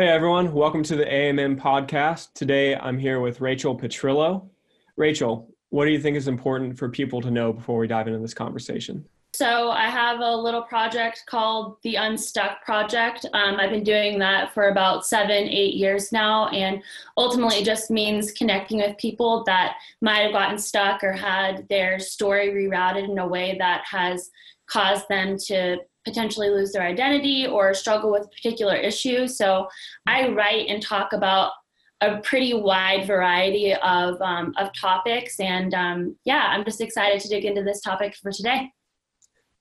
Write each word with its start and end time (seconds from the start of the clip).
Hey 0.00 0.08
everyone, 0.08 0.54
welcome 0.54 0.82
to 0.84 0.96
the 0.96 1.04
AMM 1.04 1.60
podcast. 1.60 2.32
Today 2.32 2.74
I'm 2.74 2.96
here 2.96 3.20
with 3.20 3.42
Rachel 3.42 3.76
Petrillo. 3.76 4.48
Rachel, 4.96 5.54
what 5.68 5.84
do 5.84 5.90
you 5.90 6.00
think 6.00 6.16
is 6.16 6.26
important 6.26 6.78
for 6.78 6.88
people 6.88 7.20
to 7.20 7.30
know 7.30 7.52
before 7.52 7.78
we 7.78 7.86
dive 7.86 8.06
into 8.06 8.18
this 8.18 8.32
conversation? 8.32 9.04
So 9.34 9.68
I 9.68 9.90
have 9.90 10.20
a 10.20 10.34
little 10.34 10.62
project 10.62 11.24
called 11.26 11.76
the 11.82 11.96
Unstuck 11.96 12.64
Project. 12.64 13.26
Um, 13.34 13.56
I've 13.60 13.68
been 13.68 13.84
doing 13.84 14.18
that 14.20 14.54
for 14.54 14.70
about 14.70 15.04
seven, 15.04 15.46
eight 15.46 15.74
years 15.74 16.12
now, 16.12 16.48
and 16.48 16.82
ultimately 17.18 17.56
it 17.56 17.66
just 17.66 17.90
means 17.90 18.32
connecting 18.32 18.78
with 18.78 18.96
people 18.96 19.44
that 19.44 19.76
might 20.00 20.20
have 20.20 20.32
gotten 20.32 20.56
stuck 20.56 21.04
or 21.04 21.12
had 21.12 21.68
their 21.68 21.98
story 21.98 22.48
rerouted 22.54 23.06
in 23.06 23.18
a 23.18 23.28
way 23.28 23.54
that 23.58 23.82
has 23.84 24.30
caused 24.66 25.06
them 25.10 25.36
to 25.36 25.76
potentially 26.04 26.50
lose 26.50 26.72
their 26.72 26.82
identity 26.82 27.46
or 27.46 27.74
struggle 27.74 28.10
with 28.10 28.30
particular 28.30 28.74
issue. 28.74 29.26
So 29.28 29.68
I 30.06 30.28
write 30.28 30.68
and 30.68 30.82
talk 30.82 31.12
about 31.12 31.52
a 32.00 32.18
pretty 32.18 32.54
wide 32.54 33.06
variety 33.06 33.74
of, 33.74 34.20
um, 34.22 34.54
of 34.56 34.70
topics. 34.72 35.38
And 35.38 35.74
um, 35.74 36.16
yeah, 36.24 36.46
I'm 36.48 36.64
just 36.64 36.80
excited 36.80 37.20
to 37.20 37.28
dig 37.28 37.44
into 37.44 37.62
this 37.62 37.80
topic 37.82 38.16
for 38.16 38.32
today. 38.32 38.70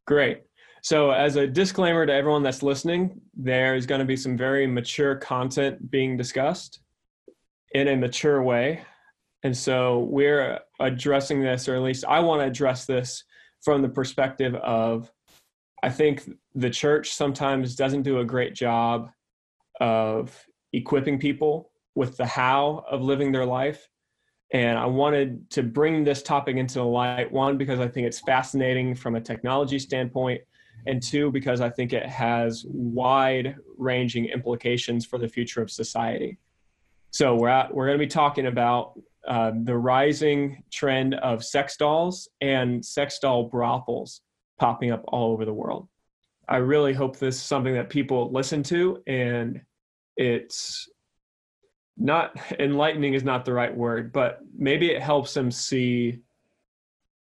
Great. 0.07 0.43
So, 0.81 1.11
as 1.11 1.35
a 1.35 1.45
disclaimer 1.45 2.05
to 2.05 2.13
everyone 2.13 2.41
that's 2.41 2.63
listening, 2.63 3.19
there's 3.35 3.85
going 3.85 3.99
to 3.99 4.05
be 4.05 4.15
some 4.15 4.37
very 4.37 4.65
mature 4.65 5.15
content 5.15 5.91
being 5.91 6.15
discussed 6.15 6.79
in 7.73 7.89
a 7.89 7.97
mature 7.97 8.41
way. 8.41 8.81
And 9.43 9.55
so, 9.55 10.07
we're 10.09 10.59
addressing 10.79 11.41
this, 11.41 11.67
or 11.67 11.75
at 11.75 11.81
least 11.81 12.05
I 12.05 12.21
want 12.21 12.41
to 12.41 12.47
address 12.47 12.85
this 12.85 13.25
from 13.61 13.81
the 13.81 13.89
perspective 13.89 14.55
of 14.55 15.11
I 15.81 15.89
think 15.89 16.29
the 16.55 16.69
church 16.69 17.11
sometimes 17.11 17.75
doesn't 17.75 18.01
do 18.01 18.19
a 18.19 18.25
great 18.25 18.53
job 18.53 19.09
of 19.79 20.45
equipping 20.73 21.19
people 21.19 21.71
with 21.95 22.17
the 22.17 22.25
how 22.25 22.83
of 22.89 23.01
living 23.01 23.31
their 23.31 23.45
life. 23.45 23.89
And 24.51 24.77
I 24.77 24.85
wanted 24.85 25.49
to 25.51 25.63
bring 25.63 26.03
this 26.03 26.23
topic 26.23 26.57
into 26.57 26.75
the 26.75 26.85
light, 26.85 27.31
one, 27.31 27.57
because 27.57 27.79
I 27.79 27.87
think 27.87 28.07
it's 28.07 28.19
fascinating 28.19 28.95
from 28.95 29.15
a 29.15 29.21
technology 29.21 29.79
standpoint, 29.79 30.41
and 30.87 31.03
two, 31.03 31.31
because 31.31 31.61
I 31.61 31.69
think 31.69 31.93
it 31.93 32.05
has 32.05 32.65
wide 32.67 33.55
ranging 33.77 34.25
implications 34.25 35.05
for 35.05 35.19
the 35.19 35.27
future 35.27 35.61
of 35.61 35.69
society. 35.69 36.39
So 37.11 37.35
we're, 37.35 37.49
at, 37.49 37.73
we're 37.73 37.85
going 37.85 37.99
to 37.99 38.03
be 38.03 38.09
talking 38.09 38.47
about 38.47 38.99
uh, 39.27 39.51
the 39.63 39.77
rising 39.77 40.63
trend 40.71 41.15
of 41.15 41.43
sex 41.43 41.77
dolls 41.77 42.29
and 42.41 42.83
sex 42.83 43.19
doll 43.19 43.43
brothels 43.49 44.21
popping 44.59 44.91
up 44.91 45.03
all 45.07 45.31
over 45.31 45.45
the 45.45 45.53
world. 45.53 45.87
I 46.47 46.57
really 46.57 46.93
hope 46.93 47.17
this 47.17 47.35
is 47.35 47.41
something 47.41 47.73
that 47.73 47.89
people 47.89 48.31
listen 48.31 48.63
to 48.63 49.01
and 49.07 49.61
it's 50.17 50.89
not 51.97 52.35
enlightening 52.59 53.13
is 53.13 53.23
not 53.23 53.45
the 53.45 53.53
right 53.53 53.75
word, 53.75 54.11
but 54.11 54.39
maybe 54.57 54.91
it 54.91 55.01
helps 55.01 55.33
them 55.33 55.51
see 55.51 56.19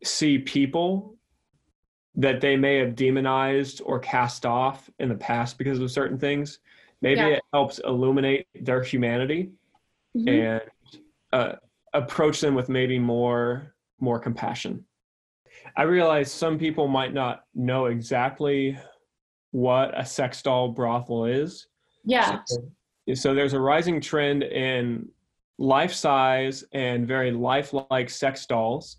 see 0.04 0.38
people 0.38 1.14
that 2.16 2.40
they 2.40 2.56
may 2.56 2.76
have 2.76 2.96
demonized 2.96 3.80
or 3.84 3.98
cast 3.98 4.44
off 4.44 4.90
in 4.98 5.08
the 5.08 5.14
past 5.14 5.56
because 5.56 5.78
of 5.78 5.90
certain 5.90 6.18
things. 6.18 6.58
Maybe 7.00 7.20
yeah. 7.20 7.28
it 7.28 7.42
helps 7.52 7.78
illuminate 7.78 8.46
their 8.60 8.82
humanity 8.82 9.52
mm-hmm. 10.16 10.28
and 10.28 10.62
uh, 11.32 11.52
approach 11.94 12.40
them 12.40 12.54
with 12.54 12.68
maybe 12.68 12.98
more 12.98 13.74
more 14.00 14.18
compassion. 14.18 14.84
I 15.76 15.82
realize 15.82 16.30
some 16.30 16.58
people 16.58 16.88
might 16.88 17.14
not 17.14 17.44
know 17.54 17.86
exactly 17.86 18.78
what 19.52 19.98
a 19.98 20.04
sex 20.04 20.42
doll 20.42 20.68
brothel 20.68 21.26
is. 21.26 21.66
Yeah. 22.04 22.40
So, 22.46 23.14
so 23.14 23.34
there's 23.34 23.52
a 23.52 23.60
rising 23.60 24.00
trend 24.00 24.42
in 24.42 25.08
life 25.58 25.92
size 25.92 26.64
and 26.72 27.06
very 27.06 27.30
lifelike 27.30 28.10
sex 28.10 28.46
dolls 28.46 28.98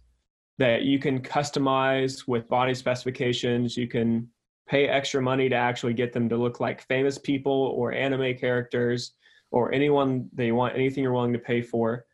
that 0.60 0.84
you 0.84 1.00
can 1.00 1.20
customize 1.20 2.28
with 2.28 2.48
body 2.48 2.74
specifications. 2.74 3.76
You 3.76 3.88
can 3.88 4.30
pay 4.68 4.88
extra 4.88 5.22
money 5.22 5.50
to 5.50 5.56
actually 5.56 5.94
get 5.94 6.14
them 6.14 6.30
to 6.30 6.38
look 6.38 6.60
like 6.60 6.88
famous 6.88 7.18
people 7.18 7.74
or 7.76 7.92
anime 7.92 8.38
characters 8.38 9.14
or 9.52 9.74
anyone 9.74 10.30
they 10.34 10.52
want, 10.52 10.76
anything 10.76 11.04
you're 11.04 11.14
willing 11.14 11.34
to 11.34 11.40
pay 11.40 11.62
for. 11.62 12.06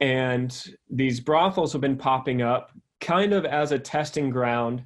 And 0.00 0.64
these 0.88 1.20
brothels 1.20 1.72
have 1.72 1.82
been 1.82 1.96
popping 1.96 2.42
up 2.42 2.70
kind 3.00 3.32
of 3.32 3.44
as 3.44 3.72
a 3.72 3.78
testing 3.78 4.30
ground 4.30 4.84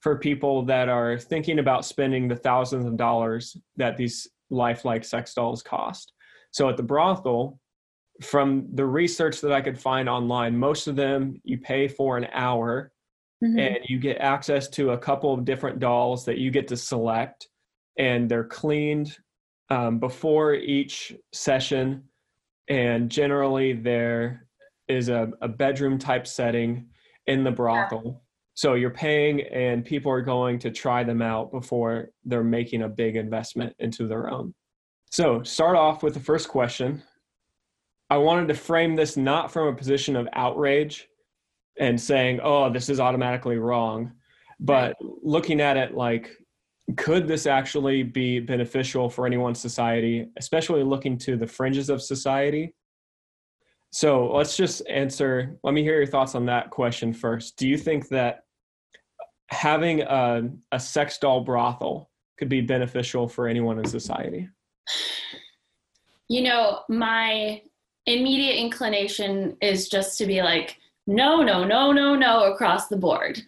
for 0.00 0.18
people 0.18 0.62
that 0.62 0.88
are 0.88 1.18
thinking 1.18 1.58
about 1.58 1.84
spending 1.84 2.28
the 2.28 2.36
thousands 2.36 2.86
of 2.86 2.96
dollars 2.96 3.56
that 3.76 3.96
these 3.96 4.28
lifelike 4.50 5.04
sex 5.04 5.34
dolls 5.34 5.62
cost. 5.62 6.12
So 6.52 6.68
at 6.68 6.76
the 6.76 6.82
brothel, 6.82 7.58
from 8.22 8.68
the 8.72 8.86
research 8.86 9.40
that 9.40 9.52
I 9.52 9.60
could 9.60 9.78
find 9.78 10.08
online, 10.08 10.56
most 10.56 10.86
of 10.86 10.96
them 10.96 11.40
you 11.44 11.58
pay 11.58 11.88
for 11.88 12.16
an 12.16 12.28
hour 12.32 12.92
mm-hmm. 13.44 13.58
and 13.58 13.78
you 13.84 13.98
get 13.98 14.18
access 14.18 14.68
to 14.70 14.90
a 14.90 14.98
couple 14.98 15.34
of 15.34 15.44
different 15.44 15.80
dolls 15.80 16.24
that 16.24 16.38
you 16.38 16.50
get 16.50 16.68
to 16.68 16.76
select 16.76 17.48
and 17.98 18.28
they're 18.28 18.44
cleaned 18.44 19.16
um, 19.70 19.98
before 19.98 20.54
each 20.54 21.14
session. 21.32 22.04
And 22.68 23.10
generally, 23.10 23.72
there 23.72 24.46
is 24.88 25.08
a, 25.08 25.30
a 25.40 25.48
bedroom 25.48 25.98
type 25.98 26.26
setting 26.26 26.88
in 27.26 27.44
the 27.44 27.50
brothel. 27.50 28.22
So 28.54 28.74
you're 28.74 28.90
paying, 28.90 29.42
and 29.42 29.84
people 29.84 30.10
are 30.10 30.22
going 30.22 30.58
to 30.60 30.70
try 30.70 31.04
them 31.04 31.20
out 31.20 31.52
before 31.52 32.08
they're 32.24 32.42
making 32.42 32.82
a 32.82 32.88
big 32.88 33.16
investment 33.16 33.74
into 33.78 34.06
their 34.06 34.30
own. 34.30 34.54
So, 35.10 35.42
start 35.42 35.76
off 35.76 36.02
with 36.02 36.14
the 36.14 36.20
first 36.20 36.48
question. 36.48 37.02
I 38.08 38.16
wanted 38.16 38.48
to 38.48 38.54
frame 38.54 38.96
this 38.96 39.16
not 39.16 39.52
from 39.52 39.68
a 39.68 39.76
position 39.76 40.16
of 40.16 40.28
outrage 40.32 41.08
and 41.78 42.00
saying, 42.00 42.40
oh, 42.42 42.72
this 42.72 42.88
is 42.88 42.98
automatically 42.98 43.58
wrong, 43.58 44.12
but 44.58 44.96
looking 45.00 45.60
at 45.60 45.76
it 45.76 45.94
like, 45.94 46.30
could 46.96 47.26
this 47.26 47.46
actually 47.46 48.02
be 48.02 48.40
beneficial 48.40 49.10
for 49.10 49.26
anyone's 49.26 49.60
society, 49.60 50.28
especially 50.38 50.82
looking 50.82 51.18
to 51.18 51.36
the 51.36 51.46
fringes 51.46 51.90
of 51.90 52.00
society 52.00 52.74
so 53.96 54.30
let's 54.30 54.58
just 54.58 54.86
answer. 54.90 55.56
Let 55.62 55.72
me 55.72 55.82
hear 55.82 55.96
your 55.96 56.06
thoughts 56.06 56.34
on 56.34 56.44
that 56.46 56.68
question 56.68 57.14
first. 57.14 57.56
Do 57.56 57.66
you 57.66 57.78
think 57.78 58.08
that 58.08 58.40
having 59.48 60.02
a, 60.02 60.50
a 60.70 60.78
sex 60.78 61.16
doll 61.16 61.40
brothel 61.40 62.10
could 62.38 62.50
be 62.50 62.60
beneficial 62.60 63.26
for 63.26 63.48
anyone 63.48 63.78
in 63.78 63.86
society? 63.86 64.50
You 66.28 66.42
know, 66.42 66.80
my 66.90 67.62
immediate 68.04 68.56
inclination 68.56 69.56
is 69.62 69.88
just 69.88 70.18
to 70.18 70.26
be 70.26 70.42
like, 70.42 70.76
no, 71.06 71.42
no, 71.42 71.64
no, 71.64 71.90
no, 71.90 72.14
no, 72.14 72.52
across 72.52 72.88
the 72.88 72.98
board. 72.98 73.40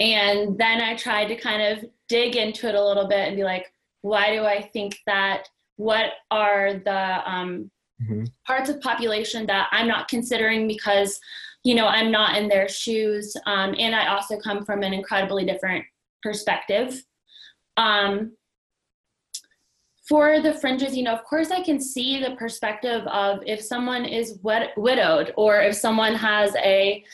And 0.00 0.58
then 0.58 0.80
I 0.80 0.96
tried 0.96 1.26
to 1.26 1.36
kind 1.36 1.62
of 1.62 1.88
dig 2.08 2.34
into 2.34 2.68
it 2.68 2.74
a 2.74 2.84
little 2.84 3.06
bit 3.06 3.28
and 3.28 3.36
be 3.36 3.44
like, 3.44 3.72
why 4.00 4.34
do 4.34 4.44
I 4.44 4.62
think 4.62 4.98
that? 5.06 5.44
What 5.76 6.10
are 6.32 6.74
the 6.74 7.30
um, 7.32 7.70
mm-hmm. 8.02 8.24
parts 8.46 8.68
of 8.68 8.80
population 8.80 9.46
that 9.46 9.68
I'm 9.72 9.88
not 9.88 10.08
considering 10.08 10.66
because, 10.66 11.20
you 11.64 11.74
know, 11.74 11.86
I'm 11.86 12.10
not 12.10 12.36
in 12.36 12.48
their 12.48 12.68
shoes. 12.68 13.36
Um, 13.46 13.74
and 13.78 13.94
I 13.94 14.08
also 14.08 14.38
come 14.38 14.64
from 14.64 14.82
an 14.82 14.92
incredibly 14.92 15.44
different 15.44 15.84
perspective. 16.22 17.04
Um, 17.76 18.32
for 20.08 20.40
the 20.40 20.54
fringes, 20.54 20.96
you 20.96 21.04
know, 21.04 21.14
of 21.14 21.24
course, 21.24 21.50
I 21.50 21.62
can 21.62 21.80
see 21.80 22.20
the 22.20 22.34
perspective 22.36 23.06
of 23.06 23.40
if 23.46 23.62
someone 23.62 24.04
is 24.04 24.38
wed- 24.42 24.72
widowed 24.76 25.32
or 25.36 25.60
if 25.60 25.76
someone 25.76 26.14
has 26.14 26.54
a, 26.56 27.04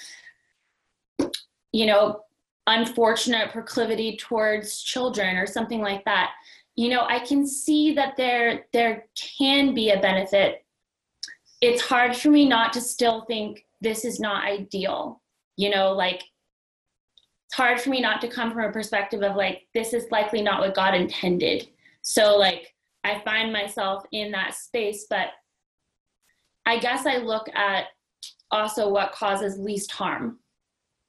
you 1.73 1.87
know, 1.87 2.23
unfortunate 2.67 3.51
proclivity 3.51 4.17
towards 4.17 4.83
children 4.83 5.37
or 5.37 5.47
something 5.47 5.81
like 5.81 6.05
that. 6.05 6.33
You 6.77 6.91
know, 6.91 7.05
I 7.09 7.19
can 7.21 7.47
see 7.47 7.95
that 7.95 8.17
there 8.17 8.67
there 8.73 9.07
can 9.17 9.75
be 9.75 9.91
a 9.91 10.01
benefit 10.01 10.65
it's 11.61 11.83
hard 11.83 12.17
for 12.17 12.29
me 12.29 12.49
not 12.49 12.73
to 12.73 12.81
still 12.81 13.23
think 13.23 13.65
this 13.81 14.05
is 14.05 14.21
not 14.21 14.45
ideal. 14.45 15.21
You 15.57 15.71
know, 15.71 15.93
like 15.93 16.23
it's 17.47 17.55
hard 17.55 17.81
for 17.81 17.91
me 17.91 18.01
not 18.01 18.21
to 18.21 18.29
come 18.29 18.53
from 18.53 18.65
a 18.65 18.73
perspective 18.73 19.23
of 19.23 19.37
like 19.37 19.67
this 19.75 19.93
is 19.93 20.11
likely 20.11 20.43
not 20.43 20.61
what 20.61 20.75
God 20.75 20.95
intended. 20.95 21.69
So 22.03 22.37
like 22.37 22.75
I 23.05 23.21
find 23.25 23.53
myself 23.53 24.05
in 24.13 24.31
that 24.33 24.55
space, 24.55 25.07
but 25.09 25.29
I 26.67 26.79
guess 26.79 27.07
I 27.07 27.17
look 27.17 27.49
at 27.55 27.87
also 28.51 28.89
what 28.89 29.13
causes 29.13 29.59
least 29.59 29.91
harm. 29.91 30.39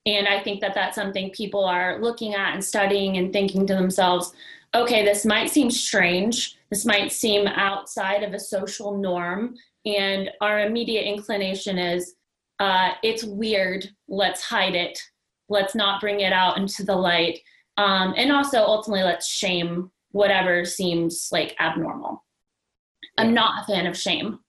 And 0.05 0.27
I 0.27 0.41
think 0.41 0.61
that 0.61 0.73
that's 0.73 0.95
something 0.95 1.29
people 1.31 1.65
are 1.65 2.01
looking 2.01 2.33
at 2.33 2.53
and 2.53 2.63
studying 2.63 3.17
and 3.17 3.31
thinking 3.33 3.67
to 3.67 3.75
themselves, 3.75 4.33
okay, 4.73 5.03
this 5.03 5.25
might 5.25 5.49
seem 5.49 5.69
strange. 5.69 6.57
This 6.69 6.85
might 6.85 7.11
seem 7.11 7.47
outside 7.47 8.23
of 8.23 8.33
a 8.33 8.39
social 8.39 8.97
norm 8.97 9.55
and 9.97 10.29
our 10.41 10.61
immediate 10.61 11.05
inclination 11.05 11.77
is 11.77 12.15
uh, 12.59 12.91
it's 13.03 13.23
weird 13.23 13.89
let's 14.07 14.41
hide 14.41 14.75
it 14.75 14.99
let's 15.47 15.75
not 15.75 16.01
bring 16.01 16.19
it 16.19 16.33
out 16.33 16.57
into 16.57 16.83
the 16.83 16.95
light 16.95 17.39
um, 17.77 18.13
and 18.17 18.31
also 18.31 18.59
ultimately 18.59 19.03
let's 19.03 19.27
shame 19.27 19.89
whatever 20.11 20.65
seems 20.65 21.29
like 21.31 21.55
abnormal 21.59 22.23
I'm 23.19 23.33
not 23.33 23.61
a 23.61 23.65
fan 23.65 23.85
of 23.85 23.97
shame. 23.97 24.39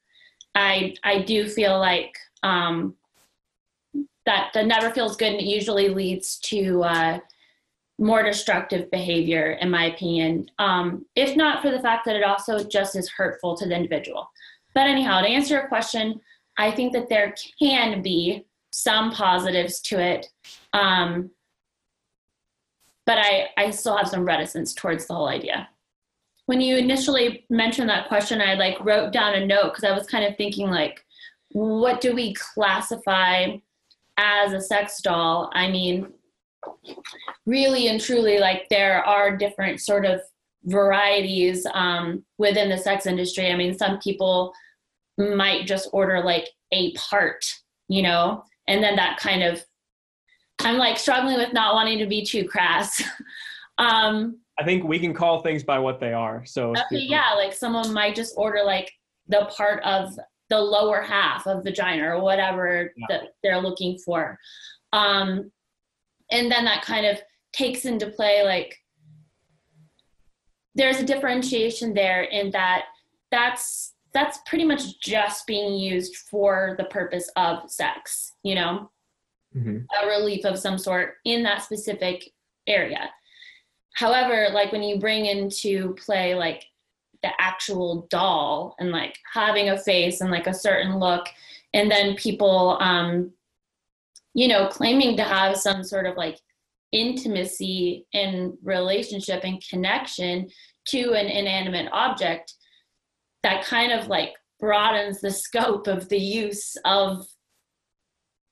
I 0.54 0.94
I 1.02 1.22
do 1.22 1.48
feel 1.48 1.78
like 1.78 2.16
um, 2.42 2.94
that 4.26 4.50
that 4.54 4.66
never 4.66 4.90
feels 4.90 5.16
good, 5.16 5.32
and 5.32 5.40
it 5.40 5.46
usually 5.46 5.88
leads 5.88 6.38
to 6.40 6.82
uh, 6.84 7.18
more 7.98 8.22
destructive 8.22 8.90
behavior, 8.90 9.58
in 9.60 9.70
my 9.70 9.86
opinion. 9.86 10.50
Um, 10.58 11.04
if 11.16 11.36
not 11.36 11.62
for 11.62 11.70
the 11.70 11.80
fact 11.80 12.04
that 12.06 12.16
it 12.16 12.22
also 12.22 12.62
just 12.62 12.96
is 12.96 13.10
hurtful 13.10 13.56
to 13.56 13.66
the 13.66 13.74
individual. 13.74 14.30
But 14.74 14.86
anyhow, 14.86 15.20
to 15.20 15.28
answer 15.28 15.54
your 15.54 15.68
question, 15.68 16.20
I 16.58 16.70
think 16.70 16.92
that 16.92 17.08
there 17.08 17.34
can 17.58 18.02
be 18.02 18.46
some 18.70 19.10
positives 19.12 19.80
to 19.80 20.00
it. 20.00 20.26
Um, 20.72 21.30
but 23.06 23.18
I, 23.18 23.48
I 23.56 23.70
still 23.70 23.96
have 23.96 24.08
some 24.08 24.24
reticence 24.24 24.72
towards 24.72 25.06
the 25.06 25.14
whole 25.14 25.28
idea. 25.28 25.68
When 26.46 26.60
you 26.60 26.76
initially 26.76 27.46
mentioned 27.50 27.88
that 27.88 28.08
question, 28.08 28.40
I 28.40 28.54
like 28.54 28.84
wrote 28.84 29.12
down 29.12 29.34
a 29.34 29.46
note 29.46 29.70
because 29.70 29.84
I 29.84 29.92
was 29.92 30.06
kind 30.06 30.24
of 30.24 30.36
thinking 30.36 30.68
like, 30.70 31.04
what 31.52 32.00
do 32.00 32.14
we 32.14 32.34
classify 32.34 33.56
as 34.16 34.52
a 34.52 34.60
sex 34.60 35.00
doll? 35.00 35.50
I 35.54 35.68
mean, 35.70 36.12
really 37.46 37.88
and 37.88 38.00
truly, 38.00 38.38
like 38.38 38.68
there 38.68 39.04
are 39.04 39.36
different 39.36 39.80
sort 39.80 40.04
of 40.04 40.20
varieties 40.64 41.66
um, 41.74 42.24
within 42.38 42.68
the 42.68 42.78
sex 42.78 43.06
industry. 43.06 43.50
I 43.50 43.56
mean, 43.56 43.76
some 43.76 43.98
people 43.98 44.52
might 45.18 45.66
just 45.66 45.88
order 45.92 46.22
like 46.22 46.48
a 46.72 46.92
part, 46.94 47.44
you 47.88 48.02
know, 48.02 48.44
and 48.68 48.82
then 48.82 48.96
that 48.96 49.18
kind 49.18 49.42
of 49.42 49.64
I'm 50.60 50.76
like 50.76 50.98
struggling 50.98 51.36
with 51.36 51.52
not 51.52 51.74
wanting 51.74 51.98
to 51.98 52.06
be 52.06 52.24
too 52.24 52.46
crass. 52.46 53.02
um, 53.78 54.38
I 54.58 54.64
think 54.64 54.84
we 54.84 54.98
can 54.98 55.14
call 55.14 55.40
things 55.40 55.64
by 55.64 55.78
what 55.78 56.00
they 56.00 56.12
are. 56.12 56.44
So 56.44 56.70
okay, 56.70 56.98
yeah, 56.98 57.32
like 57.34 57.54
someone 57.54 57.92
might 57.94 58.14
just 58.14 58.34
order 58.36 58.62
like 58.62 58.92
the 59.28 59.50
part 59.56 59.82
of 59.84 60.18
the 60.50 60.60
lower 60.60 61.00
half 61.00 61.46
of 61.46 61.64
vagina 61.64 62.14
or 62.14 62.20
whatever 62.20 62.92
yeah. 62.96 63.06
that 63.08 63.22
they're 63.42 63.60
looking 63.60 63.96
for. 63.98 64.38
Um, 64.92 65.50
and 66.30 66.50
then 66.50 66.64
that 66.64 66.82
kind 66.82 67.06
of 67.06 67.20
takes 67.52 67.84
into 67.84 68.08
play 68.08 68.42
like 68.44 68.76
there's 70.74 71.00
a 71.00 71.04
differentiation 71.04 71.94
there 71.94 72.22
in 72.22 72.50
that 72.52 72.84
that's 73.30 73.94
that's 74.12 74.38
pretty 74.46 74.64
much 74.64 75.00
just 75.00 75.46
being 75.46 75.74
used 75.74 76.16
for 76.16 76.74
the 76.78 76.84
purpose 76.84 77.30
of 77.36 77.70
sex, 77.70 78.32
you 78.42 78.56
know, 78.56 78.90
mm-hmm. 79.56 79.78
a 80.02 80.08
relief 80.08 80.44
of 80.44 80.58
some 80.58 80.78
sort 80.78 81.18
in 81.24 81.42
that 81.44 81.62
specific 81.62 82.32
area. 82.66 83.08
However, 83.94 84.48
like 84.52 84.72
when 84.72 84.82
you 84.82 84.98
bring 84.98 85.26
into 85.26 85.94
play 85.94 86.34
like 86.34 86.64
the 87.22 87.30
actual 87.38 88.06
doll 88.10 88.74
and 88.78 88.90
like 88.90 89.16
having 89.32 89.68
a 89.68 89.78
face 89.78 90.20
and 90.20 90.30
like 90.30 90.46
a 90.46 90.54
certain 90.54 90.98
look, 90.98 91.26
and 91.72 91.90
then 91.90 92.16
people, 92.16 92.78
um, 92.80 93.30
you 94.34 94.48
know, 94.48 94.66
claiming 94.68 95.16
to 95.16 95.22
have 95.22 95.56
some 95.56 95.84
sort 95.84 96.06
of 96.06 96.16
like 96.16 96.40
intimacy 96.92 98.06
and 98.14 98.52
relationship 98.62 99.44
and 99.44 99.62
connection 99.68 100.48
to 100.86 101.12
an 101.12 101.26
inanimate 101.26 101.88
object 101.92 102.54
that 103.42 103.64
kind 103.64 103.92
of 103.92 104.08
like 104.08 104.32
broadens 104.58 105.20
the 105.20 105.30
scope 105.30 105.86
of 105.86 106.08
the 106.08 106.18
use 106.18 106.76
of 106.84 107.26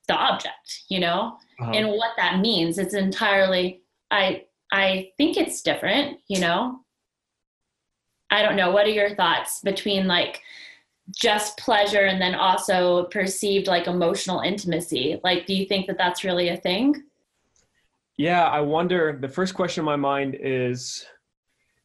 the 0.06 0.14
object 0.14 0.84
you 0.88 1.00
know? 1.00 1.36
Uh-huh. 1.60 1.72
and 1.72 1.88
what 1.88 2.12
that 2.16 2.38
means 2.38 2.78
it's 2.78 2.94
entirely 2.94 3.82
i 4.10 4.44
i 4.72 5.10
think 5.18 5.36
it's 5.36 5.62
different 5.62 6.18
you 6.28 6.40
know? 6.40 6.80
I 8.30 8.42
don't 8.42 8.56
know 8.56 8.70
what 8.70 8.86
are 8.86 8.90
your 8.90 9.14
thoughts 9.14 9.60
between 9.62 10.06
like 10.06 10.42
just 11.16 11.56
pleasure 11.56 12.04
and 12.04 12.20
then 12.20 12.34
also 12.34 13.04
perceived 13.04 13.66
like 13.66 13.86
emotional 13.86 14.40
intimacy? 14.40 15.18
Like 15.24 15.46
do 15.46 15.54
you 15.54 15.66
think 15.66 15.86
that 15.86 15.96
that's 15.96 16.24
really 16.24 16.50
a 16.50 16.56
thing 16.56 17.02
yeah 18.18 18.44
i 18.48 18.60
wonder 18.60 19.18
the 19.18 19.28
first 19.28 19.54
question 19.54 19.80
in 19.80 19.86
my 19.86 19.96
mind 19.96 20.36
is 20.38 21.06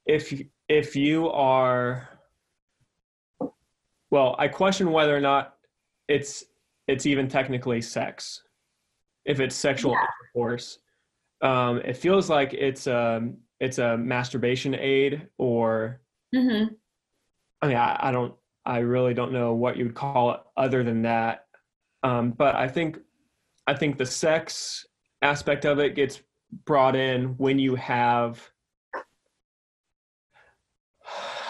if 0.06 0.33
if 0.68 0.95
you 0.95 1.30
are 1.30 2.09
well, 4.13 4.35
I 4.38 4.47
question 4.47 4.91
whether 4.91 5.18
or 5.18 5.19
not 5.19 5.56
it's 6.07 6.44
it's 6.88 7.07
even 7.07 7.27
technically 7.27 7.81
sex. 7.81 8.44
If 9.25 9.39
it's 9.39 9.56
sexual 9.56 9.94
yeah. 9.94 10.06
intercourse, 10.35 10.77
um, 11.41 11.77
it 11.80 11.97
feels 11.97 12.30
like 12.30 12.53
it's 12.53 12.85
a 12.85 13.27
it's 13.59 13.80
a 13.80 13.97
masturbation 13.97 14.75
aid, 14.75 15.27
or 15.39 16.00
mm-hmm. 16.35 16.75
I 17.63 17.68
mean, 17.68 17.77
I, 17.77 17.97
I, 18.00 18.12
don't, 18.12 18.35
I 18.68 18.80
really 18.80 19.15
don't 19.15 19.31
know 19.31 19.53
what 19.53 19.77
you 19.77 19.85
would 19.85 19.95
call 19.95 20.33
it 20.33 20.41
other 20.57 20.83
than 20.83 21.01
that. 21.03 21.45
Um, 22.03 22.31
but 22.31 22.56
I 22.56 22.68
think, 22.68 23.00
I 23.65 23.74
think 23.74 23.97
the 23.97 24.06
sex 24.06 24.85
aspect 25.24 25.66
of 25.66 25.80
it 25.80 25.96
gets 25.96 26.22
brought 26.66 26.96
in 26.96 27.30
when 27.38 27.58
you 27.58 27.75
have 27.75 28.48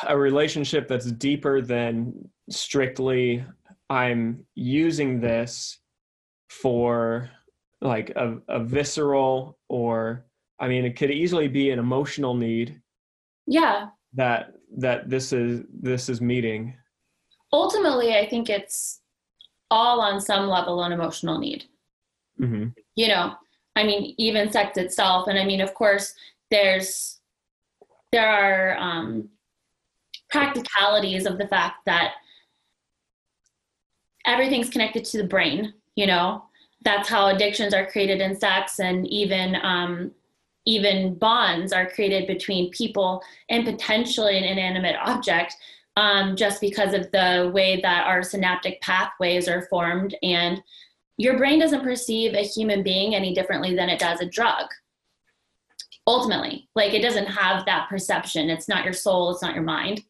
a 0.07 0.17
relationship 0.17 0.87
that's 0.87 1.11
deeper 1.11 1.61
than 1.61 2.29
strictly 2.49 3.43
I'm 3.89 4.45
using 4.55 5.19
this 5.19 5.79
for 6.49 7.29
like 7.81 8.11
a, 8.15 8.37
a 8.47 8.63
visceral 8.63 9.57
or 9.69 10.25
I 10.59 10.67
mean 10.67 10.85
it 10.85 10.95
could 10.95 11.11
easily 11.11 11.47
be 11.47 11.71
an 11.71 11.79
emotional 11.79 12.33
need. 12.33 12.81
Yeah. 13.45 13.87
That 14.13 14.53
that 14.77 15.09
this 15.09 15.33
is 15.33 15.61
this 15.71 16.09
is 16.09 16.21
meeting. 16.21 16.75
Ultimately, 17.51 18.15
I 18.15 18.27
think 18.27 18.49
it's 18.49 19.01
all 19.69 20.01
on 20.01 20.19
some 20.19 20.47
level 20.47 20.83
an 20.83 20.91
emotional 20.91 21.37
need. 21.37 21.65
Mm-hmm. 22.39 22.69
You 22.95 23.07
know, 23.07 23.35
I 23.75 23.83
mean, 23.83 24.13
even 24.17 24.51
sex 24.51 24.77
itself, 24.77 25.27
and 25.27 25.39
I 25.39 25.45
mean, 25.45 25.61
of 25.61 25.73
course, 25.73 26.13
there's 26.51 27.19
there 28.11 28.27
are 28.27 28.77
um, 28.77 29.29
practicalities 30.29 31.25
of 31.25 31.37
the 31.39 31.47
fact 31.47 31.77
that 31.85 32.13
everything's 34.25 34.69
connected 34.69 35.03
to 35.05 35.17
the 35.17 35.27
brain 35.27 35.73
you 35.95 36.07
know? 36.07 36.43
That's 36.83 37.07
how 37.07 37.27
addictions 37.27 37.73
are 37.73 37.89
created 37.89 38.19
in 38.19 38.35
sex 38.35 38.79
and 38.79 39.07
even 39.07 39.55
um, 39.63 40.11
even 40.65 41.15
bonds 41.15 41.73
are 41.73 41.89
created 41.89 42.27
between 42.27 42.71
people 42.71 43.21
and 43.49 43.65
potentially 43.65 44.37
an 44.37 44.43
inanimate 44.43 44.95
object 45.03 45.55
um, 45.97 46.35
just 46.35 46.61
because 46.61 46.93
of 46.93 47.11
the 47.11 47.51
way 47.53 47.79
that 47.81 48.07
our 48.07 48.23
synaptic 48.23 48.81
pathways 48.81 49.47
are 49.47 49.67
formed 49.69 50.15
and 50.23 50.61
your 51.17 51.37
brain 51.37 51.59
doesn't 51.59 51.83
perceive 51.83 52.33
a 52.33 52.43
human 52.43 52.83
being 52.83 53.15
any 53.15 53.33
differently 53.33 53.75
than 53.75 53.89
it 53.89 53.99
does 53.99 54.19
a 54.21 54.25
drug 54.25 54.67
ultimately 56.05 56.67
like 56.75 56.93
it 56.93 57.01
doesn't 57.01 57.27
have 57.27 57.65
that 57.65 57.87
perception 57.89 58.49
it's 58.49 58.67
not 58.67 58.83
your 58.83 58.93
soul 58.93 59.31
it's 59.31 59.41
not 59.41 59.55
your 59.55 59.63
mind 59.63 60.01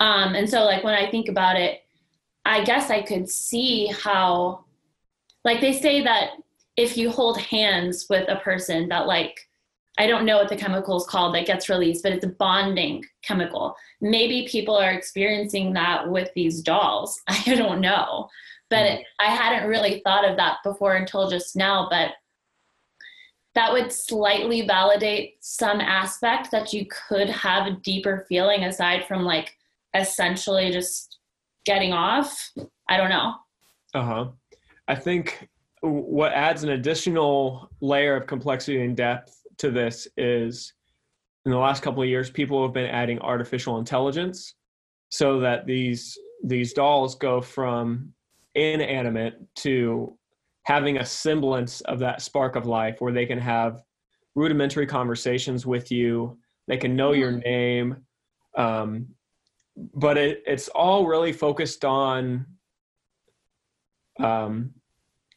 um, 0.00 0.34
and 0.34 0.48
so 0.48 0.64
like 0.64 0.82
when 0.82 0.94
i 0.94 1.10
think 1.10 1.28
about 1.28 1.56
it 1.56 1.82
I 2.44 2.64
guess 2.64 2.90
I 2.90 3.02
could 3.02 3.28
see 3.28 3.86
how, 3.86 4.64
like 5.44 5.60
they 5.60 5.72
say 5.72 6.02
that 6.02 6.30
if 6.76 6.96
you 6.96 7.10
hold 7.10 7.38
hands 7.38 8.06
with 8.08 8.28
a 8.28 8.36
person 8.36 8.88
that 8.88 9.06
like, 9.06 9.38
I 9.98 10.06
don't 10.06 10.24
know 10.24 10.38
what 10.38 10.48
the 10.48 10.56
chemical 10.56 10.96
is 10.96 11.06
called 11.06 11.34
that 11.34 11.46
gets 11.46 11.68
released, 11.68 12.02
but 12.02 12.12
it's 12.12 12.24
a 12.24 12.30
bonding 12.30 13.04
chemical. 13.22 13.76
Maybe 14.00 14.48
people 14.50 14.74
are 14.74 14.90
experiencing 14.90 15.74
that 15.74 16.08
with 16.08 16.30
these 16.34 16.62
dolls. 16.62 17.20
I 17.28 17.54
don't 17.54 17.80
know. 17.80 18.28
But 18.72 18.86
mm-hmm. 18.86 19.02
I 19.18 19.26
hadn't 19.26 19.68
really 19.68 20.00
thought 20.02 20.26
of 20.26 20.38
that 20.38 20.56
before 20.64 20.94
until 20.94 21.28
just 21.28 21.54
now. 21.54 21.88
But 21.90 22.12
that 23.54 23.70
would 23.70 23.92
slightly 23.92 24.66
validate 24.66 25.34
some 25.40 25.78
aspect 25.78 26.50
that 26.52 26.72
you 26.72 26.86
could 26.86 27.28
have 27.28 27.66
a 27.66 27.76
deeper 27.82 28.24
feeling 28.30 28.64
aside 28.64 29.04
from 29.06 29.24
like 29.24 29.54
essentially 29.94 30.70
just 30.70 31.18
getting 31.66 31.92
off. 31.92 32.50
I 32.88 32.96
don't 32.96 33.10
know. 33.10 33.34
Uh 33.92 34.02
huh. 34.02 34.28
I 34.88 34.94
think 34.94 35.50
what 35.82 36.32
adds 36.32 36.64
an 36.64 36.70
additional 36.70 37.68
layer 37.82 38.16
of 38.16 38.26
complexity 38.26 38.82
and 38.82 38.96
depth 38.96 39.38
to 39.58 39.70
this 39.70 40.08
is 40.16 40.72
in 41.44 41.52
the 41.52 41.58
last 41.58 41.82
couple 41.82 42.02
of 42.02 42.08
years, 42.08 42.30
people 42.30 42.62
have 42.62 42.72
been 42.72 42.88
adding 42.88 43.18
artificial 43.18 43.78
intelligence 43.78 44.54
so 45.10 45.40
that 45.40 45.66
these 45.66 46.16
these 46.42 46.72
dolls 46.72 47.16
go 47.16 47.42
from 47.42 48.14
inanimate 48.54 49.34
to 49.56 50.16
having 50.64 50.98
a 50.98 51.04
semblance 51.04 51.80
of 51.82 51.98
that 51.98 52.22
spark 52.22 52.56
of 52.56 52.66
life 52.66 52.96
where 53.00 53.12
they 53.12 53.26
can 53.26 53.38
have 53.38 53.82
rudimentary 54.34 54.86
conversations 54.86 55.66
with 55.66 55.90
you. 55.90 56.38
They 56.68 56.76
can 56.76 56.94
know 56.94 57.12
your 57.12 57.32
mm-hmm. 57.32 57.40
name. 57.40 57.96
Um, 58.56 59.08
but 59.94 60.18
it, 60.18 60.42
it's 60.46 60.68
all 60.68 61.06
really 61.06 61.32
focused 61.32 61.84
on 61.84 62.46
um, 64.20 64.72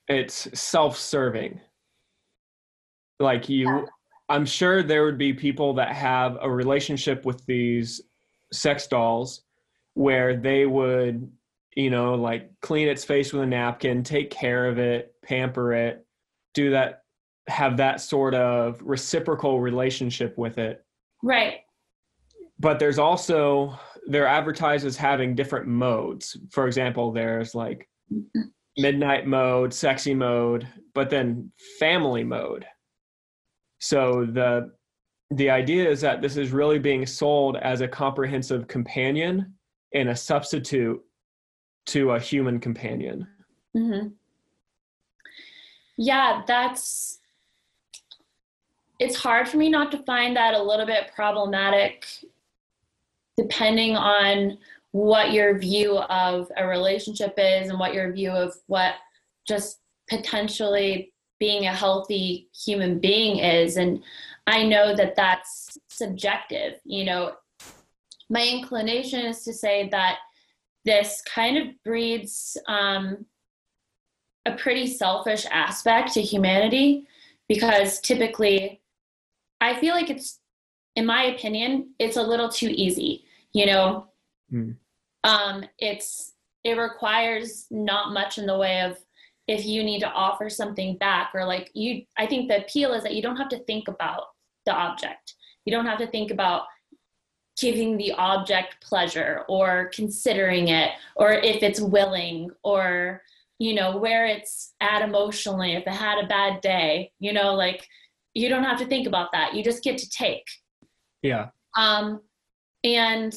it's 0.08 0.48
self-serving. 0.60 1.60
Like 3.20 3.48
you 3.48 3.88
i'm 4.30 4.46
sure 4.46 4.82
there 4.82 5.06
would 5.06 5.18
be 5.18 5.34
people 5.34 5.74
that 5.74 5.92
have 5.92 6.38
a 6.42 6.50
relationship 6.50 7.26
with 7.26 7.46
these 7.46 8.02
sex 8.52 8.88
dolls 8.88 9.44
where 9.94 10.36
they 10.36 10.66
would 10.66 11.32
you 11.76 11.90
know 11.90 12.16
like 12.16 12.50
clean 12.62 12.88
its 12.88 13.04
face 13.04 13.32
with 13.34 13.44
a 13.44 13.46
napkin 13.46 14.04
take 14.04 14.32
care 14.32 14.68
of 14.68 14.80
it 14.80 15.14
pamper 15.24 15.74
it 15.74 16.06
do 16.54 16.72
that 16.72 17.04
have 17.48 17.78
that 17.78 18.02
sort 18.02 18.34
of 18.34 18.80
reciprocal 18.82 19.62
relationship 19.62 20.38
with 20.38 20.58
it. 20.58 20.84
Right. 21.22 21.60
But 22.60 22.80
there's 22.80 23.00
also 23.00 23.78
they're 24.08 24.28
advertised 24.28 24.86
as 24.86 24.98
having 24.98 25.36
different 25.36 25.68
modes. 25.68 26.38
For 26.52 26.68
example 26.68 27.12
there's 27.12 27.54
like 27.54 27.88
midnight 28.78 29.26
mode 29.26 29.74
sexy 29.74 30.14
mode 30.14 30.68
but 30.94 31.10
then 31.10 31.52
family 31.80 32.24
mode. 32.24 32.66
So 33.80 34.26
the 34.26 34.72
the 35.32 35.50
idea 35.50 35.90
is 35.90 36.02
that 36.02 36.22
this 36.22 36.38
is 36.38 36.52
really 36.52 36.80
being 36.80 37.06
sold 37.06 37.58
as 37.58 37.82
a 37.82 37.88
comprehensive 37.88 38.68
companion 38.68 39.54
and 39.94 40.10
a 40.10 40.16
substitute 40.16 41.02
to 41.88 42.12
a 42.12 42.20
human 42.20 42.60
companion. 42.60 43.28
Mm-hmm. 43.76 44.10
Yeah, 45.98 46.42
that's. 46.48 47.20
It's 49.00 49.16
hard 49.18 49.50
for 49.50 49.58
me 49.58 49.70
not 49.70 49.92
to 49.92 50.04
find 50.04 50.36
that 50.38 50.54
a 50.54 50.64
little 50.64 50.86
bit 50.86 51.12
problematic, 51.14 52.06
depending 53.38 53.98
on 53.98 54.58
what 54.92 55.34
your 55.34 55.58
view 55.58 55.98
of 55.98 56.50
a 56.56 56.66
relationship 56.66 57.34
is 57.38 57.70
and 57.70 57.78
what 57.78 57.94
your 57.94 58.14
view 58.14 58.32
of 58.32 58.56
what 58.68 58.94
just 59.46 59.80
potentially 60.10 61.12
being 61.38 61.66
a 61.66 61.74
healthy 61.74 62.48
human 62.56 63.00
being 63.00 63.40
is. 63.40 63.76
And 63.76 64.02
I 64.48 64.64
know 64.64 64.96
that 64.96 65.18
that's 65.18 65.78
subjective. 65.90 66.80
You 66.86 67.04
know, 67.04 67.34
my 68.30 68.48
inclination 68.48 69.26
is 69.26 69.44
to 69.44 69.54
say 69.54 69.90
that 69.90 70.20
this 70.86 71.22
kind 71.26 71.58
of 71.58 71.68
breeds 71.84 72.58
um, 72.68 73.26
a 74.46 74.54
pretty 74.54 74.88
selfish 74.88 75.46
aspect 75.52 76.14
to 76.14 76.22
humanity 76.22 77.08
because 77.48 78.00
typically 78.00 78.82
I 79.62 79.80
feel 79.80 79.96
like 79.96 80.10
it's, 80.10 80.40
in 80.96 81.06
my 81.06 81.24
opinion, 81.24 81.94
it's 82.00 82.18
a 82.18 82.22
little 82.22 82.50
too 82.50 82.70
easy. 82.72 83.26
You 83.54 83.66
know, 83.66 84.08
mm. 84.52 84.76
um, 85.24 85.66
it's 85.80 86.34
it 86.64 86.78
requires 86.78 87.68
not 87.70 88.14
much 88.14 88.38
in 88.38 88.46
the 88.46 88.58
way 88.58 88.82
of 88.82 88.98
if 89.48 89.66
you 89.66 89.84
need 89.84 90.00
to 90.00 90.10
offer 90.10 90.50
something 90.50 90.98
back 90.98 91.32
or 91.34 91.46
like 91.46 91.72
you. 91.74 92.04
I 92.18 92.28
think 92.28 92.48
the 92.48 92.62
appeal 92.62 92.94
is 92.94 93.04
that 93.04 93.14
you 93.14 93.22
don't 93.22 93.38
have 93.38 93.50
to 93.50 93.64
think 93.64 93.88
about 93.88 94.24
the 94.66 94.74
object. 94.74 95.36
You 95.66 95.72
don't 95.72 95.86
have 95.86 96.00
to 96.00 96.08
think 96.08 96.32
about 96.32 96.64
giving 97.60 97.98
the 97.98 98.12
object 98.14 98.76
pleasure 98.82 99.44
or 99.48 99.90
considering 99.94 100.68
it 100.68 100.92
or 101.16 101.32
if 101.32 101.64
it's 101.64 101.80
willing 101.80 102.50
or 102.64 103.22
you 103.60 103.74
know 103.74 103.98
where 103.98 104.26
it's 104.26 104.74
at 104.82 105.02
emotionally 105.02 105.74
if 105.74 105.88
it 105.88 105.94
had 105.94 106.22
a 106.22 106.28
bad 106.28 106.60
day 106.60 107.12
you 107.20 107.32
know 107.32 107.54
like 107.54 107.88
you 108.36 108.50
don't 108.50 108.64
have 108.64 108.78
to 108.80 108.86
think 108.86 109.08
about 109.08 109.32
that. 109.32 109.56
You 109.56 109.64
just 109.64 109.84
get 109.84 109.98
to 109.98 110.10
take. 110.10 110.46
Yeah. 111.24 111.48
Um 111.76 112.22
and 112.84 113.34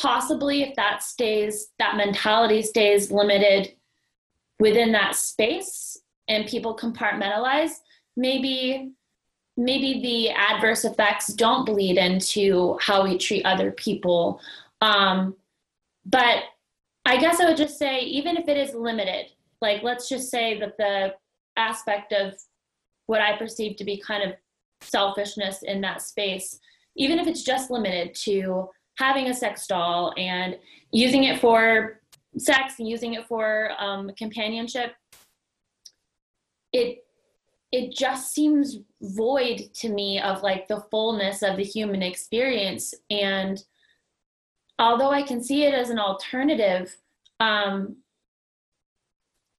possibly 0.00 0.62
if 0.62 0.74
that 0.74 1.02
stays 1.02 1.68
that 1.78 1.96
mentality 1.96 2.62
stays 2.62 3.12
limited 3.12 3.74
within 4.58 4.90
that 4.92 5.14
space 5.14 5.98
and 6.28 6.46
people 6.46 6.76
compartmentalize 6.76 7.72
maybe 8.16 8.92
maybe 9.56 10.00
the 10.00 10.30
adverse 10.30 10.84
effects 10.84 11.28
don't 11.28 11.66
bleed 11.66 11.98
into 11.98 12.78
how 12.80 13.04
we 13.04 13.18
treat 13.18 13.44
other 13.44 13.70
people. 13.70 14.40
Um, 14.80 15.36
but 16.06 16.44
I 17.04 17.18
guess 17.18 17.40
I 17.40 17.46
would 17.46 17.56
just 17.56 17.78
say, 17.78 18.00
even 18.00 18.36
if 18.36 18.48
it 18.48 18.56
is 18.56 18.74
limited, 18.74 19.26
like 19.60 19.82
let's 19.82 20.08
just 20.08 20.30
say 20.30 20.58
that 20.60 20.76
the 20.76 21.14
aspect 21.56 22.12
of 22.12 22.34
what 23.06 23.20
I 23.20 23.36
perceive 23.36 23.76
to 23.76 23.84
be 23.84 23.98
kind 23.98 24.22
of 24.22 24.36
selfishness 24.80 25.62
in 25.62 25.80
that 25.82 26.02
space, 26.02 26.58
even 26.96 27.18
if 27.18 27.26
it's 27.26 27.42
just 27.42 27.70
limited 27.70 28.14
to 28.22 28.68
having 28.96 29.28
a 29.28 29.34
sex 29.34 29.66
doll 29.66 30.12
and 30.16 30.58
using 30.92 31.24
it 31.24 31.40
for 31.40 32.00
sex 32.38 32.74
using 32.78 33.14
it 33.14 33.26
for 33.26 33.72
um, 33.78 34.10
companionship, 34.16 34.94
it 36.72 37.04
it 37.72 37.96
just 37.96 38.32
seems 38.34 38.78
void 39.00 39.62
to 39.74 39.88
me 39.88 40.20
of 40.20 40.42
like 40.42 40.68
the 40.68 40.84
fullness 40.90 41.42
of 41.42 41.56
the 41.56 41.64
human 41.64 42.02
experience. 42.02 42.94
And 43.10 43.62
although 44.78 45.10
i 45.10 45.22
can 45.22 45.42
see 45.42 45.64
it 45.64 45.74
as 45.74 45.90
an 45.90 45.98
alternative 45.98 46.96
um 47.40 47.96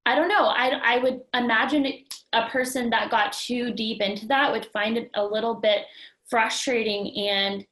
i 0.05 0.15
don't 0.15 0.27
know. 0.27 0.45
I 0.47 0.69
i 0.83 0.97
would 0.97 1.21
imagine 1.33 1.85
a 2.33 2.49
person 2.49 2.89
that 2.89 3.11
got 3.11 3.31
too 3.31 3.73
deep 3.73 4.01
into 4.01 4.27
that 4.27 4.51
would 4.51 4.65
find 4.67 4.97
it 4.97 5.11
a 5.13 5.23
little 5.23 5.55
bit 5.55 5.85
frustrating 6.29 7.27
and 7.29 7.65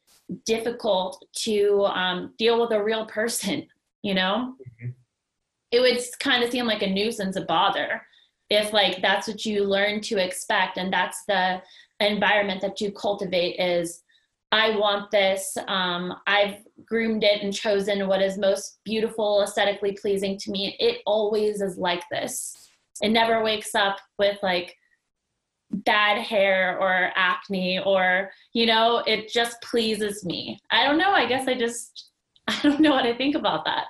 difficult 0.46 1.26
to 1.34 1.84
um, 1.86 2.34
deal 2.38 2.62
with 2.62 2.72
a 2.72 2.84
real 2.84 3.06
person 3.06 3.68
you 4.04 4.14
know? 4.14 4.56
Mm-hmm. 4.62 4.90
it 5.72 5.80
would 5.80 6.00
kind 6.20 6.44
of 6.44 6.52
seem 6.52 6.66
like 6.66 6.84
a 6.84 6.88
nuisance 6.88 7.36
a 7.36 7.42
bother 7.42 8.02
if 8.52 8.72
like 8.72 9.02
that's 9.02 9.28
what 9.28 9.46
you 9.46 9.64
learn 9.64 10.02
to 10.02 10.24
expect 10.24 10.78
and 10.78 10.94
that's 10.94 11.24
the 11.28 11.60
environment 12.00 12.62
that 12.62 12.80
you 12.80 12.92
cultivate 12.92 13.56
is 13.60 14.04
i 14.52 14.76
want 14.76 15.10
this 15.10 15.58
um, 15.68 16.14
i've 16.28 16.58
groomed 16.86 17.24
it 17.24 17.42
and 17.42 17.54
chosen 17.54 18.08
what 18.08 18.22
is 18.22 18.38
most 18.38 18.80
beautiful 18.84 19.42
aesthetically 19.44 19.94
pleasing 19.94 20.38
to 20.38 20.52
me. 20.52 20.76
It 20.80 21.02
always 21.06 21.62
is 21.62 21.78
like 21.78 22.04
this. 22.12 22.54
It 23.02 23.10
never 23.10 23.44
wakes 23.44 23.74
up 23.76 23.98
with 24.20 24.38
like 24.44 24.76
bad 25.72 26.22
hair 26.22 26.78
or 26.80 27.12
acne 27.16 27.80
or 27.86 28.30
you 28.54 28.66
know 28.66 29.04
it 29.08 29.30
just 29.30 29.62
pleases 29.62 30.26
me. 30.26 30.60
I 30.70 30.84
don't 30.84 30.98
know. 30.98 31.12
I 31.12 31.26
guess 31.26 31.48
i 31.48 31.54
just 31.54 32.10
i 32.48 32.60
don't 32.62 32.82
know 32.82 32.92
what 32.92 33.06
i 33.06 33.16
think 33.16 33.36
about 33.36 33.64
that. 33.66 33.86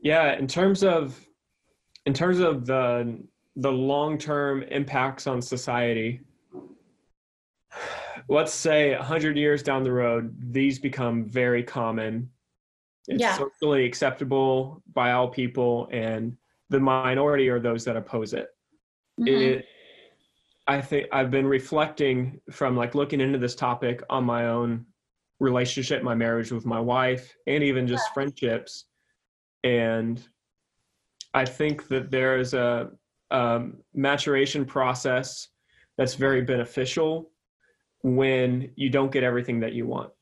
Yeah 0.00 0.38
in 0.38 0.46
terms 0.46 0.82
of 0.82 1.20
in 2.06 2.14
terms 2.14 2.38
of 2.38 2.64
the 2.64 3.18
the 3.56 3.70
long-term 3.70 4.62
impacts 4.64 5.26
on 5.26 5.42
society 5.42 6.20
let's 8.28 8.52
say 8.52 8.94
100 8.94 9.36
years 9.36 9.62
down 9.62 9.84
the 9.84 9.92
road 9.92 10.34
these 10.52 10.78
become 10.78 11.24
very 11.24 11.62
common 11.62 12.30
it's 13.08 13.20
yeah. 13.20 13.36
socially 13.36 13.84
acceptable 13.84 14.82
by 14.94 15.12
all 15.12 15.28
people 15.28 15.88
and 15.92 16.36
the 16.70 16.80
minority 16.80 17.48
are 17.48 17.60
those 17.60 17.84
that 17.84 17.96
oppose 17.96 18.32
it 18.32 18.48
mm-hmm. 19.20 19.28
it 19.28 19.66
i 20.66 20.80
think 20.80 21.06
i've 21.12 21.30
been 21.30 21.46
reflecting 21.46 22.40
from 22.50 22.76
like 22.76 22.94
looking 22.94 23.20
into 23.20 23.38
this 23.38 23.54
topic 23.54 24.02
on 24.10 24.24
my 24.24 24.48
own 24.48 24.84
relationship 25.38 26.02
my 26.02 26.14
marriage 26.14 26.50
with 26.50 26.66
my 26.66 26.80
wife 26.80 27.34
and 27.46 27.62
even 27.62 27.86
just 27.86 28.04
yeah. 28.08 28.14
friendships 28.14 28.86
and 29.64 30.28
I 31.36 31.44
think 31.44 31.86
that 31.88 32.10
there 32.10 32.38
is 32.38 32.54
a, 32.54 32.90
maturation 33.92 34.64
process 34.64 35.48
that's 35.98 36.14
very 36.14 36.42
beneficial 36.42 37.30
when 38.02 38.70
you 38.76 38.88
don't 38.88 39.10
get 39.10 39.24
everything 39.24 39.58
that 39.60 39.72
you 39.72 39.84
want. 39.84 40.12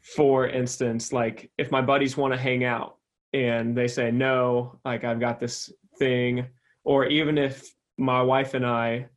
For 0.00 0.46
instance, 0.46 1.12
like 1.12 1.50
if 1.58 1.72
my 1.72 1.82
buddies 1.82 2.16
want 2.16 2.32
to 2.32 2.38
hang 2.38 2.62
out 2.64 2.98
and 3.32 3.76
they 3.76 3.88
say, 3.88 4.12
no, 4.12 4.78
like 4.84 5.02
I've 5.02 5.18
got 5.18 5.40
this 5.40 5.70
thing, 5.98 6.46
or 6.84 7.06
even 7.06 7.36
if 7.36 7.68
my 7.98 8.22
wife 8.22 8.54
and 8.54 8.64
I 8.64 9.08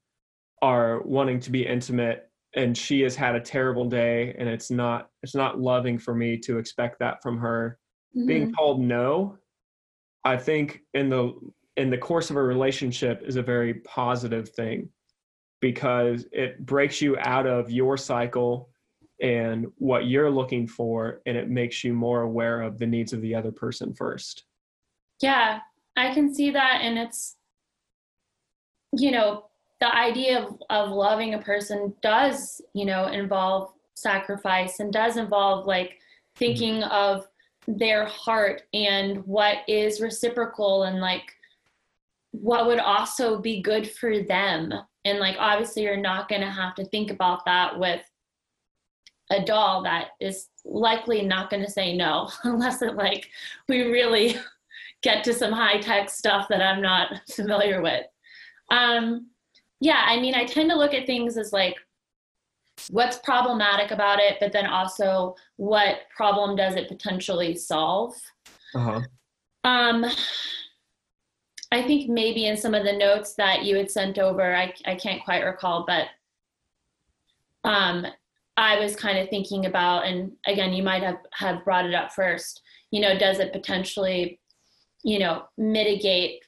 are 0.64 1.04
wanting 1.04 1.40
to 1.42 1.52
be 1.52 1.68
intimate 1.68 2.30
and 2.56 2.76
she 2.76 3.02
has 3.02 3.16
had 3.16 3.36
a 3.36 3.40
terrible 3.40 3.86
day 3.88 4.36
and 4.40 4.50
it's 4.50 4.72
not 4.72 5.10
it's 5.22 5.36
not 5.36 5.60
loving 5.60 6.00
for 6.00 6.16
me 6.16 6.38
to 6.40 6.58
expect 6.58 6.98
that 7.00 7.22
from 7.22 7.38
her 7.38 7.78
mm-hmm. 8.18 8.28
being 8.28 8.54
told 8.56 8.82
no 8.82 9.38
I 10.26 10.38
think 10.38 10.82
in 10.94 11.10
the 11.10 11.34
in 11.78 11.90
the 11.90 11.98
course 11.98 12.30
of 12.30 12.36
a 12.36 12.42
relationship 12.42 13.22
is 13.26 13.36
a 13.36 13.44
very 13.44 13.76
positive 13.76 14.50
thing 14.50 14.90
because 15.62 16.26
it 16.32 16.66
breaks 16.66 17.02
you 17.02 17.18
out 17.20 17.46
of 17.46 17.70
your 17.70 17.98
cycle 17.98 18.70
and 19.22 19.68
what 19.78 20.08
you're 20.08 20.32
looking 20.32 20.68
for 20.68 21.22
and 21.26 21.38
it 21.38 21.50
makes 21.50 21.84
you 21.84 21.94
more 21.94 22.22
aware 22.22 22.62
of 22.62 22.78
the 22.78 22.86
needs 22.86 23.14
of 23.14 23.22
the 23.22 23.36
other 23.36 23.52
person 23.52 23.94
first. 23.94 24.46
Yeah, 25.22 25.60
I 25.96 26.14
can 26.14 26.34
see 26.34 26.52
that 26.52 26.80
and 26.82 26.98
it's 26.98 27.38
you 28.98 29.12
know, 29.12 29.46
the 29.80 29.94
idea 29.94 30.42
of, 30.42 30.62
of 30.70 30.90
loving 30.90 31.34
a 31.34 31.40
person 31.40 31.94
does, 32.02 32.62
you 32.74 32.86
know, 32.86 33.08
involve 33.08 33.72
sacrifice 33.96 34.80
and 34.80 34.92
does 34.92 35.18
involve 35.18 35.66
like 35.66 35.90
mm-hmm. 35.90 36.38
thinking 36.38 36.76
mm-hmm. 36.76 36.92
of 36.92 37.28
their 37.68 38.06
heart 38.06 38.64
and 38.74 39.26
what 39.26 39.58
is 39.68 40.02
reciprocal 40.02 40.84
and 40.84 41.00
like 41.00 41.32
what 42.32 42.68
would 42.68 42.80
also 42.80 43.40
be 43.40 43.62
good 43.62 43.90
for 43.90 44.22
them 44.22 44.74
and 45.06 45.20
like 45.20 45.36
obviously 45.40 45.84
you're 45.84 45.98
not 45.98 46.28
going 46.28 46.42
to 46.42 46.50
have 46.50 46.76
to 46.76 46.86
think 46.86 47.12
about 47.12 47.46
that 47.46 47.80
with 47.80 48.02
a 49.32 49.44
doll 49.44 49.82
that 49.84 50.10
is 50.20 50.50
likely 50.64 51.22
not 51.22 51.50
going 51.50 51.64
to 51.64 51.72
say 51.72 51.96
no 51.96 52.30
unless 52.44 52.82
it 52.82 52.96
like 52.96 53.30
we 53.68 53.84
really 53.84 54.36
get 55.06 55.24
to 55.24 55.34
some 55.34 55.52
high 55.52 55.78
tech 55.80 56.10
stuff 56.10 56.48
that 56.50 56.62
I'm 56.62 56.82
not 56.82 57.22
familiar 57.32 57.82
with. 57.82 58.06
Um, 58.72 59.28
yeah, 59.80 60.04
I 60.06 60.20
mean, 60.20 60.34
I 60.34 60.46
tend 60.46 60.72
to 60.72 60.76
look 60.76 60.94
at 60.94 61.06
things 61.06 61.38
as 61.38 61.54
like 61.54 61.76
what's 62.90 63.18
problematic 63.20 63.92
about 63.92 64.20
it, 64.20 64.38
but 64.40 64.52
then 64.52 64.66
also 64.66 65.36
what 65.58 66.00
problem 66.16 66.56
does 66.56 66.76
it 66.76 66.88
potentially 66.88 67.56
solve. 67.56 68.14
Uh-huh. 68.74 69.02
Um, 69.64 70.06
I 71.72 71.82
think 71.82 72.10
maybe 72.10 72.46
in 72.46 72.58
some 72.58 72.74
of 72.74 72.84
the 72.84 72.94
notes 72.94 73.34
that 73.36 73.64
you 73.64 73.76
had 73.76 73.90
sent 73.90 74.20
over, 74.20 74.56
I, 74.56 74.74
I 74.86 74.96
can't 74.96 75.24
quite 75.24 75.44
recall, 75.44 75.86
but 75.88 76.08
um, 77.64 78.06
I 78.58 78.80
was 78.80 78.96
kind 78.96 79.18
of 79.18 79.30
thinking 79.30 79.66
about, 79.66 80.06
and 80.06 80.32
again, 80.46 80.74
you 80.74 80.84
might 80.84 81.04
have, 81.04 81.18
have 81.34 81.66
brought 81.66 81.86
it 81.86 81.96
up 81.96 82.14
first, 82.14 82.62
you 82.92 83.02
know, 83.02 83.18
does 83.18 83.40
it 83.40 83.52
potentially, 83.52 84.40
you 85.04 85.20
know, 85.20 85.46
mitigate 85.58 86.45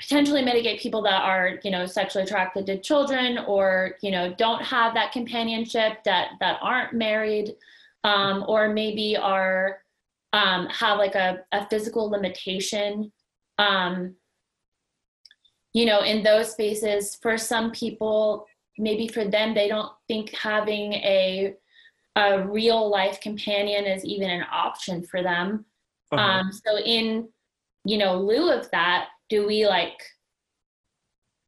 potentially 0.00 0.42
mitigate 0.42 0.80
people 0.80 1.02
that 1.02 1.22
are 1.22 1.58
you 1.62 1.70
know 1.70 1.86
sexually 1.86 2.24
attracted 2.24 2.66
to 2.66 2.80
children 2.80 3.38
or 3.46 3.94
you 4.02 4.10
know 4.10 4.34
don't 4.34 4.62
have 4.62 4.92
that 4.94 5.12
companionship 5.12 6.02
that 6.04 6.30
that 6.40 6.58
aren't 6.62 6.92
married 6.92 7.54
um, 8.02 8.44
or 8.48 8.68
maybe 8.68 9.16
are 9.16 9.78
um, 10.32 10.66
have 10.66 10.98
like 10.98 11.14
a, 11.14 11.38
a 11.52 11.66
physical 11.68 12.10
limitation 12.10 13.10
um, 13.58 14.14
you 15.72 15.86
know 15.86 16.02
in 16.02 16.22
those 16.22 16.50
spaces 16.50 17.16
for 17.22 17.38
some 17.38 17.70
people 17.70 18.46
maybe 18.78 19.06
for 19.06 19.24
them 19.24 19.54
they 19.54 19.68
don't 19.68 19.92
think 20.08 20.34
having 20.34 20.92
a 20.94 21.54
a 22.16 22.46
real 22.46 22.88
life 22.90 23.20
companion 23.20 23.84
is 23.84 24.04
even 24.04 24.28
an 24.28 24.44
option 24.52 25.04
for 25.04 25.22
them 25.22 25.64
uh-huh. 26.10 26.20
um, 26.20 26.52
so 26.52 26.78
in 26.78 27.28
you 27.84 27.96
know 27.96 28.18
lieu 28.18 28.50
of 28.50 28.68
that 28.72 29.08
do 29.28 29.46
we 29.46 29.66
like 29.66 30.00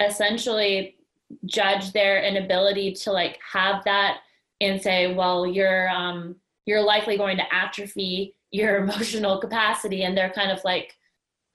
essentially 0.00 0.96
judge 1.44 1.92
their 1.92 2.22
inability 2.22 2.92
to 2.92 3.10
like 3.12 3.38
have 3.52 3.82
that 3.84 4.18
and 4.60 4.80
say 4.80 5.14
well 5.14 5.46
you're 5.46 5.88
um 5.88 6.36
you're 6.66 6.82
likely 6.82 7.16
going 7.16 7.36
to 7.36 7.54
atrophy 7.54 8.34
your 8.50 8.76
emotional 8.82 9.40
capacity 9.40 10.02
and 10.02 10.16
they're 10.16 10.30
kind 10.32 10.50
of 10.50 10.62
like 10.64 10.94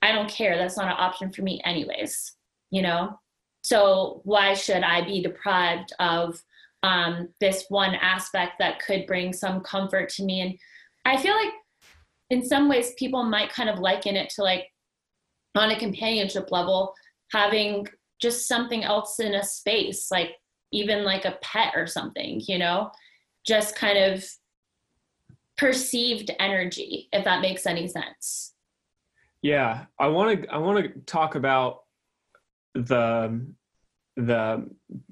i 0.01 0.11
don't 0.11 0.29
care. 0.29 0.57
That's 0.57 0.77
not 0.77 0.87
an 0.87 0.97
option 0.97 1.31
for 1.31 1.41
me 1.41 1.61
anyways 1.63 2.33
you 2.71 2.81
know? 2.81 3.19
So 3.61 4.21
why 4.23 4.55
should 4.55 4.81
i 4.81 5.05
be 5.05 5.21
deprived 5.21 5.93
of 5.99 6.41
um, 6.83 7.29
this 7.39 7.65
one 7.69 7.93
aspect 7.93 8.53
that 8.57 8.83
could 8.83 9.05
bring 9.05 9.33
some 9.33 9.61
comfort 9.61 10.09
to 10.09 10.23
me? 10.23 10.41
And 10.41 10.57
i 11.05 11.21
feel 11.21 11.35
like 11.35 11.53
in 12.31 12.43
some 12.43 12.69
ways 12.69 12.93
people 12.97 13.23
might 13.23 13.53
kind 13.53 13.69
of 13.69 13.79
liken 13.79 14.15
it 14.15 14.29
to 14.31 14.41
like 14.41 14.71
on 15.55 15.71
a 15.71 15.79
companionship 15.79 16.51
level 16.51 16.93
having 17.31 17.87
just 18.21 18.47
something 18.47 18.83
else 18.83 19.19
in 19.19 19.35
a 19.35 19.43
space 19.43 20.11
like 20.11 20.31
even 20.71 21.03
like 21.03 21.25
a 21.25 21.37
pet 21.41 21.73
or 21.75 21.87
something 21.87 22.41
you 22.47 22.57
know? 22.57 22.91
Just 23.45 23.75
kind 23.75 23.97
of 23.97 24.23
perceived 25.57 26.31
energy 26.39 27.09
if 27.11 27.23
that 27.23 27.41
makes 27.41 27.65
any 27.65 27.87
sense. 27.87 28.53
Yeah 29.41 29.85
i 29.99 30.07
want 30.07 30.43
to 30.43 30.53
i 30.53 30.57
want 30.57 30.83
to 30.83 30.99
talk 31.01 31.35
about 31.35 31.79
the 32.73 33.45
the 34.15 34.69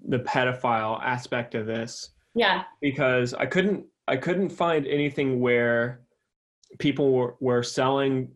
the 0.07 0.19
pedophile 0.19 1.01
aspect 1.03 1.55
of 1.55 1.65
this. 1.65 2.11
Yeah. 2.35 2.63
Because 2.81 3.33
i 3.33 3.45
couldn't 3.45 3.85
i 4.07 4.15
couldn't 4.15 4.49
find 4.49 4.87
anything 4.87 5.39
where 5.39 6.01
people 6.77 7.11
were, 7.11 7.35
were 7.39 7.63
selling 7.63 8.31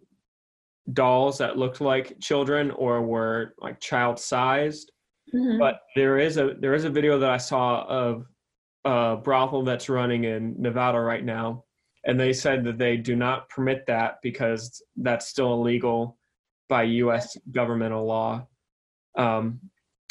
dolls 0.91 1.37
that 1.37 1.57
looked 1.57 1.79
like 1.79 2.19
children 2.19 2.71
or 2.71 3.01
were 3.01 3.53
like 3.59 3.79
child 3.79 4.19
sized. 4.19 4.91
Mm-hmm. 5.33 5.59
But 5.59 5.81
there 5.95 6.19
is 6.19 6.37
a 6.37 6.55
there 6.59 6.73
is 6.73 6.83
a 6.83 6.89
video 6.89 7.17
that 7.19 7.29
I 7.29 7.37
saw 7.37 7.83
of 7.87 8.25
a 8.85 9.17
brothel 9.17 9.63
that's 9.63 9.89
running 9.89 10.25
in 10.25 10.55
Nevada 10.61 10.99
right 10.99 11.23
now, 11.23 11.63
and 12.05 12.19
they 12.19 12.33
said 12.33 12.63
that 12.65 12.77
they 12.77 12.97
do 12.97 13.15
not 13.15 13.49
permit 13.49 13.85
that 13.87 14.15
because 14.21 14.81
that's 14.97 15.27
still 15.27 15.53
illegal 15.53 16.17
by 16.69 16.83
U.S. 16.83 17.37
governmental 17.51 18.05
law. 18.05 18.45
Um, 19.17 19.59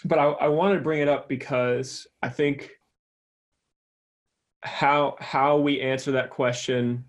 but 0.04 0.18
I, 0.18 0.24
I 0.24 0.48
wanted 0.48 0.76
to 0.76 0.82
bring 0.82 1.00
it 1.00 1.08
up 1.08 1.28
because 1.28 2.06
I 2.22 2.28
think 2.28 2.70
how 4.62 5.16
how 5.20 5.58
we 5.58 5.80
answer 5.80 6.12
that 6.12 6.30
question 6.30 7.04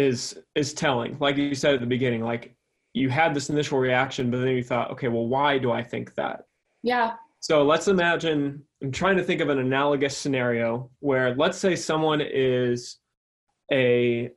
is 0.00 0.38
is 0.54 0.72
telling. 0.72 1.16
Like 1.20 1.36
you 1.36 1.54
said 1.54 1.74
at 1.74 1.80
the 1.80 1.86
beginning, 1.86 2.22
like 2.22 2.54
you 2.92 3.08
had 3.08 3.34
this 3.34 3.50
initial 3.50 3.78
reaction, 3.78 4.30
but 4.30 4.38
then 4.38 4.48
you 4.48 4.64
thought, 4.64 4.90
okay, 4.90 5.08
well, 5.08 5.26
why 5.26 5.58
do 5.58 5.70
I 5.70 5.82
think 5.82 6.14
that? 6.14 6.46
Yeah. 6.82 7.14
So 7.40 7.62
let's 7.62 7.88
imagine. 7.88 8.62
I'm 8.82 8.92
trying 8.92 9.16
to 9.16 9.22
think 9.22 9.40
of 9.40 9.48
an 9.48 9.58
analogous 9.58 10.16
scenario 10.16 10.90
where, 11.00 11.34
let's 11.34 11.58
say, 11.58 11.76
someone 11.76 12.20
is 12.20 12.98
a 13.70 14.30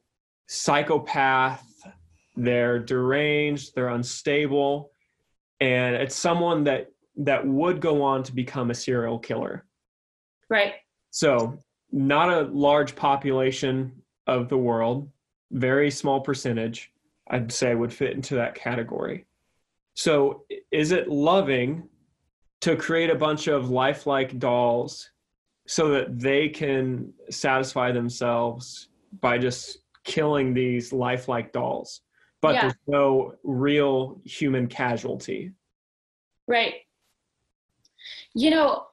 psychopath. 0.48 1.66
They're 2.36 2.80
deranged. 2.80 3.74
They're 3.76 3.90
unstable, 3.90 4.92
and 5.60 5.96
it's 5.96 6.16
someone 6.16 6.64
that 6.66 6.88
that 7.18 7.46
would 7.46 7.80
go 7.80 8.02
on 8.02 8.24
to 8.24 8.34
become 8.34 8.72
a 8.72 8.76
serial 8.76 9.20
killer. 9.20 9.66
Right. 10.50 10.74
So 11.12 11.58
not 11.92 12.30
a 12.30 12.50
large 12.52 12.96
population 12.96 13.92
of 14.26 14.50
the 14.50 14.58
world 14.58 15.10
very 15.52 15.92
small 15.92 16.22
percentage, 16.22 16.92
I'd 17.28 17.52
say, 17.52 17.76
would 17.76 17.94
fit 17.94 18.14
into 18.14 18.36
that 18.36 18.56
category. 18.56 19.26
So, 19.96 20.46
is 20.72 20.92
it 20.92 21.08
loving 21.08 21.88
to 22.62 22.76
create 22.76 23.10
a 23.10 23.16
bunch 23.16 23.48
of 23.48 23.70
lifelike 23.70 24.40
dolls 24.40 25.12
so 25.68 25.90
that 25.90 26.20
they 26.20 26.50
can 26.50 27.14
satisfy 27.30 27.92
themselves 27.92 28.90
by 29.22 29.38
just 29.38 29.80
killing 30.04 30.54
these 30.54 30.92
lifelike 30.92 31.52
dolls? 31.52 32.02
But 32.42 32.56
yeah. 32.56 32.62
there's 32.62 32.74
no 32.88 33.36
real 33.44 34.20
human 34.26 34.68
casualty. 34.68 35.52
Right. 36.48 36.74
You 38.34 38.50
know, 38.50 38.88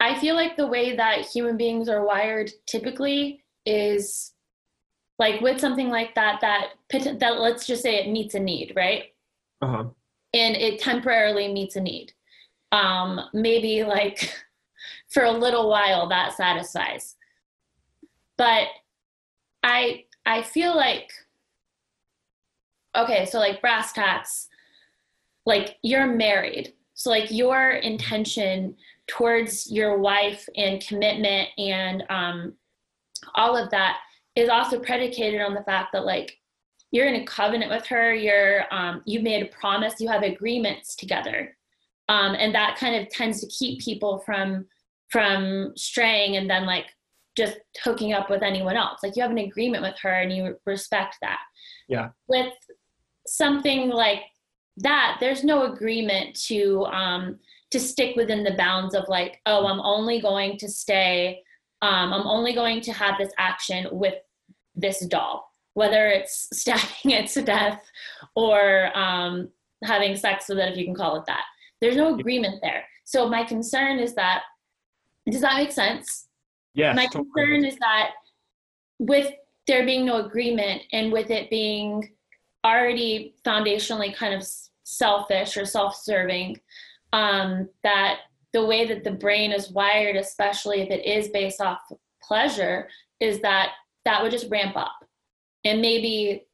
I 0.00 0.18
feel 0.18 0.34
like 0.34 0.56
the 0.56 0.66
way 0.66 0.96
that 0.96 1.26
human 1.26 1.56
beings 1.56 1.88
are 1.88 2.04
wired 2.04 2.50
typically 2.66 3.44
is 3.64 4.31
like 5.22 5.40
with 5.40 5.60
something 5.60 5.88
like 5.88 6.16
that 6.16 6.40
that 6.40 6.70
that 7.20 7.40
let's 7.40 7.64
just 7.64 7.80
say 7.80 7.94
it 7.94 8.10
meets 8.10 8.34
a 8.34 8.40
need 8.40 8.72
right? 8.74 9.04
Uh-huh. 9.62 9.84
and 10.34 10.56
it 10.56 10.80
temporarily 10.80 11.46
meets 11.52 11.76
a 11.76 11.80
need. 11.80 12.12
Um 12.72 13.20
maybe 13.32 13.84
like 13.84 14.34
for 15.12 15.22
a 15.22 15.30
little 15.30 15.68
while 15.68 16.08
that 16.08 16.32
satisfies. 16.32 17.14
But 18.36 18.66
i 19.62 20.04
i 20.26 20.42
feel 20.42 20.74
like 20.74 21.12
okay 22.96 23.24
so 23.26 23.38
like 23.38 23.60
brass 23.60 23.92
tacks 23.92 24.48
like 25.46 25.76
you're 25.82 26.08
married. 26.08 26.72
So 26.94 27.10
like 27.10 27.30
your 27.30 27.70
intention 27.70 28.74
towards 29.06 29.70
your 29.70 29.98
wife 29.98 30.48
and 30.56 30.84
commitment 30.84 31.48
and 31.58 32.02
um 32.10 32.54
all 33.36 33.56
of 33.56 33.70
that 33.70 33.98
is 34.34 34.48
also 34.48 34.78
predicated 34.78 35.40
on 35.40 35.54
the 35.54 35.62
fact 35.62 35.90
that 35.92 36.04
like 36.04 36.38
you're 36.90 37.06
in 37.06 37.22
a 37.22 37.24
covenant 37.24 37.70
with 37.70 37.86
her 37.86 38.14
you're 38.14 38.64
um, 38.72 39.02
you 39.06 39.20
made 39.20 39.42
a 39.42 39.48
promise 39.48 40.00
you 40.00 40.08
have 40.08 40.22
agreements 40.22 40.94
together. 40.96 41.56
Um, 42.08 42.34
and 42.38 42.54
that 42.54 42.76
kind 42.76 42.96
of 42.96 43.08
tends 43.08 43.40
to 43.40 43.46
keep 43.46 43.80
people 43.80 44.18
from 44.26 44.66
from 45.10 45.72
straying 45.76 46.36
and 46.36 46.48
then 46.48 46.66
like 46.66 46.86
just 47.36 47.58
hooking 47.82 48.12
up 48.12 48.28
with 48.28 48.42
anyone 48.42 48.76
else. 48.76 49.00
Like 49.02 49.16
you 49.16 49.22
have 49.22 49.30
an 49.30 49.38
agreement 49.38 49.82
with 49.82 49.94
her 50.02 50.12
and 50.12 50.34
you 50.34 50.56
respect 50.66 51.16
that. 51.22 51.38
Yeah. 51.88 52.10
With 52.28 52.52
something 53.26 53.88
like 53.88 54.20
that 54.78 55.18
there's 55.20 55.44
no 55.44 55.72
agreement 55.72 56.34
to 56.46 56.84
um 56.86 57.38
to 57.70 57.78
stick 57.78 58.16
within 58.16 58.42
the 58.42 58.54
bounds 58.54 58.94
of 58.94 59.04
like 59.08 59.40
oh 59.46 59.66
i'm 59.66 59.80
only 59.80 60.20
going 60.20 60.56
to 60.56 60.68
stay 60.68 61.42
um, 61.82 62.12
I'm 62.12 62.26
only 62.26 62.54
going 62.54 62.80
to 62.82 62.92
have 62.92 63.18
this 63.18 63.32
action 63.38 63.88
with 63.90 64.14
this 64.74 65.04
doll, 65.06 65.50
whether 65.74 66.06
it's 66.06 66.48
stabbing 66.52 67.10
it 67.10 67.28
to 67.30 67.42
death 67.42 67.82
or 68.34 68.96
um, 68.96 69.48
having 69.84 70.16
sex 70.16 70.48
with 70.48 70.58
it, 70.58 70.72
if 70.72 70.78
you 70.78 70.84
can 70.84 70.94
call 70.94 71.16
it 71.16 71.26
that. 71.26 71.44
There's 71.80 71.96
no 71.96 72.14
agreement 72.14 72.60
there. 72.62 72.84
So 73.04 73.28
my 73.28 73.42
concern 73.42 73.98
is 73.98 74.14
that, 74.14 74.42
does 75.28 75.40
that 75.40 75.56
make 75.56 75.72
sense? 75.72 76.28
Yeah. 76.74 76.92
My 76.92 77.06
totally. 77.06 77.24
concern 77.34 77.64
is 77.64 77.76
that 77.78 78.10
with 79.00 79.32
there 79.66 79.84
being 79.84 80.06
no 80.06 80.24
agreement 80.24 80.82
and 80.92 81.12
with 81.12 81.30
it 81.30 81.50
being 81.50 82.10
already 82.64 83.34
foundationally 83.44 84.14
kind 84.14 84.34
of 84.34 84.46
selfish 84.84 85.56
or 85.56 85.64
self-serving, 85.64 86.60
um, 87.12 87.68
that 87.82 88.18
the 88.52 88.64
way 88.64 88.86
that 88.86 89.04
the 89.04 89.12
brain 89.12 89.52
is 89.52 89.70
wired, 89.70 90.16
especially 90.16 90.82
if 90.82 90.90
it 90.90 91.04
is 91.06 91.28
based 91.28 91.60
off 91.60 91.80
pleasure, 92.22 92.88
is 93.20 93.40
that 93.40 93.70
that 94.04 94.22
would 94.22 94.32
just 94.32 94.50
ramp 94.50 94.76
up. 94.76 94.92
And 95.64 95.80
maybe 95.80 96.46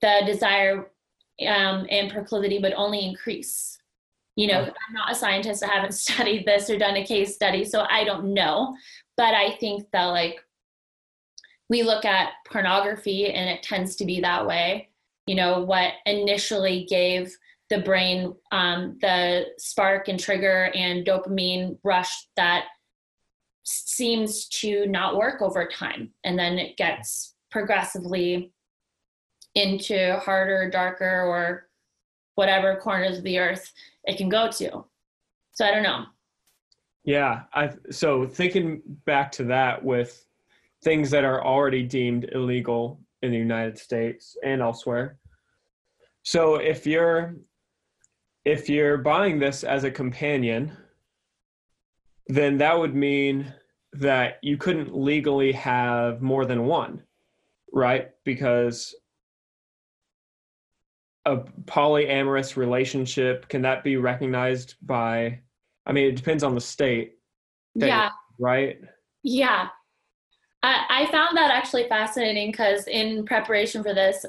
the 0.00 0.22
desire 0.26 0.90
um, 1.46 1.86
and 1.90 2.10
proclivity 2.10 2.58
would 2.58 2.72
only 2.72 3.04
increase. 3.04 3.78
You 4.36 4.48
know, 4.48 4.62
I'm 4.62 4.94
not 4.94 5.12
a 5.12 5.14
scientist, 5.14 5.62
I 5.62 5.68
haven't 5.68 5.92
studied 5.94 6.46
this 6.46 6.68
or 6.68 6.78
done 6.78 6.96
a 6.96 7.06
case 7.06 7.34
study, 7.34 7.64
so 7.64 7.86
I 7.88 8.04
don't 8.04 8.34
know. 8.34 8.76
But 9.16 9.34
I 9.34 9.56
think 9.56 9.86
that, 9.92 10.06
like, 10.06 10.40
we 11.70 11.82
look 11.82 12.04
at 12.04 12.32
pornography 12.50 13.32
and 13.32 13.48
it 13.48 13.62
tends 13.62 13.96
to 13.96 14.04
be 14.04 14.20
that 14.20 14.46
way. 14.46 14.90
You 15.26 15.36
know, 15.36 15.60
what 15.60 15.94
initially 16.04 16.84
gave 16.84 17.34
the 17.74 17.82
brain 17.82 18.34
um, 18.52 18.96
the 19.00 19.46
spark 19.58 20.08
and 20.08 20.20
trigger 20.20 20.70
and 20.74 21.04
dopamine 21.04 21.76
rush 21.82 22.28
that 22.36 22.66
seems 23.64 24.46
to 24.48 24.86
not 24.86 25.16
work 25.16 25.42
over 25.42 25.66
time. 25.66 26.10
And 26.22 26.38
then 26.38 26.58
it 26.58 26.76
gets 26.76 27.34
progressively 27.50 28.52
into 29.54 30.18
harder, 30.18 30.70
darker, 30.70 31.22
or 31.22 31.68
whatever 32.34 32.76
corners 32.76 33.18
of 33.18 33.24
the 33.24 33.38
earth 33.38 33.72
it 34.04 34.18
can 34.18 34.28
go 34.28 34.50
to. 34.50 34.84
So 35.52 35.64
I 35.64 35.70
don't 35.70 35.82
know. 35.82 36.04
Yeah, 37.04 37.42
I 37.52 37.70
so 37.90 38.26
thinking 38.26 38.82
back 39.04 39.32
to 39.32 39.44
that 39.44 39.82
with 39.84 40.24
things 40.82 41.10
that 41.10 41.24
are 41.24 41.44
already 41.44 41.82
deemed 41.82 42.30
illegal 42.32 43.00
in 43.22 43.30
the 43.30 43.38
United 43.38 43.78
States 43.78 44.36
and 44.44 44.60
elsewhere. 44.60 45.18
So 46.22 46.56
if 46.56 46.86
you're 46.86 47.36
if 48.44 48.68
you're 48.68 48.98
buying 48.98 49.38
this 49.38 49.64
as 49.64 49.84
a 49.84 49.90
companion, 49.90 50.76
then 52.26 52.58
that 52.58 52.78
would 52.78 52.94
mean 52.94 53.52
that 53.94 54.38
you 54.42 54.56
couldn't 54.56 54.96
legally 54.96 55.52
have 55.52 56.20
more 56.20 56.44
than 56.44 56.66
one, 56.66 57.02
right? 57.72 58.10
Because 58.24 58.94
a 61.26 61.38
polyamorous 61.64 62.56
relationship 62.56 63.48
can 63.48 63.62
that 63.62 63.82
be 63.82 63.96
recognized 63.96 64.74
by 64.82 65.40
I 65.86 65.92
mean 65.92 66.06
it 66.06 66.16
depends 66.16 66.42
on 66.42 66.54
the 66.54 66.60
state. 66.60 67.18
That, 67.76 67.86
yeah. 67.86 68.10
Right? 68.38 68.78
Yeah. 69.22 69.68
I, 70.62 70.84
I 70.88 71.10
found 71.10 71.36
that 71.36 71.50
actually 71.50 71.88
fascinating 71.88 72.50
because 72.50 72.86
in 72.88 73.24
preparation 73.26 73.82
for 73.82 73.94
this, 73.94 74.24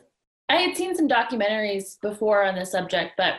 I 0.50 0.58
had 0.58 0.76
seen 0.76 0.96
some 0.96 1.08
documentaries 1.08 2.00
before 2.02 2.44
on 2.44 2.56
the 2.56 2.66
subject, 2.66 3.14
but 3.18 3.36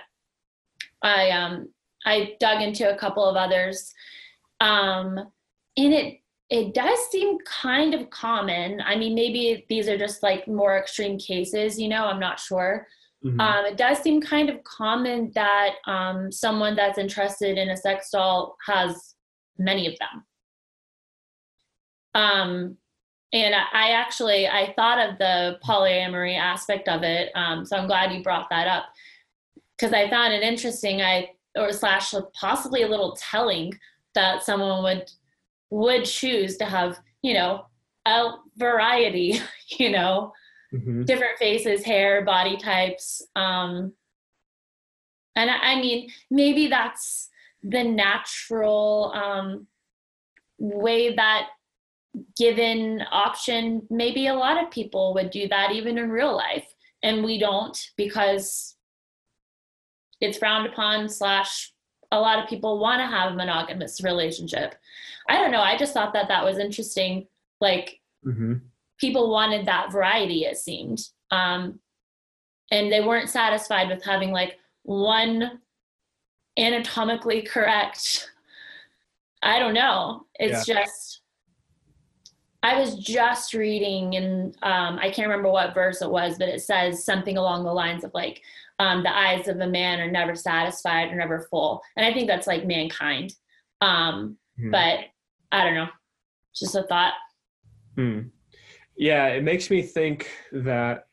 I 1.02 1.30
um 1.30 1.68
I 2.04 2.36
dug 2.40 2.62
into 2.62 2.92
a 2.92 2.98
couple 2.98 3.24
of 3.24 3.36
others. 3.36 3.92
Um 4.60 5.18
and 5.76 5.92
it 5.92 6.20
it 6.48 6.74
does 6.74 6.98
seem 7.10 7.38
kind 7.40 7.92
of 7.92 8.08
common. 8.10 8.80
I 8.80 8.96
mean, 8.96 9.14
maybe 9.14 9.66
these 9.68 9.88
are 9.88 9.98
just 9.98 10.22
like 10.22 10.46
more 10.46 10.78
extreme 10.78 11.18
cases, 11.18 11.78
you 11.78 11.88
know, 11.88 12.04
I'm 12.04 12.20
not 12.20 12.38
sure. 12.38 12.86
Mm-hmm. 13.24 13.40
Um, 13.40 13.64
it 13.64 13.76
does 13.76 13.98
seem 13.98 14.20
kind 14.20 14.48
of 14.48 14.62
common 14.62 15.32
that 15.34 15.74
um, 15.86 16.30
someone 16.30 16.76
that's 16.76 16.98
interested 16.98 17.58
in 17.58 17.70
a 17.70 17.76
sex 17.76 18.10
doll 18.10 18.56
has 18.64 19.14
many 19.58 19.88
of 19.88 19.94
them. 19.98 20.24
Um, 22.14 22.76
and 23.32 23.54
I, 23.54 23.90
actually 23.90 24.46
I 24.46 24.72
thought 24.76 24.98
of 24.98 25.18
the 25.18 25.58
polyamory 25.66 26.38
aspect 26.38 26.88
of 26.88 27.02
it, 27.02 27.30
um, 27.34 27.66
so 27.66 27.76
I'm 27.76 27.88
glad 27.88 28.12
you 28.12 28.22
brought 28.22 28.48
that 28.50 28.68
up 28.68 28.84
because 29.76 29.92
I 29.92 30.08
found 30.08 30.32
it 30.32 30.42
interesting. 30.42 31.02
I 31.02 31.30
or 31.56 31.72
slash 31.72 32.14
possibly 32.38 32.82
a 32.82 32.88
little 32.88 33.16
telling 33.18 33.72
that 34.14 34.42
someone 34.42 34.82
would 34.82 35.10
would 35.70 36.04
choose 36.04 36.56
to 36.58 36.64
have 36.64 36.98
you 37.22 37.34
know 37.34 37.66
a 38.06 38.32
variety, 38.56 39.40
you 39.78 39.90
know, 39.90 40.32
mm-hmm. 40.72 41.04
different 41.04 41.38
faces, 41.38 41.84
hair, 41.84 42.24
body 42.24 42.56
types. 42.56 43.22
Um, 43.34 43.92
and 45.34 45.50
I, 45.50 45.56
I 45.72 45.80
mean, 45.80 46.08
maybe 46.30 46.68
that's 46.68 47.28
the 47.62 47.82
natural 47.82 49.12
um, 49.14 49.66
way 50.58 51.14
that 51.14 51.48
given 52.36 53.02
option 53.10 53.82
maybe 53.90 54.28
a 54.28 54.34
lot 54.34 54.62
of 54.62 54.70
people 54.70 55.12
would 55.12 55.30
do 55.30 55.48
that 55.48 55.72
even 55.72 55.98
in 55.98 56.08
real 56.08 56.34
life 56.34 56.66
and 57.02 57.22
we 57.22 57.38
don't 57.38 57.78
because 57.98 58.75
it's 60.20 60.38
frowned 60.38 60.66
upon 60.66 61.08
slash 61.08 61.72
a 62.12 62.20
lot 62.20 62.38
of 62.38 62.48
people 62.48 62.78
want 62.78 63.00
to 63.00 63.06
have 63.06 63.32
a 63.32 63.36
monogamous 63.36 64.02
relationship 64.02 64.74
i 65.28 65.36
don't 65.36 65.50
know 65.50 65.60
i 65.60 65.76
just 65.76 65.92
thought 65.92 66.12
that 66.12 66.28
that 66.28 66.44
was 66.44 66.58
interesting 66.58 67.26
like 67.60 68.00
mm-hmm. 68.24 68.54
people 68.98 69.30
wanted 69.30 69.66
that 69.66 69.92
variety 69.92 70.44
it 70.44 70.56
seemed 70.56 71.00
um, 71.32 71.80
and 72.70 72.90
they 72.92 73.00
weren't 73.00 73.28
satisfied 73.28 73.88
with 73.88 74.04
having 74.04 74.30
like 74.30 74.58
one 74.84 75.60
anatomically 76.58 77.42
correct 77.42 78.30
i 79.42 79.58
don't 79.58 79.74
know 79.74 80.24
it's 80.38 80.66
yeah. 80.68 80.82
just 80.82 81.20
I 82.62 82.78
was 82.80 82.96
just 82.96 83.54
reading, 83.54 84.16
and 84.16 84.56
um, 84.62 84.98
I 84.98 85.10
can't 85.10 85.28
remember 85.28 85.50
what 85.50 85.74
verse 85.74 86.02
it 86.02 86.10
was, 86.10 86.38
but 86.38 86.48
it 86.48 86.62
says 86.62 87.04
something 87.04 87.36
along 87.36 87.64
the 87.64 87.72
lines 87.72 88.02
of 88.02 88.12
like, 88.14 88.42
um, 88.78 89.02
the 89.02 89.16
eyes 89.16 89.48
of 89.48 89.60
a 89.60 89.66
man 89.66 90.00
are 90.00 90.10
never 90.10 90.34
satisfied 90.34 91.10
or 91.10 91.16
never 91.16 91.46
full. 91.50 91.82
And 91.96 92.04
I 92.04 92.12
think 92.12 92.26
that's 92.26 92.46
like 92.46 92.66
mankind. 92.66 93.34
Um, 93.80 94.36
hmm. 94.58 94.70
But 94.70 95.00
I 95.52 95.64
don't 95.64 95.74
know, 95.74 95.88
just 96.54 96.74
a 96.74 96.82
thought. 96.82 97.14
Hmm. 97.94 98.20
Yeah, 98.96 99.26
it 99.28 99.44
makes 99.44 99.70
me 99.70 99.82
think 99.82 100.30
that 100.52 101.06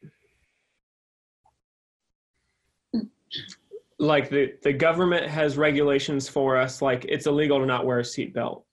like 4.00 4.30
the, 4.30 4.54
the 4.64 4.74
government 4.74 5.28
has 5.28 5.58
regulations 5.58 6.28
for 6.28 6.58
us, 6.58 6.82
like 6.82 7.06
it's 7.08 7.26
illegal 7.26 7.60
to 7.60 7.66
not 7.66 7.86
wear 7.86 8.00
a 8.00 8.04
seatbelt. 8.04 8.64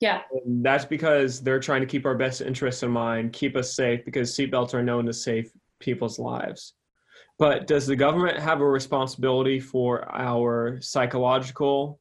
Yeah. 0.00 0.22
And 0.44 0.64
that's 0.64 0.84
because 0.84 1.40
they're 1.40 1.60
trying 1.60 1.80
to 1.80 1.86
keep 1.86 2.04
our 2.04 2.14
best 2.14 2.40
interests 2.40 2.82
in 2.82 2.90
mind, 2.90 3.32
keep 3.32 3.56
us 3.56 3.74
safe 3.74 4.04
because 4.04 4.36
seatbelts 4.36 4.74
are 4.74 4.82
known 4.82 5.06
to 5.06 5.12
save 5.12 5.50
people's 5.80 6.18
lives. 6.18 6.74
But 7.38 7.66
does 7.66 7.86
the 7.86 7.96
government 7.96 8.38
have 8.38 8.60
a 8.60 8.66
responsibility 8.66 9.60
for 9.60 10.10
our 10.14 10.80
psychological, 10.80 12.00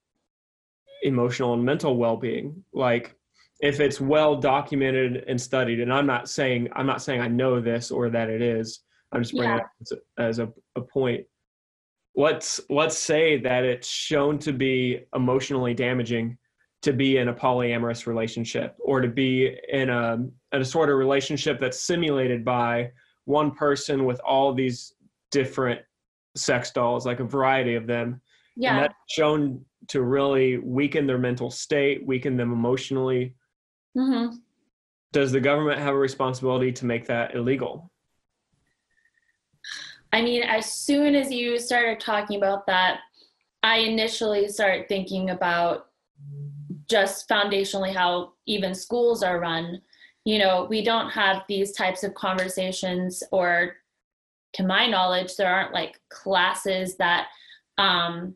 emotional, 1.04 1.54
and 1.54 1.64
mental 1.64 1.98
well-being? 1.98 2.64
Like 2.74 3.16
if 3.62 3.80
it's 3.80 4.02
well 4.02 4.36
documented 4.36 5.26
and 5.28 5.40
studied, 5.40 5.80
and 5.80 5.92
I'm 5.92 6.06
not 6.06 6.30
saying 6.30 6.70
I'm 6.74 6.86
not 6.86 7.02
saying 7.02 7.22
I 7.22 7.28
know 7.28 7.60
this 7.60 7.92
or 7.92 8.10
that 8.10 8.30
it 8.30 8.42
is. 8.42 8.82
I'm 9.12 9.22
just 9.22 9.36
bringing 9.36 9.58
yeah. 9.58 9.64
it 9.92 10.00
as 10.18 10.40
a, 10.40 10.52
a 10.76 10.82
point. 10.82 11.26
Let's 12.16 12.62
let's 12.70 12.98
say 12.98 13.38
that 13.42 13.64
it's 13.64 13.88
shown 13.88 14.40
to 14.40 14.54
be 14.54 15.02
emotionally 15.14 15.74
damaging 15.74 16.38
to 16.86 16.94
be 16.94 17.18
in 17.18 17.30
a 17.30 17.34
polyamorous 17.34 18.06
relationship 18.06 18.76
or 18.78 19.02
to 19.02 19.08
be 19.08 19.58
in 19.70 19.90
a, 19.90 20.14
in 20.52 20.62
a 20.62 20.64
sort 20.64 20.88
of 20.88 20.98
relationship 20.98 21.60
that's 21.60 21.82
simulated 21.82 22.46
by 22.46 22.92
one 23.26 23.50
person 23.50 24.06
with 24.06 24.20
all 24.20 24.54
these 24.54 24.94
different 25.32 25.82
sex 26.36 26.70
dolls, 26.70 27.04
like 27.04 27.20
a 27.20 27.24
variety 27.24 27.74
of 27.74 27.88
them. 27.88 28.22
Yeah. 28.56 28.76
And 28.76 28.84
that's 28.84 28.94
shown 29.10 29.66
to 29.88 30.04
really 30.04 30.60
weaken 30.60 31.08
their 31.08 31.18
mental 31.18 31.50
state, 31.50 32.06
weaken 32.06 32.38
them 32.38 32.54
emotionally. 32.54 33.34
Mm-hmm. 33.98 34.36
Does 35.12 35.32
the 35.32 35.40
government 35.40 35.80
have 35.80 35.96
a 35.96 35.98
responsibility 35.98 36.72
to 36.74 36.86
make 36.86 37.08
that 37.08 37.34
illegal? 37.34 37.92
I 40.14 40.22
mean, 40.22 40.44
as 40.44 40.72
soon 40.72 41.16
as 41.16 41.32
you 41.32 41.58
started 41.58 42.00
talking 42.00 42.38
about 42.38 42.68
that, 42.68 43.00
I 43.64 43.80
initially 43.80 44.48
started 44.50 44.88
thinking 44.88 45.32
about 45.32 45.88
just 46.90 47.28
foundationally 47.30 47.94
how 47.94 48.34
even 48.46 48.74
schools 48.74 49.24
are 49.24 49.40
run 49.40 49.82
you 50.26 50.40
know 50.40 50.68
we 50.70 50.84
don't 50.84 51.10
have 51.10 51.44
these 51.48 51.72
types 51.72 52.04
of 52.04 52.14
conversations 52.14 53.24
or 53.32 53.76
to 54.54 54.64
my 54.64 54.88
knowledge 54.88 55.36
there 55.36 55.54
aren't 55.54 55.74
like 55.74 56.00
classes 56.10 56.98
that 56.98 57.28
um 57.78 58.36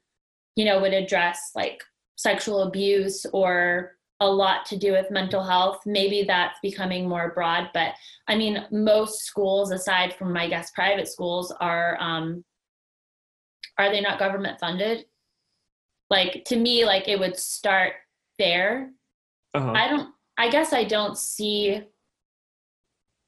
you 0.55 0.65
know 0.65 0.79
would 0.79 0.93
address 0.93 1.51
like 1.55 1.83
sexual 2.15 2.63
abuse 2.63 3.25
or 3.33 3.93
a 4.21 4.29
lot 4.29 4.65
to 4.65 4.75
do 4.77 4.91
with 4.91 5.09
mental 5.11 5.41
health. 5.41 5.79
Maybe 5.85 6.23
that's 6.23 6.59
becoming 6.61 7.07
more 7.07 7.31
broad 7.33 7.69
but 7.73 7.93
i 8.27 8.35
mean 8.35 8.65
most 8.71 9.23
schools 9.25 9.71
aside 9.71 10.13
from 10.13 10.35
i 10.35 10.47
guess 10.47 10.71
private 10.71 11.07
schools 11.07 11.51
are 11.59 11.97
um 11.99 12.43
are 13.77 13.89
they 13.89 14.01
not 14.01 14.19
government 14.19 14.59
funded 14.59 15.05
like 16.09 16.43
to 16.45 16.57
me 16.57 16.85
like 16.85 17.07
it 17.07 17.17
would 17.17 17.37
start 17.37 17.93
there. 18.39 18.91
Uh-huh. 19.53 19.71
I 19.71 19.87
don't. 19.87 20.13
I 20.37 20.49
guess 20.49 20.73
I 20.73 20.85
don't 20.85 21.17
see. 21.17 21.81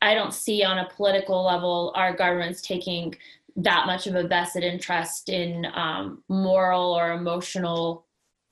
I 0.01 0.15
don't 0.15 0.33
see 0.33 0.63
on 0.63 0.79
a 0.79 0.89
political 0.95 1.45
level 1.45 1.91
our 1.95 2.15
governments 2.15 2.61
taking 2.61 3.15
that 3.57 3.85
much 3.85 4.07
of 4.07 4.15
a 4.15 4.27
vested 4.27 4.63
interest 4.63 5.29
in 5.29 5.67
um, 5.75 6.23
moral 6.29 6.93
or 6.93 7.11
emotional 7.11 8.07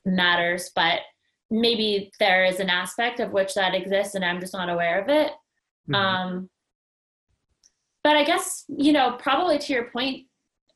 matters, 0.05 0.71
but 0.75 0.99
maybe 1.49 2.11
there 2.19 2.45
is 2.45 2.59
an 2.59 2.69
aspect 2.69 3.19
of 3.19 3.31
which 3.31 3.53
that 3.55 3.73
exists 3.73 4.15
and 4.15 4.23
I'm 4.23 4.39
just 4.39 4.53
not 4.53 4.69
aware 4.69 5.01
of 5.01 5.09
it. 5.09 5.31
Mm-hmm. 5.89 5.95
Um, 5.95 6.49
but 8.03 8.15
I 8.15 8.23
guess, 8.23 8.65
you 8.67 8.91
know, 8.91 9.17
probably 9.19 9.57
to 9.57 9.73
your 9.73 9.85
point, 9.85 10.27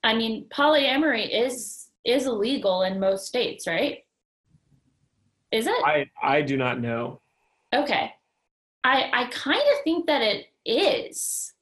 I 0.03 0.15
mean, 0.15 0.47
polyamory 0.49 1.29
is 1.31 1.87
is 2.05 2.25
illegal 2.25 2.81
in 2.81 2.99
most 2.99 3.25
states, 3.25 3.65
right? 3.65 3.99
Is 5.53 5.67
it? 5.67 5.85
I 5.85 6.09
I 6.21 6.41
do 6.41 6.57
not 6.57 6.81
know. 6.81 7.21
Okay. 7.73 8.11
I 8.83 9.09
I 9.13 9.29
kind 9.29 9.61
of 9.61 9.83
think 9.83 10.07
that 10.07 10.21
it 10.21 10.47
is 10.65 11.53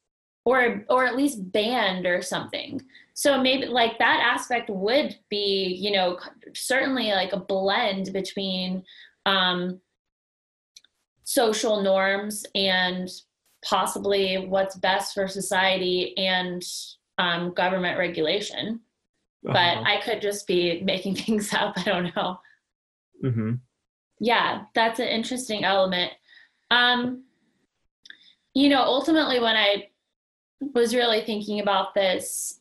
or 0.45 0.85
or 0.89 1.05
at 1.05 1.17
least 1.17 1.51
banned 1.51 2.05
or 2.05 2.21
something. 2.21 2.81
So 3.13 3.39
maybe 3.41 3.65
like 3.65 3.99
that 3.99 4.21
aspect 4.33 4.69
would 4.69 5.17
be, 5.29 5.77
you 5.77 5.91
know, 5.91 6.17
certainly 6.53 7.11
like 7.11 7.33
a 7.33 7.39
blend 7.39 8.13
between 8.13 8.83
um 9.25 9.81
social 11.25 11.83
norms 11.83 12.45
and 12.55 13.09
possibly 13.63 14.47
what's 14.47 14.75
best 14.77 15.13
for 15.13 15.27
society 15.27 16.17
and 16.17 16.63
um, 17.17 17.53
government 17.53 17.97
regulation. 17.97 18.79
Uh-huh. 19.47 19.53
But 19.53 19.87
I 19.87 20.01
could 20.01 20.21
just 20.21 20.47
be 20.47 20.81
making 20.81 21.15
things 21.23 21.53
up. 21.53 21.73
I 21.77 21.83
don't 21.83 22.15
know. 22.15 22.39
Mm-hmm. 23.23 23.51
Yeah, 24.23 24.65
that's 24.75 24.99
an 24.99 25.07
interesting 25.07 25.63
element. 25.63 26.11
Um, 26.69 27.23
you 28.53 28.69
know, 28.69 28.83
ultimately, 28.83 29.39
when 29.39 29.55
I 29.55 29.87
was 30.75 30.93
really 30.93 31.21
thinking 31.21 31.59
about 31.59 31.95
this, 31.95 32.59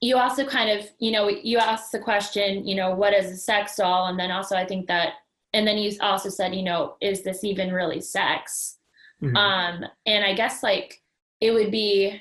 you 0.00 0.16
also 0.16 0.46
kind 0.46 0.70
of, 0.70 0.90
you 0.98 1.12
know, 1.12 1.28
you 1.28 1.58
asked 1.58 1.92
the 1.92 1.98
question, 1.98 2.66
you 2.66 2.74
know, 2.74 2.94
what 2.94 3.12
is 3.12 3.30
a 3.30 3.36
sex 3.36 3.76
doll? 3.76 4.06
And 4.06 4.18
then 4.18 4.30
also, 4.30 4.56
I 4.56 4.66
think 4.66 4.86
that, 4.86 5.12
and 5.52 5.66
then 5.66 5.76
you 5.76 5.92
also 6.00 6.30
said, 6.30 6.54
you 6.54 6.62
know, 6.62 6.96
is 7.02 7.22
this 7.22 7.44
even 7.44 7.70
really 7.70 8.00
sex? 8.00 8.78
Mm-hmm. 9.22 9.36
Um, 9.36 9.84
and 10.06 10.24
I 10.24 10.32
guess 10.32 10.62
like 10.62 11.02
it 11.42 11.50
would 11.50 11.70
be, 11.70 12.18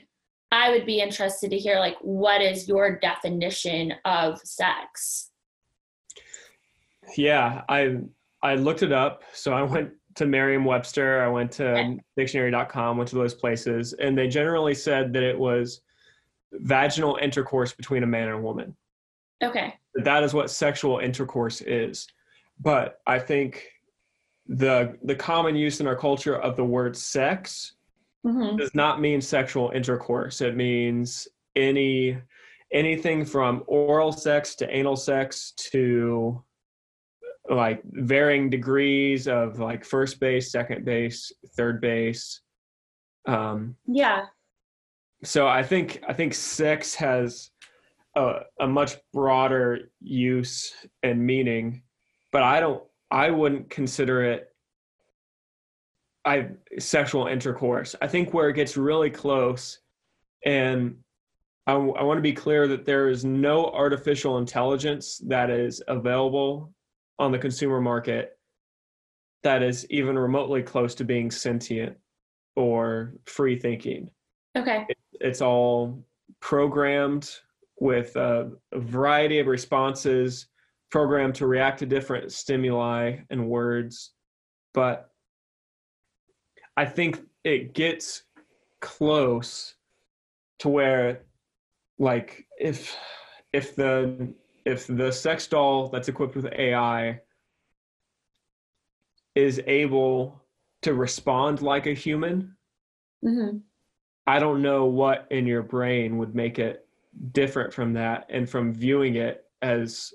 I 0.52 0.72
would 0.72 0.86
be 0.86 1.00
interested 1.00 1.52
to 1.52 1.58
hear 1.58 1.80
like 1.80 1.96
what 2.02 2.42
is 2.42 2.68
your 2.68 3.00
definition 3.00 3.94
of 4.04 4.39
sex? 4.42 5.30
Yeah, 7.18 7.62
I 7.70 7.98
I 8.42 8.56
looked 8.56 8.84
it 8.84 8.92
up. 8.92 9.24
So 9.34 9.54
I 9.54 9.63
went 9.63 9.92
to 10.16 10.26
Merriam-Webster, 10.26 11.24
I 11.24 11.28
went 11.28 11.52
to 11.54 11.72
okay. 11.72 12.00
dictionary.com, 12.16 12.98
went 12.98 13.10
to 13.10 13.16
those 13.16 13.34
places, 13.34 13.94
and 13.94 14.18
they 14.18 14.28
generally 14.28 14.76
said 14.76 15.12
that 15.13 15.24
it 15.24 15.38
was 15.38 15.82
vaginal 16.52 17.18
intercourse 17.22 17.74
between 17.74 18.04
a 18.04 18.08
man 18.08 18.28
and 18.28 18.38
a 18.38 18.42
woman. 18.42 18.76
Okay. 19.44 19.74
That 19.96 20.24
is 20.24 20.34
what 20.34 20.50
sexual 20.52 21.00
intercourse 21.00 21.62
is. 21.62 22.08
But 22.60 23.00
I 23.08 23.20
think 23.20 23.68
the 24.48 24.98
the 25.04 25.16
common 25.16 25.56
use 25.56 25.80
in 25.80 25.88
our 25.88 25.96
culture 25.96 26.36
of 26.36 26.56
the 26.56 26.66
word 26.66 26.96
sex 26.96 27.74
mm-hmm. 28.26 28.58
does 28.58 28.74
not 28.76 29.02
mean 29.02 29.22
sexual 29.22 29.72
intercourse. 29.74 30.42
It 30.42 30.56
means 30.56 31.28
any 31.56 32.18
anything 32.72 33.24
from 33.24 33.63
oral 33.68 34.12
sex 34.12 34.56
to 34.56 34.76
anal 34.76 34.96
sex 34.96 35.52
to 35.52 36.44
like 37.50 37.82
varying 37.84 38.50
degrees 38.50 39.28
of 39.28 39.60
like 39.60 39.84
first 39.84 40.20
base, 40.20 40.52
second 40.52 40.86
base, 40.86 41.32
third 41.56 41.82
base. 41.82 42.42
Um, 43.28 43.76
yeah. 43.86 44.26
So 45.24 45.48
I 45.48 45.64
think 45.64 46.02
I 46.08 46.14
think 46.14 46.34
sex 46.34 46.96
has 46.96 47.50
a, 48.16 48.42
a 48.60 48.68
much 48.68 48.98
broader 49.14 49.92
use 50.02 50.74
and 51.02 51.26
meaning, 51.26 51.84
but 52.32 52.44
I 52.44 52.60
don't 52.60 52.84
I 53.12 53.30
wouldn't 53.30 53.70
consider 53.70 54.24
it 54.24 54.50
I 56.26 56.50
sexual 56.80 57.28
intercourse. 57.28 57.96
I 58.02 58.08
think 58.08 58.34
where 58.34 58.50
it 58.50 58.54
gets 58.54 58.78
really 58.78 59.10
close, 59.10 59.80
and 60.46 60.98
I, 61.68 61.74
I 61.74 62.04
want 62.04 62.18
to 62.18 62.22
be 62.22 62.34
clear 62.34 62.68
that 62.70 62.86
there 62.86 63.10
is 63.10 63.26
no 63.26 63.66
artificial 63.66 64.38
intelligence 64.38 65.22
that 65.28 65.50
is 65.50 65.82
available 65.88 66.74
on 67.19 67.32
the 67.32 67.39
consumer 67.39 67.82
market 67.82 68.38
that 69.43 69.62
is 69.62 69.86
even 69.89 70.17
remotely 70.17 70.63
close 70.63 70.95
to 70.95 71.04
being 71.04 71.30
sentient 71.30 71.97
or 72.56 73.13
free 73.26 73.58
thinking. 73.58 74.10
Okay. 74.58 74.86
It, 74.88 74.97
it's 75.19 75.41
all 75.41 76.04
programmed 76.39 77.30
with 77.80 78.15
a, 78.15 78.52
a 78.71 78.80
variety 78.80 79.39
of 79.39 79.47
responses 79.47 80.47
programmed 80.91 81.36
to 81.36 81.47
react 81.47 81.80
to 81.80 81.86
different 81.86 82.32
stimuli 82.32 83.17
and 83.30 83.47
words. 83.47 84.12
But 84.73 85.10
I 86.78 86.86
think 86.86 87.19
it 87.43 87.73
gets 87.73 88.23
close 88.80 89.76
to 90.60 90.69
where 90.69 91.23
like 91.99 92.45
if 92.60 92.95
if 93.54 93.76
the 93.76 94.34
if 94.65 94.88
the 94.88 95.12
sex 95.12 95.47
doll 95.47 95.89
that's 95.89 96.08
equipped 96.08 96.36
with 96.36 96.52
AI 96.54 97.21
is 99.36 99.62
able 99.65 100.41
to 100.82 100.93
respond 100.93 101.62
like 101.62 101.88
a 101.88 101.93
human, 101.93 102.56
mm-hmm. 103.23 103.58
I 104.26 104.39
don't 104.39 104.62
know 104.62 104.86
what 104.86 105.28
in 105.32 105.45
your 105.45 105.63
brain 105.63 106.17
would 106.17 106.36
make 106.36 106.60
it 106.60 106.88
different 107.32 107.73
from 107.73 107.93
that 107.93 108.26
and 108.30 108.49
from 108.49 108.73
viewing 108.73 109.15
it 109.15 109.45
as 109.62 110.13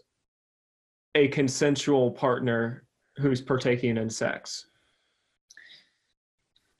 a 1.14 1.28
consensual 1.28 2.10
partner 2.10 2.84
who's 3.16 3.40
partaking 3.40 3.96
in 3.96 4.08
sex. 4.08 4.66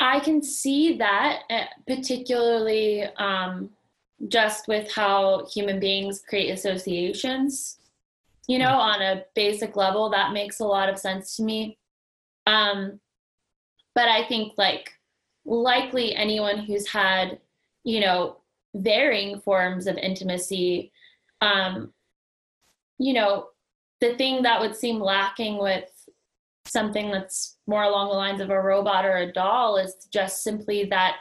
I 0.00 0.20
can 0.20 0.42
see 0.42 0.96
that, 0.98 1.40
eh, 1.50 1.66
particularly 1.87 3.02
um, 3.18 3.70
just 4.26 4.66
with 4.66 4.90
how 4.92 5.46
human 5.52 5.78
beings 5.78 6.22
create 6.28 6.50
associations. 6.50 7.78
You 8.48 8.59
know, 8.59 8.70
on 8.72 9.02
a 9.02 9.24
basic 9.35 9.76
level, 9.76 10.11
that 10.11 10.33
makes 10.33 10.59
a 10.61 10.64
lot 10.64 10.88
of 10.88 10.98
sense 10.98 11.37
to 11.37 11.42
me. 11.42 11.78
Um, 12.46 12.98
but 13.94 14.09
I 14.09 14.26
think, 14.26 14.54
like, 14.57 14.90
likely 15.44 16.14
anyone 16.14 16.59
who's 16.59 16.88
had, 16.88 17.38
you 17.85 18.00
know, 18.00 18.38
varying 18.74 19.40
forms 19.40 19.87
of 19.87 19.96
intimacy, 19.96 20.92
um, 21.40 21.92
you 22.98 23.12
know, 23.12 23.48
the 24.00 24.16
thing 24.16 24.42
that 24.42 24.61
would 24.61 24.74
seem 24.74 24.98
lacking 24.98 25.59
with 25.59 25.90
something 26.64 27.11
that's 27.11 27.57
more 27.66 27.83
along 27.83 28.09
the 28.09 28.14
lines 28.14 28.40
of 28.40 28.50
a 28.50 28.61
robot 28.61 29.04
or 29.04 29.16
a 29.18 29.33
doll 29.33 29.76
is 29.76 30.07
just 30.12 30.42
simply 30.42 30.85
that 30.85 31.16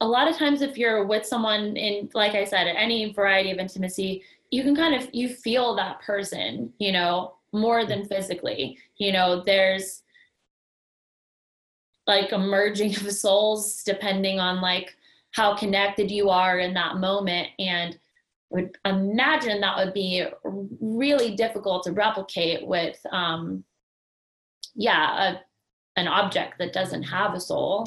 a 0.00 0.06
lot 0.06 0.28
of 0.28 0.36
times 0.36 0.62
if 0.62 0.78
you're 0.78 1.04
with 1.06 1.26
someone 1.26 1.76
in 1.76 2.08
like 2.14 2.34
i 2.34 2.44
said 2.44 2.66
any 2.66 3.12
variety 3.12 3.50
of 3.50 3.58
intimacy 3.58 4.22
you 4.50 4.62
can 4.62 4.74
kind 4.74 4.94
of 4.94 5.08
you 5.12 5.28
feel 5.28 5.74
that 5.76 6.00
person 6.00 6.72
you 6.78 6.92
know 6.92 7.34
more 7.52 7.84
than 7.84 8.06
physically. 8.06 8.78
You 8.96 9.12
know 9.12 9.42
there's 9.44 10.02
like 12.06 12.32
a 12.32 12.38
merging 12.38 12.94
of 12.96 13.12
souls 13.12 13.82
depending 13.84 14.40
on 14.40 14.60
like 14.60 14.96
how 15.32 15.56
connected 15.56 16.10
you 16.10 16.28
are 16.28 16.58
in 16.58 16.74
that 16.74 16.96
moment 16.96 17.48
and 17.58 17.98
would 18.50 18.76
imagine 18.84 19.60
that 19.60 19.76
would 19.76 19.94
be 19.94 20.24
really 20.42 21.36
difficult 21.36 21.84
to 21.84 21.92
replicate 21.92 22.66
with 22.66 22.98
um, 23.12 23.62
yeah 24.74 25.34
a, 25.34 26.00
an 26.00 26.08
object 26.08 26.58
that 26.58 26.72
doesn't 26.72 27.04
have 27.04 27.34
a 27.34 27.40
soul 27.40 27.86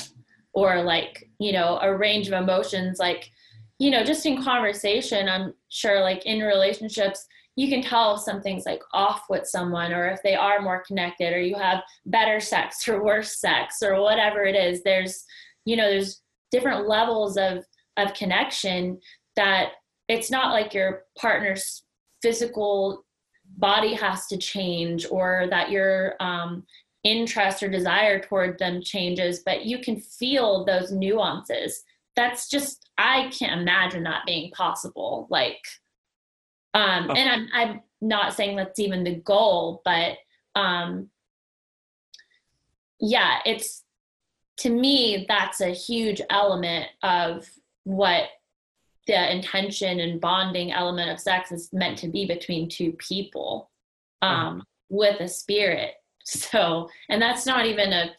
or 0.54 0.82
like 0.82 1.30
you 1.39 1.52
know 1.52 1.80
a 1.82 1.96
range 1.96 2.28
of 2.28 2.34
emotions 2.34 3.00
like 3.00 3.30
you 3.80 3.89
know 3.89 4.04
just 4.04 4.26
in 4.26 4.42
conversation 4.42 5.28
i'm 5.28 5.54
sure 5.70 6.02
like 6.02 6.26
in 6.26 6.39
relationships 6.39 7.28
you 7.56 7.70
can 7.70 7.82
tell 7.82 8.16
if 8.16 8.22
something's 8.22 8.66
like 8.66 8.82
off 8.94 9.26
with 9.30 9.48
someone 9.48 9.94
or 9.94 10.08
if 10.08 10.22
they 10.24 10.36
are 10.36 10.62
more 10.62 10.84
connected 10.86 11.34
or 11.34 11.42
you 11.42 11.56
have 11.56 11.84
better 12.06 12.39
sex 12.39 12.88
or 12.88 13.04
worse 13.04 13.39
sex 13.39 13.78
or 13.84 14.02
whatever 14.02 14.44
it 14.44 14.56
is. 14.56 14.82
There's 14.84 15.24
you 15.66 15.76
know 15.76 15.89
there's 15.89 16.22
different 16.52 16.88
levels 16.88 17.38
of 17.38 17.63
of 17.98 18.13
connection 18.16 19.00
that 19.36 19.74
it's 20.08 20.32
not 20.32 20.52
like 20.52 20.74
your 20.74 21.04
partner's 21.18 21.84
physical 22.22 23.06
body 23.58 23.94
has 23.94 24.26
to 24.28 24.38
change 24.38 25.06
or 25.12 25.48
that 25.50 25.70
your 25.70 26.16
um, 26.20 26.66
interest 27.04 27.62
or 27.62 27.70
desire 27.70 28.20
toward 28.20 28.58
them 28.60 28.82
changes, 28.82 29.39
but 29.46 29.66
you 29.66 29.80
can 29.80 30.00
feel 30.00 30.66
those 30.66 30.92
nuances. 30.92 31.84
That's 32.16 32.50
just 32.50 32.89
I 32.98 33.30
can't 33.38 33.62
imagine 33.62 34.04
that 34.04 34.26
being 34.26 34.52
possible. 34.52 35.28
Like, 35.30 35.60
um, 36.74 37.10
and 37.12 37.30
I'm 37.30 37.48
I'm 37.54 37.82
not 38.02 38.34
saying 38.34 38.56
that's 38.56 38.80
even 38.80 39.04
the 39.04 39.16
goal, 39.16 39.82
but 39.84 40.18
um, 40.56 41.10
yeah, 43.00 43.39
it's 43.46 43.84
to 44.58 44.70
me 44.70 45.26
that's 45.28 45.62
a 45.62 45.70
huge 45.70 46.22
element 46.30 46.88
of 47.02 47.50
what 47.84 48.26
the 49.08 49.36
intention 49.36 50.00
and 50.00 50.22
bonding 50.22 50.72
element 50.72 51.12
of 51.12 51.20
sex 51.20 51.52
is 51.52 51.74
meant 51.74 51.98
to 51.98 52.08
be 52.08 52.26
between 52.26 52.70
two 52.70 52.94
people 52.94 53.70
um, 54.22 54.63
with 54.89 55.20
a 55.20 55.28
spirit. 55.28 55.96
So, 56.24 56.90
and 57.10 57.22
that's 57.22 57.46
not 57.46 57.66
even 57.66 57.92
a 57.92 58.12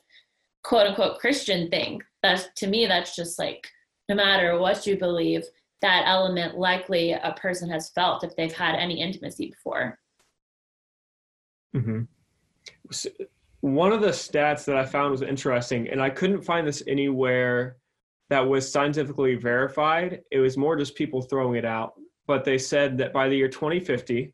quote 0.63 0.87
unquote 0.87 1.19
Christian 1.19 1.71
thing. 1.71 2.03
That's 2.23 2.49
to 2.57 2.67
me, 2.67 2.87
that's 2.87 3.17
just 3.17 3.39
like 3.39 3.67
no 4.09 4.15
matter 4.15 4.59
what 4.59 4.87
you 4.87 4.97
believe, 4.97 5.45
that 5.81 6.05
element 6.07 6.57
likely 6.57 7.13
a 7.13 7.35
person 7.39 7.69
has 7.71 7.91
felt 7.91 8.25
if 8.25 8.35
they've 8.37 8.53
had 8.53 8.75
any 8.75 9.01
intimacy 9.01 9.51
before. 9.51 9.99
Mm-hmm. 11.75 12.03
So 12.91 13.11
one 13.61 13.93
of 13.93 14.01
the 14.01 14.09
stats 14.09 14.65
that 14.67 14.77
I 14.77 14.85
found 14.85 15.11
was 15.11 15.23
interesting, 15.23 15.89
and 15.89 16.01
I 16.01 16.11
couldn't 16.11 16.43
find 16.43 16.67
this 16.67 16.83
anywhere 16.87 17.79
that 18.31 18.47
was 18.47 18.71
scientifically 18.71 19.35
verified. 19.35 20.23
It 20.31 20.39
was 20.39 20.57
more 20.57 20.77
just 20.77 20.95
people 20.95 21.23
throwing 21.23 21.57
it 21.57 21.65
out. 21.65 21.95
But 22.27 22.45
they 22.45 22.59
said 22.59 22.97
that 22.99 23.13
by 23.13 23.29
the 23.29 23.37
year 23.37 23.49
2050, 23.49 24.33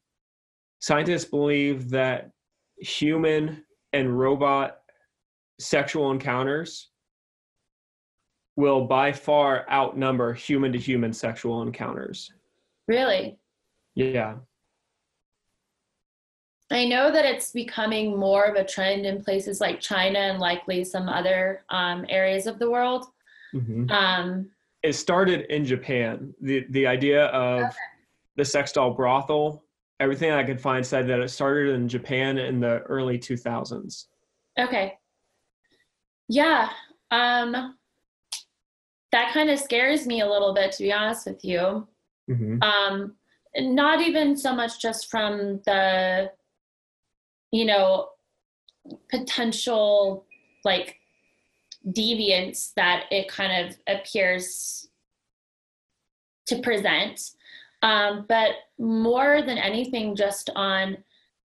scientists 0.81 1.25
believe 1.25 1.91
that 1.91 2.31
human 2.81 3.65
and 3.93 4.19
robot 4.19 4.79
sexual 5.59 6.11
encounters 6.11 6.89
will 8.57 8.87
by 8.87 9.13
far 9.13 9.67
outnumber 9.71 10.33
human 10.33 10.73
to 10.73 10.79
human 10.79 11.13
sexual 11.13 11.63
encounters. 11.63 12.33
Really? 12.89 13.39
Yeah. 13.95 14.37
I 16.71 16.87
know 16.87 17.11
that 17.11 17.25
it's 17.25 17.51
becoming 17.51 18.17
more 18.17 18.45
of 18.45 18.55
a 18.55 18.65
trend 18.65 19.05
in 19.05 19.25
places 19.25 19.61
like 19.61 19.81
China 19.81 20.19
and 20.19 20.39
likely 20.39 20.85
some 20.85 21.09
other 21.09 21.65
um, 21.71 22.07
areas 22.09 22.47
of 22.47 22.59
the 22.59 22.71
world. 22.71 23.07
Mm-hmm. 23.55 23.91
Um, 23.91 24.51
it 24.83 24.93
started 24.95 25.47
in 25.53 25.65
Japan. 25.65 26.33
The 26.41 26.65
the 26.71 26.87
idea 26.87 27.27
of 27.27 27.63
okay. 27.63 27.73
the 28.37 28.45
sex 28.45 28.73
doll 28.73 28.93
brothel, 28.93 29.65
everything 30.01 30.33
I 30.33 30.43
could 30.43 30.61
find 30.61 30.85
said 30.85 31.07
that 31.09 31.21
it 31.21 31.29
started 31.29 31.75
in 31.75 31.87
Japan 31.87 32.39
in 32.39 32.59
the 32.59 32.81
early 32.81 33.19
2000s. 33.19 34.07
Okay. 34.59 34.99
Yeah. 36.29 36.71
Um, 37.11 37.77
that 39.13 39.33
kind 39.33 39.51
of 39.51 39.59
scares 39.59 40.07
me 40.07 40.21
a 40.21 40.29
little 40.29 40.55
bit, 40.55 40.73
to 40.73 40.83
be 40.83 40.93
honest 40.93 41.27
with 41.27 41.45
you. 41.45 41.87
Mm-hmm. 42.31 42.63
Um, 42.63 43.15
not 43.57 44.01
even 44.01 44.37
so 44.37 44.55
much 44.55 44.81
just 44.81 45.11
from 45.11 45.61
the, 45.67 46.31
you 47.53 47.65
know, 47.65 48.09
potential 49.11 50.25
like 50.65 50.97
deviance 51.89 52.73
that 52.75 53.05
it 53.11 53.29
kind 53.29 53.67
of 53.67 53.77
appears 53.87 54.89
to 56.47 56.61
present, 56.61 57.21
um, 57.83 58.27
but 58.29 58.53
more 58.79 59.43
than 59.43 59.59
anything, 59.59 60.15
just 60.17 60.51
on 60.55 60.99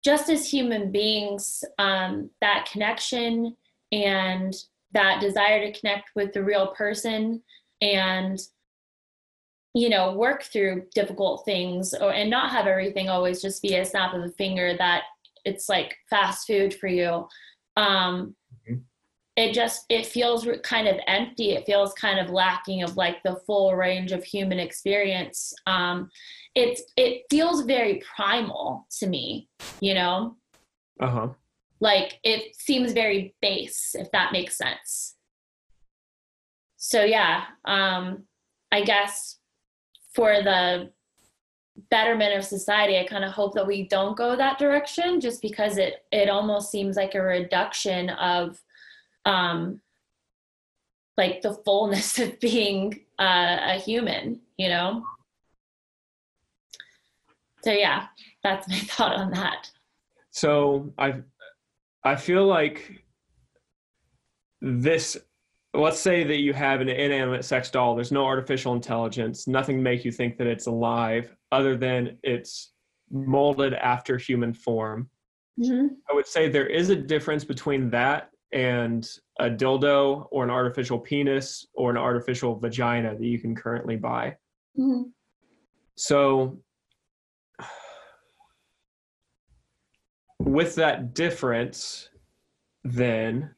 just 0.04 0.30
as 0.30 0.50
human 0.50 0.92
beings, 0.92 1.64
um, 1.78 2.30
that 2.42 2.68
connection 2.72 3.56
and 3.92 4.54
that 4.94 5.22
desire 5.22 5.60
to 5.60 5.80
connect 5.80 6.12
with 6.16 6.34
the 6.34 6.44
real 6.44 6.68
person 6.68 7.42
and 7.82 8.40
you 9.74 9.90
know 9.90 10.14
work 10.14 10.44
through 10.44 10.86
difficult 10.94 11.46
things 11.46 11.94
or 11.94 12.12
and 12.12 12.30
not 12.30 12.52
have 12.52 12.68
everything 12.68 13.10
always 13.10 13.42
just 13.42 13.62
be 13.62 13.76
a 13.76 13.86
snap 13.86 14.14
of 14.14 14.22
the 14.22 14.32
finger 14.34 14.76
that 14.78 15.04
it's 15.46 15.70
like 15.70 15.96
fast 16.10 16.46
food 16.46 16.74
for 16.74 16.88
you 16.88 17.28
um. 17.78 18.36
It 19.36 19.54
just 19.54 19.86
it 19.90 20.06
feels 20.06 20.48
kind 20.64 20.88
of 20.88 20.98
empty. 21.08 21.52
It 21.52 21.66
feels 21.66 21.94
kind 21.94 22.20
of 22.20 22.30
lacking 22.30 22.84
of 22.84 22.98
like 22.98 23.24
the 23.24 23.38
full 23.48 23.76
range 23.76 24.12
of 24.12 24.24
human 24.24 24.60
experience. 24.60 25.54
Um 25.68 26.10
it's 26.54 26.82
it 26.98 27.24
feels 27.30 27.62
very 27.62 28.02
primal 28.16 28.88
to 29.00 29.08
me 29.08 29.48
you 29.80 29.94
know? 29.94 30.36
Uh-huh. 31.00 31.30
Like 31.80 32.20
it 32.24 32.56
seems 32.58 32.92
very 32.94 33.36
base 33.42 33.96
if 33.98 34.12
that 34.12 34.34
makes 34.34 34.58
sense. 34.58 35.16
So 36.78 37.04
yeah 37.04 37.46
um 37.66 38.24
i 38.72 38.82
guess 38.82 39.38
for 40.14 40.42
the 40.42 40.92
betterment 41.90 42.36
of 42.36 42.44
society 42.44 42.98
i 42.98 43.06
kind 43.06 43.24
of 43.24 43.32
hope 43.32 43.54
that 43.54 43.66
we 43.68 43.88
don't 43.88 44.18
go 44.18 44.36
that 44.36 44.58
direction 44.58 45.22
just 45.22 45.42
because 45.42 45.78
it 45.78 46.06
it 46.12 46.28
almost 46.28 46.72
seems 46.72 46.96
like 46.98 47.16
a 47.16 47.22
reduction 47.22 48.10
of 48.10 48.60
um 49.26 49.80
like 51.18 51.42
the 51.42 51.54
fullness 51.66 52.20
of 52.24 52.40
being 52.40 53.02
uh, 53.20 53.58
a 53.62 53.80
human 53.80 54.40
you 54.58 54.70
know? 54.70 55.04
So 57.64 57.72
yeah 57.72 58.08
that's 58.44 58.68
my 58.68 58.76
thought 58.80 59.16
on 59.16 59.32
that. 59.32 59.70
So 60.32 60.94
i've 60.98 61.24
I 62.04 62.16
feel 62.16 62.46
like 62.46 63.04
this 64.62 65.18
let's 65.74 66.00
say 66.00 66.24
that 66.24 66.40
you 66.40 66.54
have 66.54 66.82
an 66.82 66.90
inanimate 66.90 67.46
sex 67.46 67.70
doll 67.70 67.96
there's 67.96 68.12
no 68.12 68.26
artificial 68.26 68.74
intelligence 68.74 69.48
nothing 69.48 69.78
to 69.78 69.82
make 69.82 70.04
you 70.06 70.12
think 70.12 70.38
that 70.38 70.48
it's 70.48 70.68
alive 70.68 71.36
other 71.52 71.76
than 71.76 72.18
it's 72.24 72.72
molded 73.10 73.74
after 73.74 74.18
human 74.18 74.54
form. 74.54 75.10
Mm-hmm. 75.60 75.88
i 76.10 76.14
would 76.14 76.28
say 76.28 76.48
there 76.48 76.68
is 76.68 76.90
a 76.90 76.96
difference 76.96 77.44
between 77.44 77.90
that 77.90 78.31
and 78.54 79.08
a 79.40 79.50
dildo 79.50 80.28
or 80.32 80.44
an 80.44 80.50
artificial 80.50 81.00
penis 81.00 81.66
or 81.74 81.90
an 81.90 81.98
artificial 81.98 82.56
vagina 82.56 83.16
that 83.16 83.26
you 83.26 83.40
can 83.40 83.56
currently 83.56 83.96
buy 83.96 84.36
mm-hmm. 84.78 85.04
so 85.96 86.58
with 90.52 90.76
that 90.76 91.14
difference, 91.14 92.10
then 92.84 93.54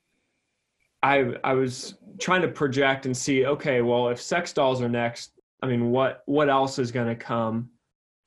I 1.02 1.34
I 1.44 1.54
was 1.54 1.96
trying 2.20 2.42
to 2.44 2.48
project 2.48 3.06
and 3.06 3.16
see, 3.16 3.46
okay, 3.46 3.82
well, 3.82 4.10
if 4.10 4.22
sex 4.22 4.54
dolls 4.54 4.82
are 4.82 4.90
next, 4.90 5.32
I 5.62 5.68
mean, 5.68 5.92
what 5.92 6.22
what 6.26 6.50
else 6.50 6.80
is 6.80 6.92
going 6.92 7.08
to 7.08 7.16
come? 7.16 7.70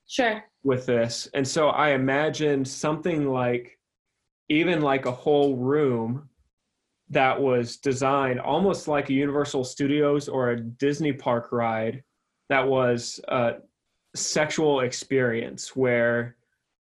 Sure. 0.07 0.43
With 0.63 0.85
this, 0.85 1.29
and 1.33 1.47
so 1.47 1.69
I 1.69 1.89
imagined 1.89 2.67
something 2.67 3.31
like, 3.31 3.79
even 4.49 4.81
like 4.81 5.05
a 5.05 5.11
whole 5.11 5.55
room 5.55 6.27
that 7.09 7.41
was 7.41 7.77
designed 7.77 8.39
almost 8.39 8.87
like 8.87 9.09
a 9.09 9.13
Universal 9.13 9.63
Studios 9.63 10.27
or 10.27 10.51
a 10.51 10.59
Disney 10.59 11.13
park 11.13 11.51
ride 11.51 12.03
that 12.49 12.67
was 12.67 13.19
a 13.27 13.55
sexual 14.15 14.81
experience 14.81 15.75
where 15.75 16.35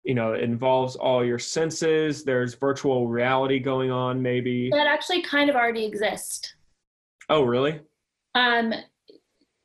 you 0.04 0.16
know 0.16 0.34
it 0.34 0.42
involves 0.42 0.96
all 0.96 1.26
your 1.26 1.40
senses 1.40 2.24
there's 2.24 2.54
virtual 2.54 3.08
reality 3.08 3.60
going 3.60 3.92
on 3.92 4.22
maybe. 4.22 4.70
That 4.72 4.88
actually 4.88 5.22
kind 5.22 5.50
of 5.50 5.56
already 5.56 5.86
exists 5.86 6.56
oh 7.30 7.44
really? 7.44 7.80
Um 8.34 8.74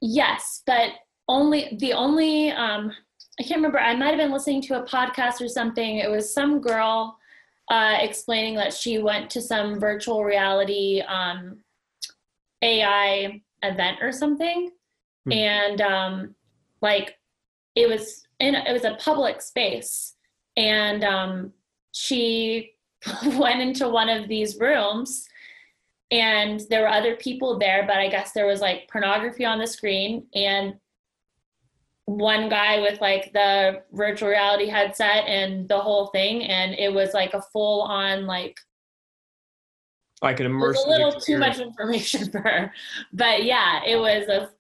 yes 0.00 0.62
but 0.66 0.92
only 1.28 1.76
the 1.78 1.92
only 1.92 2.50
um 2.52 2.90
i 3.38 3.42
can't 3.42 3.58
remember 3.58 3.78
i 3.78 3.94
might 3.94 4.08
have 4.08 4.16
been 4.16 4.32
listening 4.32 4.62
to 4.62 4.82
a 4.82 4.86
podcast 4.86 5.40
or 5.40 5.48
something. 5.48 5.98
It 5.98 6.10
was 6.10 6.32
some 6.32 6.60
girl 6.60 7.18
uh, 7.70 7.96
explaining 8.00 8.56
that 8.56 8.74
she 8.74 8.98
went 8.98 9.30
to 9.30 9.40
some 9.40 9.78
virtual 9.78 10.24
reality 10.24 11.00
um, 11.02 11.58
ai 12.62 13.40
event 13.62 13.98
or 14.02 14.12
something. 14.12 14.70
Hmm. 15.24 15.32
and 15.32 15.80
um 15.82 16.34
like 16.80 17.18
it 17.74 17.88
was 17.88 18.26
in 18.38 18.54
it 18.54 18.72
was 18.72 18.84
a 18.84 18.96
public 18.96 19.40
space. 19.40 20.14
And 20.56 21.04
um, 21.04 21.52
she 21.92 22.72
went 23.38 23.60
into 23.60 23.88
one 23.88 24.08
of 24.08 24.28
these 24.28 24.58
rooms 24.58 25.26
and 26.10 26.60
there 26.68 26.82
were 26.82 26.88
other 26.88 27.14
people 27.14 27.56
there 27.56 27.84
but 27.86 27.98
i 27.98 28.08
guess 28.08 28.32
there 28.32 28.46
was 28.46 28.60
like 28.60 28.88
pornography 28.90 29.44
on 29.44 29.58
the 29.58 29.66
screen. 29.66 30.26
And 30.34 30.74
one 32.18 32.48
guy 32.48 32.80
with 32.80 33.00
like 33.00 33.32
the 33.32 33.82
virtual 33.92 34.28
reality 34.28 34.66
headset 34.66 35.24
and 35.26 35.68
the 35.68 35.78
whole 35.78 36.06
thing 36.08 36.42
and 36.42 36.74
it 36.74 36.92
was 36.92 37.14
like 37.14 37.34
a 37.34 37.42
full 37.52 37.82
on 37.82 38.26
like 38.26 38.58
like 40.22 40.40
an 40.40 40.46
immersive 40.46 40.86
a 40.86 40.90
little 40.90 41.12
too 41.12 41.38
much 41.38 41.58
information 41.58 42.28
for 42.32 42.40
her 42.40 42.72
but 43.12 43.44
yeah 43.44 43.80
it 43.86 43.96
was 43.96 44.28
a 44.28 44.50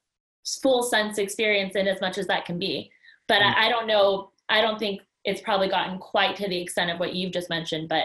full 0.62 0.82
sense 0.82 1.18
experience 1.18 1.74
in 1.74 1.88
as 1.88 2.00
much 2.00 2.18
as 2.18 2.26
that 2.26 2.44
can 2.44 2.58
be 2.58 2.90
but 3.26 3.40
mm-hmm. 3.40 3.58
I, 3.58 3.66
I 3.66 3.68
don't 3.68 3.86
know 3.86 4.30
i 4.48 4.60
don't 4.60 4.78
think 4.78 5.00
it's 5.24 5.40
probably 5.40 5.68
gotten 5.68 5.98
quite 5.98 6.36
to 6.36 6.48
the 6.48 6.60
extent 6.60 6.90
of 6.90 6.98
what 6.98 7.14
you've 7.14 7.32
just 7.32 7.50
mentioned, 7.50 7.88
but 7.88 8.04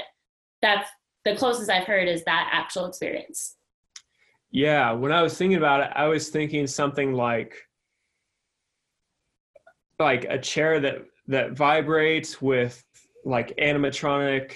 that's 0.61 0.89
the 1.23 1.35
closest 1.35 1.69
I've 1.69 1.85
heard 1.85 2.07
is 2.07 2.23
that 2.25 2.49
actual 2.51 2.85
experience. 2.85 3.55
Yeah, 4.51 4.91
when 4.91 5.11
I 5.11 5.21
was 5.21 5.37
thinking 5.37 5.57
about 5.57 5.81
it, 5.81 5.91
I 5.95 6.07
was 6.07 6.29
thinking 6.29 6.67
something 6.67 7.13
like 7.13 7.55
like 9.99 10.25
a 10.25 10.37
chair 10.37 10.79
that 10.79 11.05
that 11.27 11.53
vibrates 11.53 12.41
with 12.41 12.83
like 13.23 13.55
animatronic 13.57 14.53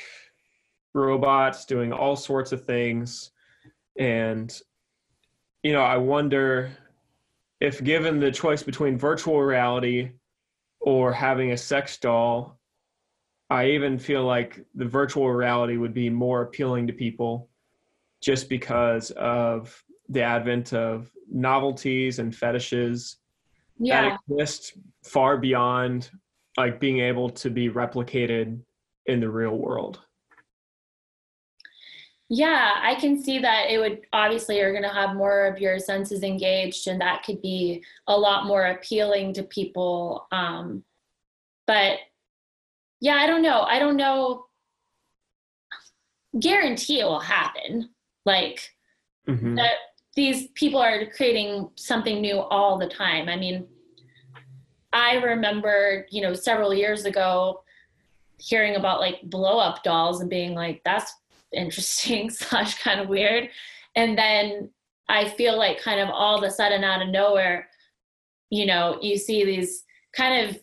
robots 0.94 1.66
doing 1.66 1.92
all 1.92 2.16
sorts 2.16 2.52
of 2.52 2.66
things. 2.66 3.32
And 3.98 4.60
you 5.64 5.74
know, 5.74 5.82
I 5.82 5.98
wonder 5.98 6.72
if 7.60 7.84
given 7.84 8.20
the 8.20 8.32
choice 8.32 8.64
between 8.64 8.98
virtual 8.98 9.42
reality 9.42 10.12
or 10.80 11.12
having 11.12 11.52
a 11.52 11.58
sex 11.58 11.98
doll, 11.98 12.60
I 13.50 13.72
even 13.72 13.98
feel 13.98 14.24
like 14.24 14.64
the 14.76 14.86
virtual 14.86 15.30
reality 15.32 15.78
would 15.78 15.94
be 15.94 16.10
more 16.10 16.44
appealing 16.44 16.88
to 16.88 16.94
people 16.94 17.50
just 18.22 18.48
because 18.48 19.12
of 19.12 19.84
the 20.08 20.22
advent 20.22 20.74
of 20.74 21.12
novelties 21.30 22.20
and 22.20 22.36
fetishes 22.36 23.18
Yeah. 23.80 24.02
that 24.02 24.20
exist 24.30 24.74
far 25.04 25.38
beyond 25.38 26.12
like 26.58 26.80
being 26.80 27.00
able 27.00 27.30
to 27.30 27.50
be 27.50 27.70
replicated 27.70 28.60
in 29.06 29.20
the 29.22 29.30
real 29.30 29.56
world. 29.58 30.02
Yeah, 32.32 32.74
I 32.82 32.94
can 32.96 33.22
see 33.24 33.40
that 33.40 33.72
it 33.72 33.80
would 33.80 34.02
obviously 34.14 34.58
you're 34.58 34.72
going 34.72 34.84
to 34.84 34.90
have 34.90 35.16
more 35.16 35.48
of 35.48 35.60
your 35.60 35.80
senses 35.80 36.22
engaged, 36.22 36.88
and 36.88 37.02
that 37.02 37.24
could 37.24 37.42
be 37.42 37.84
a 38.06 38.16
lot 38.16 38.46
more 38.46 38.68
appealing 38.68 39.34
to 39.34 39.44
people. 39.44 40.28
Um, 40.32 40.84
but 41.66 41.98
yeah, 43.02 43.16
I 43.16 43.26
don't 43.26 43.42
know. 43.42 43.62
I 43.62 43.80
don't 43.80 43.96
know. 43.98 44.46
Guarantee 46.40 47.00
it 47.00 47.06
will 47.06 47.20
happen. 47.20 47.90
Like 48.26 48.76
Mhm. 49.28 49.56
that 49.56 49.74
these 50.20 50.48
people 50.48 50.82
are 50.82 51.06
creating 51.12 51.70
something 51.76 52.20
new 52.20 52.40
all 52.40 52.78
the 52.78 52.90
time. 52.90 53.30
I 53.30 53.38
mean, 53.38 53.66
I 54.92 55.14
remember, 55.14 56.06
you 56.12 56.22
know, 56.22 56.34
several 56.34 56.74
years 56.74 57.06
ago 57.06 57.64
hearing 58.38 58.76
about 58.76 59.00
like 59.00 59.22
blow 59.24 59.60
up 59.60 59.82
dolls 59.82 60.20
and 60.20 60.30
being 60.30 60.56
like, 60.56 60.82
that's 60.84 61.14
interesting 61.54 62.30
slash 62.42 62.84
kind 62.84 63.00
of 63.00 63.08
weird. 63.08 63.50
And 63.96 64.18
then 64.18 64.70
I 65.08 65.30
feel 65.30 65.58
like 65.58 65.80
kind 65.82 66.02
of 66.02 66.10
all 66.10 66.38
of 66.38 66.44
a 66.44 66.52
sudden 66.52 66.84
out 66.84 67.02
of 67.02 67.08
nowhere, 67.08 67.70
you 68.50 68.66
know, 68.66 69.00
you 69.02 69.18
see 69.18 69.46
these 69.46 69.86
kind 70.14 70.50
of 70.50 70.62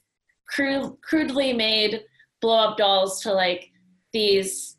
crude, 0.51 0.99
crudely 1.01 1.55
made 1.55 2.03
blow 2.43 2.59
up 2.59 2.77
dolls 2.77 3.23
to 3.23 3.33
like 3.33 3.71
these 4.13 4.77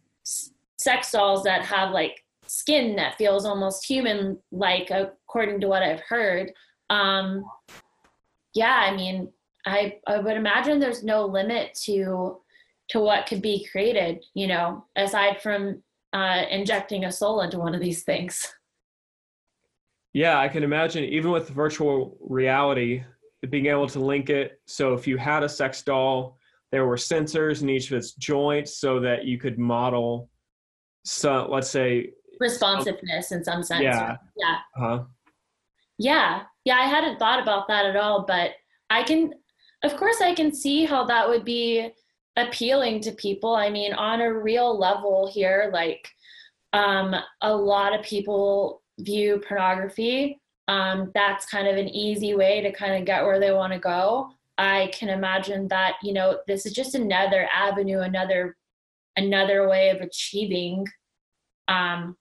sex 0.78 1.12
dolls 1.14 1.44
that 1.46 1.64
have 1.64 1.90
like 1.94 2.24
skin 2.50 2.96
that 2.96 3.18
feels 3.18 3.46
almost 3.46 3.86
human 3.86 4.38
like 4.52 4.90
according 4.90 5.62
to 5.62 5.68
what 5.68 5.84
I've 5.84 6.02
heard. 6.02 6.52
Um, 6.90 7.46
yeah, 8.54 8.76
I 8.76 8.96
mean, 8.96 9.32
I 9.66 9.98
I 10.08 10.20
would 10.20 10.38
imagine 10.38 10.80
there's 10.80 11.04
no 11.04 11.26
limit 11.26 11.74
to 11.84 12.40
to 12.90 13.00
what 13.00 13.28
could 13.28 13.42
be 13.42 13.68
created, 13.72 14.24
you 14.34 14.48
know, 14.48 14.86
aside 14.96 15.42
from 15.42 15.84
uh, 16.14 16.44
injecting 16.50 17.04
a 17.06 17.12
soul 17.12 17.42
into 17.42 17.60
one 17.60 17.76
of 17.76 17.82
these 17.82 18.04
things. 18.04 18.48
Yeah, 20.14 20.40
I 20.40 20.48
can 20.48 20.64
imagine 20.64 21.04
even 21.04 21.30
with 21.30 21.50
virtual 21.50 22.18
reality, 22.20 23.04
being 23.52 23.68
able 23.68 23.88
to 23.90 24.00
link 24.00 24.32
it. 24.32 24.60
So 24.66 24.96
if 24.96 25.06
you 25.06 25.16
had 25.16 25.44
a 25.44 25.50
sex 25.50 25.84
doll, 25.84 26.40
there 26.72 26.88
were 26.88 26.96
sensors 26.96 27.62
in 27.62 27.70
each 27.70 27.92
of 27.92 27.98
its 27.98 28.14
joints 28.14 28.78
so 28.78 29.00
that 29.02 29.26
you 29.26 29.38
could 29.38 29.60
model 29.60 30.32
so 31.08 31.48
let's 31.50 31.70
say 31.70 32.12
Responsiveness 32.40 33.32
in 33.32 33.44
some 33.44 33.64
sense. 33.64 33.84
Yeah. 33.84 34.18
Yeah. 34.36 34.58
huh 34.76 35.04
Yeah. 35.98 36.44
Yeah, 36.66 36.76
I 36.76 36.86
hadn't 36.86 37.18
thought 37.18 37.42
about 37.42 37.68
that 37.70 37.86
at 37.86 37.96
all, 37.96 38.26
but 38.28 38.52
I 38.90 39.04
can 39.04 39.34
of 39.84 39.96
course 39.96 40.22
I 40.22 40.34
can 40.34 40.54
see 40.54 40.86
how 40.86 41.06
that 41.06 41.30
would 41.30 41.46
be 41.46 41.92
appealing 42.36 43.02
to 43.02 43.12
people. 43.14 43.56
I 43.56 43.70
mean, 43.70 43.94
on 43.94 44.22
a 44.22 44.34
real 44.34 44.78
level 44.78 45.30
here, 45.32 45.70
like 45.74 46.08
um 46.74 47.16
a 47.42 47.56
lot 47.56 47.98
of 47.98 48.06
people 48.06 48.82
view 49.00 49.42
pornography. 49.48 50.40
Um 50.68 51.12
that's 51.14 51.46
kind 51.46 51.68
of 51.68 51.78
an 51.78 51.88
easy 51.90 52.36
way 52.36 52.62
to 52.62 52.72
kind 52.72 52.96
of 52.96 53.06
get 53.06 53.24
where 53.24 53.40
they 53.40 53.52
want 53.52 53.74
to 53.74 53.80
go. 53.80 54.32
I 54.58 54.92
can 54.94 55.10
imagine 55.10 55.68
that, 55.68 55.96
you 56.02 56.14
know, 56.14 56.40
this 56.48 56.66
is 56.66 56.74
just 56.74 56.96
another 56.96 57.48
avenue, 57.54 58.00
another 58.00 58.56
another 59.16 59.68
way 59.68 59.90
of 59.90 60.02
achieving 60.02 60.86
um 61.68 62.16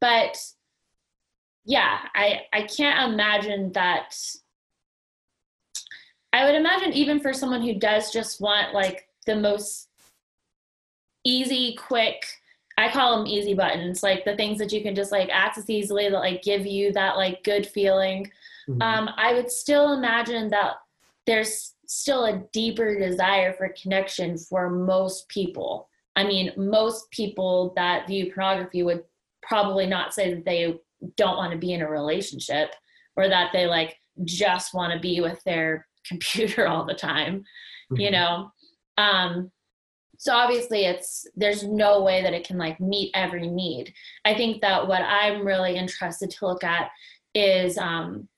but 0.00 0.36
yeah 1.64 1.98
i 2.14 2.40
i 2.52 2.62
can't 2.62 3.12
imagine 3.12 3.72
that 3.72 4.14
i 6.32 6.44
would 6.44 6.54
imagine 6.54 6.92
even 6.92 7.20
for 7.20 7.32
someone 7.32 7.62
who 7.62 7.74
does 7.74 8.12
just 8.12 8.40
want 8.40 8.74
like 8.74 9.08
the 9.26 9.36
most 9.36 9.88
easy 11.24 11.74
quick 11.74 12.24
i 12.78 12.90
call 12.90 13.16
them 13.18 13.26
easy 13.26 13.54
buttons 13.54 14.02
like 14.02 14.24
the 14.24 14.36
things 14.36 14.58
that 14.58 14.72
you 14.72 14.82
can 14.82 14.94
just 14.94 15.12
like 15.12 15.28
access 15.30 15.68
easily 15.68 16.08
that 16.08 16.18
like 16.18 16.42
give 16.42 16.64
you 16.64 16.92
that 16.92 17.16
like 17.16 17.42
good 17.44 17.66
feeling 17.66 18.30
Mhm. 18.68 18.82
um, 18.82 19.10
I 19.16 19.32
would 19.32 19.50
still 19.50 19.94
imagine 19.94 20.50
that 20.50 20.74
there's 21.26 21.74
still 21.86 22.26
a 22.26 22.42
deeper 22.52 22.98
desire 22.98 23.54
for 23.54 23.74
connection 23.80 24.36
for 24.36 24.68
most 24.68 25.26
people. 25.28 25.88
I 26.16 26.24
mean, 26.24 26.52
most 26.56 27.10
people 27.10 27.72
that 27.76 28.06
view 28.06 28.30
pornography 28.30 28.82
would 28.82 29.04
probably 29.48 29.86
not 29.86 30.12
say 30.14 30.34
that 30.34 30.44
they 30.44 30.78
don't 31.16 31.36
want 31.36 31.52
to 31.52 31.58
be 31.58 31.72
in 31.72 31.82
a 31.82 31.88
relationship 31.88 32.74
or 33.16 33.28
that 33.28 33.50
they 33.52 33.66
like 33.66 33.96
just 34.24 34.74
want 34.74 34.92
to 34.92 34.98
be 34.98 35.20
with 35.20 35.42
their 35.44 35.86
computer 36.06 36.66
all 36.68 36.84
the 36.84 36.94
time, 36.94 37.44
you 37.90 38.08
Mhm. 38.08 38.12
know? 38.12 38.52
Um, 38.96 39.50
so 40.18 40.34
obviously 40.34 40.84
it's 40.84 41.26
there's 41.36 41.62
no 41.62 42.02
way 42.02 42.22
that 42.22 42.34
it 42.34 42.44
can 42.46 42.58
like 42.58 42.80
meet 42.80 43.12
every 43.14 43.46
need. 43.48 43.94
I 44.24 44.34
think 44.34 44.60
that 44.62 44.88
what 44.88 45.02
I'm 45.02 45.46
really 45.46 45.76
interested 45.76 46.30
to 46.30 46.46
look 46.46 46.64
at 46.64 46.90
is 47.34 47.78
um, 47.78 48.28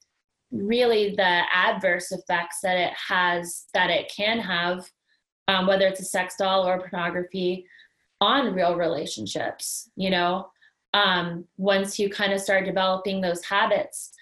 really 0.50 1.14
the 1.16 1.42
adverse 1.54 2.12
effects 2.12 2.58
that 2.62 2.76
it 2.76 2.92
has 3.08 3.64
that 3.72 3.88
it 3.88 4.12
can 4.14 4.38
have 4.40 4.90
um, 5.48 5.66
whether 5.66 5.86
it's 5.86 6.00
a 6.00 6.04
sex 6.04 6.36
doll 6.36 6.66
or 6.66 6.78
pornography 6.80 7.64
on 8.20 8.52
real 8.52 8.76
relationships 8.76 9.88
you 9.96 10.10
know 10.10 10.50
um, 10.94 11.44
once 11.56 11.98
you 11.98 12.10
kind 12.10 12.32
of 12.32 12.40
start 12.40 12.64
developing 12.64 13.20
those 13.20 13.44
habits 13.44 14.12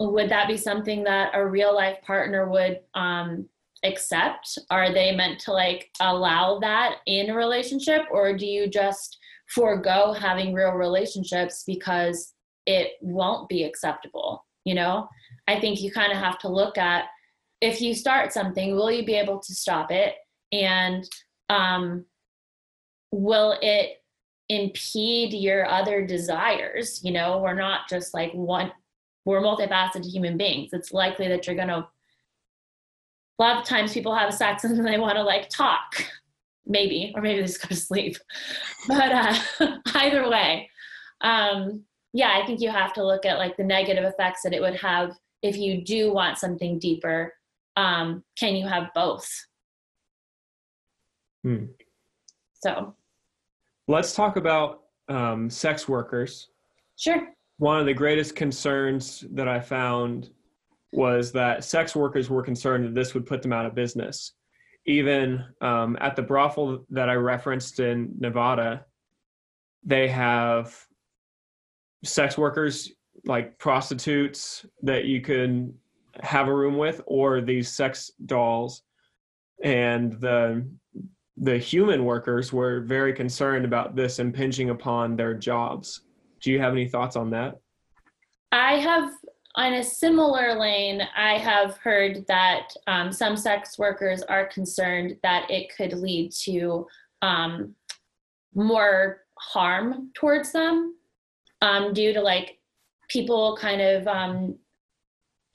would 0.00 0.28
that 0.28 0.48
be 0.48 0.56
something 0.56 1.04
that 1.04 1.30
a 1.34 1.46
real 1.46 1.74
life 1.74 1.98
partner 2.02 2.48
would 2.48 2.80
um, 2.94 3.48
accept 3.84 4.58
are 4.70 4.92
they 4.92 5.14
meant 5.14 5.38
to 5.38 5.52
like 5.52 5.90
allow 6.00 6.58
that 6.58 6.96
in 7.06 7.30
a 7.30 7.34
relationship 7.34 8.02
or 8.10 8.36
do 8.36 8.46
you 8.46 8.68
just 8.68 9.18
forego 9.46 10.12
having 10.12 10.52
real 10.52 10.72
relationships 10.72 11.64
because 11.66 12.34
it 12.66 12.92
won't 13.00 13.48
be 13.48 13.64
acceptable 13.64 14.44
you 14.64 14.74
know 14.74 15.06
I 15.46 15.60
think 15.60 15.80
you 15.80 15.92
kind 15.92 16.12
of 16.12 16.18
have 16.18 16.38
to 16.40 16.48
look 16.48 16.78
at 16.78 17.04
if 17.60 17.80
you 17.80 17.94
start 17.94 18.32
something, 18.32 18.74
will 18.74 18.90
you 18.90 19.04
be 19.04 19.14
able 19.14 19.38
to 19.40 19.54
stop 19.54 19.90
it? 19.90 20.14
And 20.52 21.08
um, 21.48 22.04
will 23.10 23.56
it 23.62 24.02
impede 24.48 25.32
your 25.32 25.66
other 25.66 26.06
desires? 26.06 27.00
You 27.04 27.12
know, 27.12 27.38
we're 27.38 27.54
not 27.54 27.88
just 27.88 28.14
like 28.14 28.32
one, 28.32 28.72
we're 29.24 29.42
multifaceted 29.42 30.06
human 30.06 30.36
beings. 30.36 30.70
It's 30.72 30.92
likely 30.92 31.28
that 31.28 31.46
you're 31.46 31.56
going 31.56 31.68
to, 31.68 31.86
a 33.38 33.42
lot 33.42 33.56
of 33.56 33.64
times 33.64 33.92
people 33.92 34.14
have 34.14 34.32
sex 34.34 34.64
and 34.64 34.76
then 34.76 34.84
they 34.84 34.98
want 34.98 35.16
to 35.16 35.22
like 35.22 35.48
talk, 35.48 36.04
maybe, 36.66 37.12
or 37.14 37.22
maybe 37.22 37.40
they 37.40 37.46
just 37.46 37.62
go 37.62 37.68
to 37.68 37.76
sleep. 37.76 38.16
But 38.88 39.12
uh, 39.12 39.34
either 39.94 40.28
way, 40.28 40.68
um, 41.22 41.84
yeah, 42.12 42.38
I 42.40 42.46
think 42.46 42.60
you 42.60 42.70
have 42.70 42.92
to 42.94 43.04
look 43.04 43.24
at 43.24 43.38
like 43.38 43.56
the 43.56 43.64
negative 43.64 44.04
effects 44.04 44.42
that 44.44 44.52
it 44.52 44.60
would 44.60 44.76
have 44.76 45.16
if 45.42 45.56
you 45.56 45.82
do 45.82 46.12
want 46.12 46.38
something 46.38 46.78
deeper. 46.78 47.32
Um, 47.76 48.22
can 48.38 48.54
you 48.54 48.68
have 48.68 48.90
both? 48.94 49.28
Hmm. 51.42 51.64
So, 52.54 52.94
Let's 53.86 54.14
talk 54.14 54.36
about 54.36 54.84
um, 55.08 55.50
sex 55.50 55.88
workers. 55.88 56.48
sure. 56.96 57.28
One 57.58 57.78
of 57.78 57.86
the 57.86 57.94
greatest 57.94 58.34
concerns 58.34 59.24
that 59.32 59.46
I 59.46 59.60
found 59.60 60.30
was 60.92 61.32
that 61.32 61.64
sex 61.64 61.94
workers 61.94 62.30
were 62.30 62.42
concerned 62.42 62.84
that 62.84 62.94
this 62.94 63.14
would 63.14 63.26
put 63.26 63.42
them 63.42 63.52
out 63.52 63.66
of 63.66 63.74
business. 63.74 64.32
Even 64.86 65.44
um, 65.60 65.96
at 66.00 66.16
the 66.16 66.22
brothel 66.22 66.84
that 66.90 67.08
I 67.08 67.14
referenced 67.14 67.78
in 67.78 68.12
Nevada, 68.18 68.84
they 69.84 70.08
have 70.08 70.74
sex 72.04 72.36
workers 72.36 72.92
like 73.24 73.58
prostitutes 73.58 74.66
that 74.82 75.04
you 75.04 75.20
can 75.20 75.74
have 76.22 76.48
a 76.48 76.54
room 76.54 76.76
with, 76.76 77.02
or 77.06 77.40
these 77.40 77.70
sex 77.70 78.10
dolls. 78.26 78.82
And 79.62 80.12
the 80.20 80.66
the 81.36 81.58
human 81.58 82.04
workers 82.04 82.52
were 82.52 82.80
very 82.80 83.12
concerned 83.12 83.64
about 83.64 83.96
this 83.96 84.18
impinging 84.18 84.70
upon 84.70 85.16
their 85.16 85.34
jobs. 85.34 86.02
Do 86.40 86.50
you 86.50 86.60
have 86.60 86.72
any 86.72 86.88
thoughts 86.88 87.16
on 87.16 87.30
that? 87.30 87.60
I 88.52 88.74
have, 88.74 89.10
on 89.56 89.74
a 89.74 89.82
similar 89.82 90.54
lane, 90.54 91.02
I 91.16 91.38
have 91.38 91.76
heard 91.78 92.24
that 92.28 92.68
um, 92.86 93.10
some 93.10 93.36
sex 93.36 93.78
workers 93.78 94.22
are 94.22 94.46
concerned 94.46 95.16
that 95.22 95.50
it 95.50 95.74
could 95.76 95.92
lead 95.94 96.32
to 96.42 96.86
um, 97.22 97.74
more 98.54 99.22
harm 99.36 100.10
towards 100.14 100.52
them 100.52 100.94
um, 101.62 101.92
due 101.92 102.12
to 102.12 102.20
like 102.20 102.58
people 103.08 103.56
kind 103.60 103.80
of 103.80 104.06
um, 104.06 104.56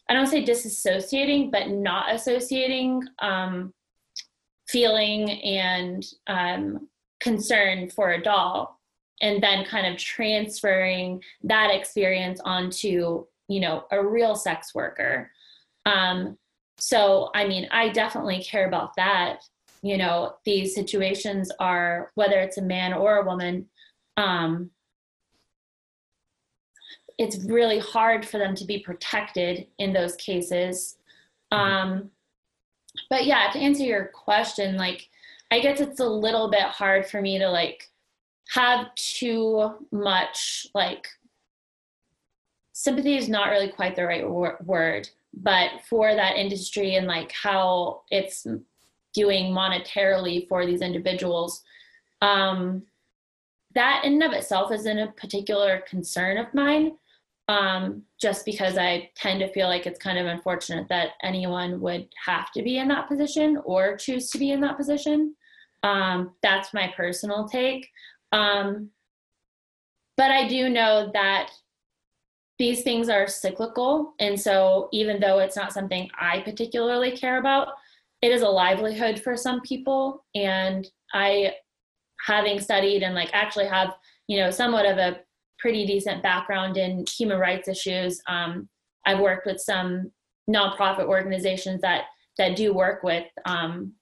I 0.10 0.14
don't 0.14 0.28
say 0.28 0.44
disassociating, 0.44 1.52
but 1.52 1.70
not 1.70 2.14
associating 2.14 3.04
um, 3.20 3.74
feeling 4.70 5.30
and 5.42 6.06
um, 6.28 6.88
concern 7.20 7.90
for 7.90 8.12
a 8.12 8.22
doll, 8.22 8.80
and 9.22 9.42
then 9.42 9.66
kind 9.66 9.88
of 9.88 10.00
transferring 10.00 11.22
that 11.44 11.72
experience 11.74 12.40
onto 12.46 13.26
you 13.48 13.60
know 13.60 13.86
a 13.92 14.06
real 14.06 14.36
sex 14.36 14.76
worker. 14.76 15.32
Um, 15.86 16.38
so 16.78 17.32
I 17.34 17.48
mean, 17.48 17.68
I 17.72 17.90
definitely 17.90 18.44
care 18.44 18.68
about 18.68 18.96
that. 18.96 19.40
You 19.82 19.98
know, 19.98 20.36
these 20.46 20.76
situations 20.76 21.52
are 21.60 22.12
whether 22.16 22.40
it's 22.40 22.58
a 22.58 22.62
man 22.62 22.94
or 22.94 23.18
a 23.18 23.26
woman. 23.26 23.68
Um, 24.18 24.72
it's 27.18 27.38
really 27.44 27.80
hard 27.80 28.26
for 28.26 28.38
them 28.38 28.56
to 28.56 28.66
be 28.66 28.80
protected 28.80 29.68
in 29.78 29.92
those 29.92 30.16
cases. 30.16 30.98
Um, 31.52 32.12
but 33.10 33.26
yeah, 33.26 33.50
to 33.52 33.60
answer 33.60 33.84
your 33.84 34.06
question, 34.06 34.78
like 34.78 35.10
I 35.52 35.60
guess 35.60 35.80
it's 35.80 36.00
a 36.00 36.08
little 36.08 36.50
bit 36.50 36.64
hard 36.64 37.08
for 37.08 37.22
me 37.22 37.40
to 37.40 37.50
like 37.50 37.90
have 38.54 38.94
too 38.96 39.72
much 39.92 40.68
like 40.74 41.08
sympathy 42.74 43.18
is 43.18 43.30
not 43.30 43.50
really 43.50 43.70
quite 43.70 43.96
the 43.96 44.06
right 44.06 44.28
wor- 44.28 44.58
word, 44.66 45.10
but 45.34 45.72
for 45.88 46.16
that 46.16 46.38
industry 46.38 46.96
and 46.96 47.08
like 47.08 47.32
how 47.32 48.02
it's 48.10 48.48
doing 49.14 49.54
monetarily 49.54 50.48
for 50.48 50.66
these 50.66 50.82
individuals, 50.82 51.64
um, 52.22 52.84
that 53.76 54.04
in 54.06 54.14
and 54.14 54.24
of 54.24 54.32
itself 54.34 54.72
isn't 54.72 55.00
a 55.00 55.12
particular 55.12 55.84
concern 55.88 56.38
of 56.38 56.54
mine 56.54 56.94
um, 57.50 58.04
just 58.22 58.46
because 58.46 58.78
I 58.78 59.10
tend 59.16 59.40
to 59.40 59.52
feel 59.52 59.68
like 59.68 59.88
it's 59.88 60.00
kind 60.00 60.20
of 60.20 60.28
unfortunate 60.28 60.88
that 60.90 61.14
anyone 61.24 61.82
would 61.82 62.08
have 62.24 62.52
to 62.52 62.62
be 62.62 62.78
in 62.78 62.88
that 62.90 63.08
position 63.08 63.60
or 63.66 63.98
choose 63.98 64.30
to 64.30 64.38
be 64.38 64.52
in 64.52 64.62
that 64.62 64.78
position. 64.78 65.36
Um, 65.82 66.36
that's 66.44 66.76
my 66.76 66.94
personal 66.96 67.50
take. 67.50 67.90
Um, 68.32 68.92
but 70.16 70.30
I 70.30 70.48
do 70.48 70.70
know 70.70 71.10
that 71.14 71.50
these 72.60 72.84
things 72.84 73.10
are 73.10 73.26
cyclical. 73.26 74.14
And 74.20 74.40
so, 74.40 74.88
even 74.92 75.20
though 75.20 75.40
it's 75.40 75.56
not 75.56 75.74
something 75.74 76.08
I 76.20 76.42
particularly 76.42 77.18
care 77.18 77.40
about, 77.40 77.70
it 78.22 78.32
is 78.32 78.44
a 78.44 78.50
livelihood 78.50 79.22
for 79.24 79.36
some 79.36 79.62
people. 79.62 80.24
And 80.36 80.88
I, 81.14 81.54
having 82.28 82.60
studied 82.60 83.02
and 83.02 83.16
like 83.16 83.30
actually 83.34 83.66
have, 83.66 83.96
you 84.28 84.38
know, 84.38 84.52
somewhat 84.52 84.86
of 84.86 85.00
a 85.00 85.22
pretty 85.60 85.86
decent 85.86 86.24
background 86.24 86.78
in 86.78 87.06
human 87.18 87.40
rights 87.40 87.68
issues. 87.68 88.22
Um, 88.28 88.70
I've 89.06 89.20
worked 89.20 89.46
with 89.46 89.60
some 89.60 90.12
nonprofit 90.50 91.06
organizations 91.06 91.82
that 91.82 92.06
that 92.38 92.56
do 92.56 92.74
work 92.74 93.04
with 93.04 93.28
um, 93.46 93.94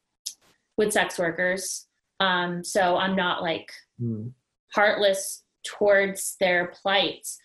with 0.78 0.94
sex 0.94 1.18
workers. 1.18 1.88
Um, 2.20 2.64
so 2.64 2.98
I'm 2.98 3.16
not 3.16 3.42
like 3.42 3.72
mm. 4.02 4.32
heartless 4.74 5.44
towards 5.64 6.36
their 6.40 6.68
plights, 6.82 7.38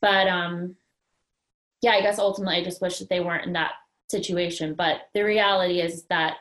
but 0.00 0.26
um, 0.26 0.76
yeah, 1.82 1.92
I 1.92 2.00
guess 2.00 2.18
ultimately 2.18 2.56
I 2.56 2.64
just 2.64 2.82
wish 2.82 2.98
that 2.98 3.08
they 3.08 3.20
weren't 3.20 3.46
in 3.46 3.52
that 3.54 3.72
situation. 4.10 4.74
But 4.74 5.02
the 5.14 5.22
reality 5.22 5.80
is 5.80 6.04
that 6.04 6.36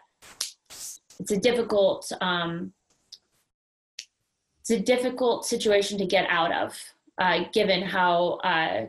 it's 1.20 1.32
a 1.32 1.38
difficult 1.38 2.12
um, 2.22 2.74
it's 4.62 4.72
a 4.72 4.80
difficult 4.80 5.46
situation 5.46 5.98
to 5.98 6.06
get 6.06 6.28
out 6.30 6.54
of 6.54 6.78
uh, 7.20 7.46
given 7.54 7.82
how 7.82 8.34
uh, 8.44 8.88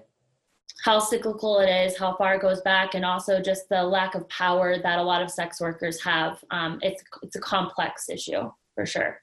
how 0.84 0.98
cyclical 1.00 1.58
it 1.58 1.68
is, 1.68 1.96
how 1.96 2.14
far 2.16 2.34
it 2.34 2.42
goes 2.42 2.60
back, 2.60 2.94
and 2.94 3.04
also 3.04 3.40
just 3.40 3.68
the 3.68 3.82
lack 3.82 4.14
of 4.14 4.28
power 4.28 4.78
that 4.78 4.98
a 4.98 5.02
lot 5.02 5.22
of 5.22 5.30
sex 5.30 5.60
workers 5.60 6.02
have. 6.02 6.42
Um, 6.50 6.78
it's 6.82 7.02
it's 7.22 7.36
a 7.36 7.40
complex 7.40 8.08
issue 8.08 8.50
for 8.74 8.86
sure. 8.86 9.20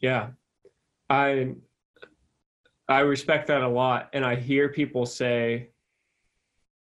Yeah, 0.00 0.30
I 1.08 1.54
I 2.88 3.00
respect 3.00 3.48
that 3.48 3.62
a 3.62 3.68
lot, 3.68 4.10
and 4.12 4.24
I 4.24 4.36
hear 4.36 4.68
people 4.68 5.06
say 5.06 5.70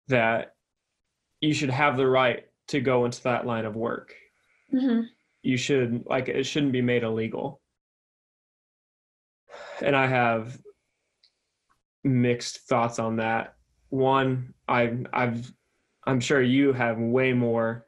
that 0.08 0.56
you 1.42 1.54
should 1.54 1.70
have 1.70 1.98
the 1.98 2.08
right 2.08 2.46
to 2.70 2.80
go 2.80 3.06
into 3.06 3.22
that 3.24 3.46
line 3.46 3.66
of 3.66 3.76
work. 3.76 4.16
Mm-hmm. 4.74 5.02
You 5.44 5.58
should 5.58 6.04
like 6.06 6.28
it 6.28 6.44
shouldn't 6.46 6.72
be 6.72 6.82
made 6.82 7.04
illegal. 7.04 7.62
And 9.82 9.96
I 9.96 10.08
have 10.08 10.60
mixed 12.08 12.68
thoughts 12.68 13.00
on 13.00 13.18
that. 13.18 13.56
One, 13.90 14.54
I've 14.68 15.06
I've 15.14 15.52
I'm 16.06 16.20
sure 16.20 16.42
you 16.42 16.74
have 16.74 16.98
way 16.98 17.34
more 17.34 17.86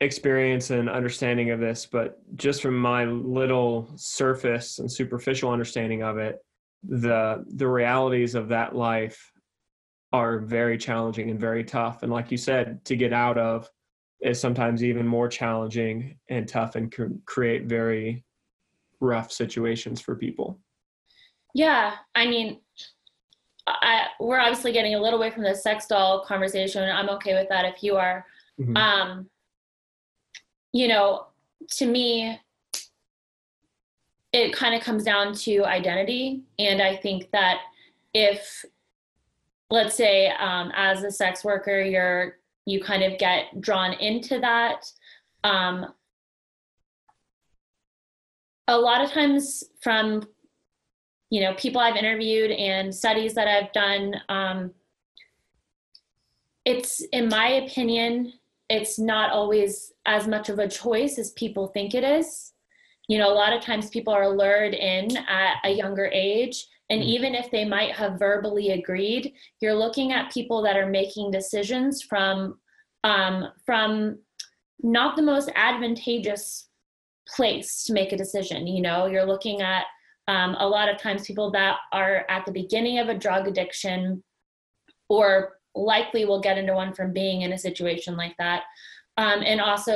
experience 0.00 0.70
and 0.70 0.88
understanding 0.88 1.50
of 1.50 1.60
this, 1.60 1.84
but 1.86 2.18
just 2.36 2.62
from 2.62 2.76
my 2.76 3.04
little 3.04 3.90
surface 3.96 4.78
and 4.78 4.90
superficial 4.90 5.50
understanding 5.50 6.02
of 6.02 6.18
it, 6.18 6.38
the 6.82 7.44
the 7.48 7.68
realities 7.68 8.34
of 8.34 8.48
that 8.48 8.74
life 8.74 9.32
are 10.12 10.38
very 10.38 10.76
challenging 10.76 11.30
and 11.30 11.38
very 11.38 11.62
tough. 11.62 12.02
And 12.02 12.10
like 12.10 12.30
you 12.30 12.36
said, 12.36 12.84
to 12.86 12.96
get 12.96 13.12
out 13.12 13.38
of 13.38 13.70
is 14.20 14.40
sometimes 14.40 14.82
even 14.82 15.06
more 15.06 15.28
challenging 15.28 16.18
and 16.28 16.48
tough 16.48 16.74
and 16.74 16.90
can 16.90 17.22
create 17.26 17.64
very 17.66 18.24
rough 19.00 19.32
situations 19.32 20.00
for 20.00 20.14
people. 20.14 20.58
Yeah, 21.54 21.94
I 22.14 22.26
mean, 22.26 22.60
I, 23.66 24.06
we're 24.18 24.38
obviously 24.38 24.72
getting 24.72 24.94
a 24.94 25.00
little 25.00 25.18
away 25.18 25.30
from 25.30 25.42
the 25.42 25.54
sex 25.54 25.86
doll 25.86 26.24
conversation. 26.24 26.88
I'm 26.88 27.08
okay 27.10 27.34
with 27.34 27.48
that 27.48 27.64
if 27.64 27.82
you 27.82 27.96
are. 27.96 28.24
Mm-hmm. 28.60 28.76
Um, 28.76 29.30
you 30.72 30.88
know, 30.88 31.26
to 31.72 31.86
me, 31.86 32.38
it 34.32 34.52
kind 34.52 34.74
of 34.74 34.82
comes 34.82 35.04
down 35.04 35.34
to 35.34 35.64
identity. 35.64 36.42
And 36.58 36.80
I 36.80 36.96
think 36.96 37.30
that 37.32 37.60
if, 38.14 38.64
let's 39.70 39.94
say, 39.94 40.28
um, 40.28 40.72
as 40.74 41.02
a 41.02 41.10
sex 41.10 41.44
worker, 41.44 41.80
you're 41.80 42.36
you 42.66 42.80
kind 42.80 43.02
of 43.02 43.18
get 43.18 43.60
drawn 43.60 43.94
into 43.94 44.38
that. 44.38 44.90
Um, 45.42 45.86
a 48.68 48.78
lot 48.78 49.02
of 49.02 49.10
times, 49.10 49.64
from 49.80 50.28
you 51.30 51.40
know 51.40 51.54
people 51.54 51.80
i've 51.80 51.96
interviewed 51.96 52.50
and 52.50 52.94
studies 52.94 53.34
that 53.34 53.48
i've 53.48 53.72
done 53.72 54.14
um, 54.28 54.70
it's 56.64 57.00
in 57.12 57.28
my 57.28 57.48
opinion 57.48 58.32
it's 58.68 58.98
not 58.98 59.30
always 59.30 59.92
as 60.06 60.28
much 60.28 60.48
of 60.48 60.58
a 60.58 60.68
choice 60.68 61.18
as 61.18 61.32
people 61.32 61.68
think 61.68 61.94
it 61.94 62.04
is 62.04 62.52
you 63.08 63.18
know 63.18 63.32
a 63.32 63.34
lot 63.34 63.52
of 63.52 63.62
times 63.62 63.88
people 63.90 64.12
are 64.12 64.28
lured 64.28 64.74
in 64.74 65.16
at 65.16 65.56
a 65.64 65.70
younger 65.70 66.06
age 66.12 66.66
and 66.90 67.02
mm. 67.02 67.06
even 67.06 67.34
if 67.34 67.50
they 67.50 67.64
might 67.64 67.92
have 67.92 68.18
verbally 68.18 68.70
agreed 68.70 69.32
you're 69.60 69.74
looking 69.74 70.12
at 70.12 70.32
people 70.32 70.62
that 70.62 70.76
are 70.76 70.88
making 70.88 71.30
decisions 71.30 72.02
from 72.02 72.58
um, 73.02 73.48
from 73.64 74.18
not 74.82 75.16
the 75.16 75.22
most 75.22 75.50
advantageous 75.54 76.68
place 77.26 77.84
to 77.84 77.92
make 77.92 78.12
a 78.12 78.16
decision 78.16 78.66
you 78.66 78.82
know 78.82 79.06
you're 79.06 79.24
looking 79.24 79.60
at 79.60 79.84
um, 80.30 80.54
a 80.58 80.68
lot 80.76 80.88
of 80.88 80.96
times, 80.96 81.26
people 81.26 81.50
that 81.50 81.76
are 81.92 82.24
at 82.28 82.46
the 82.46 82.52
beginning 82.52 82.98
of 83.00 83.08
a 83.08 83.18
drug 83.18 83.48
addiction 83.48 84.22
or 85.08 85.28
likely 85.74 86.24
will 86.24 86.40
get 86.40 86.58
into 86.58 86.74
one 86.74 86.94
from 86.94 87.12
being 87.12 87.42
in 87.42 87.52
a 87.52 87.58
situation 87.58 88.16
like 88.16 88.36
that. 88.38 88.62
Um, 89.16 89.42
and 89.44 89.60
also 89.60 89.92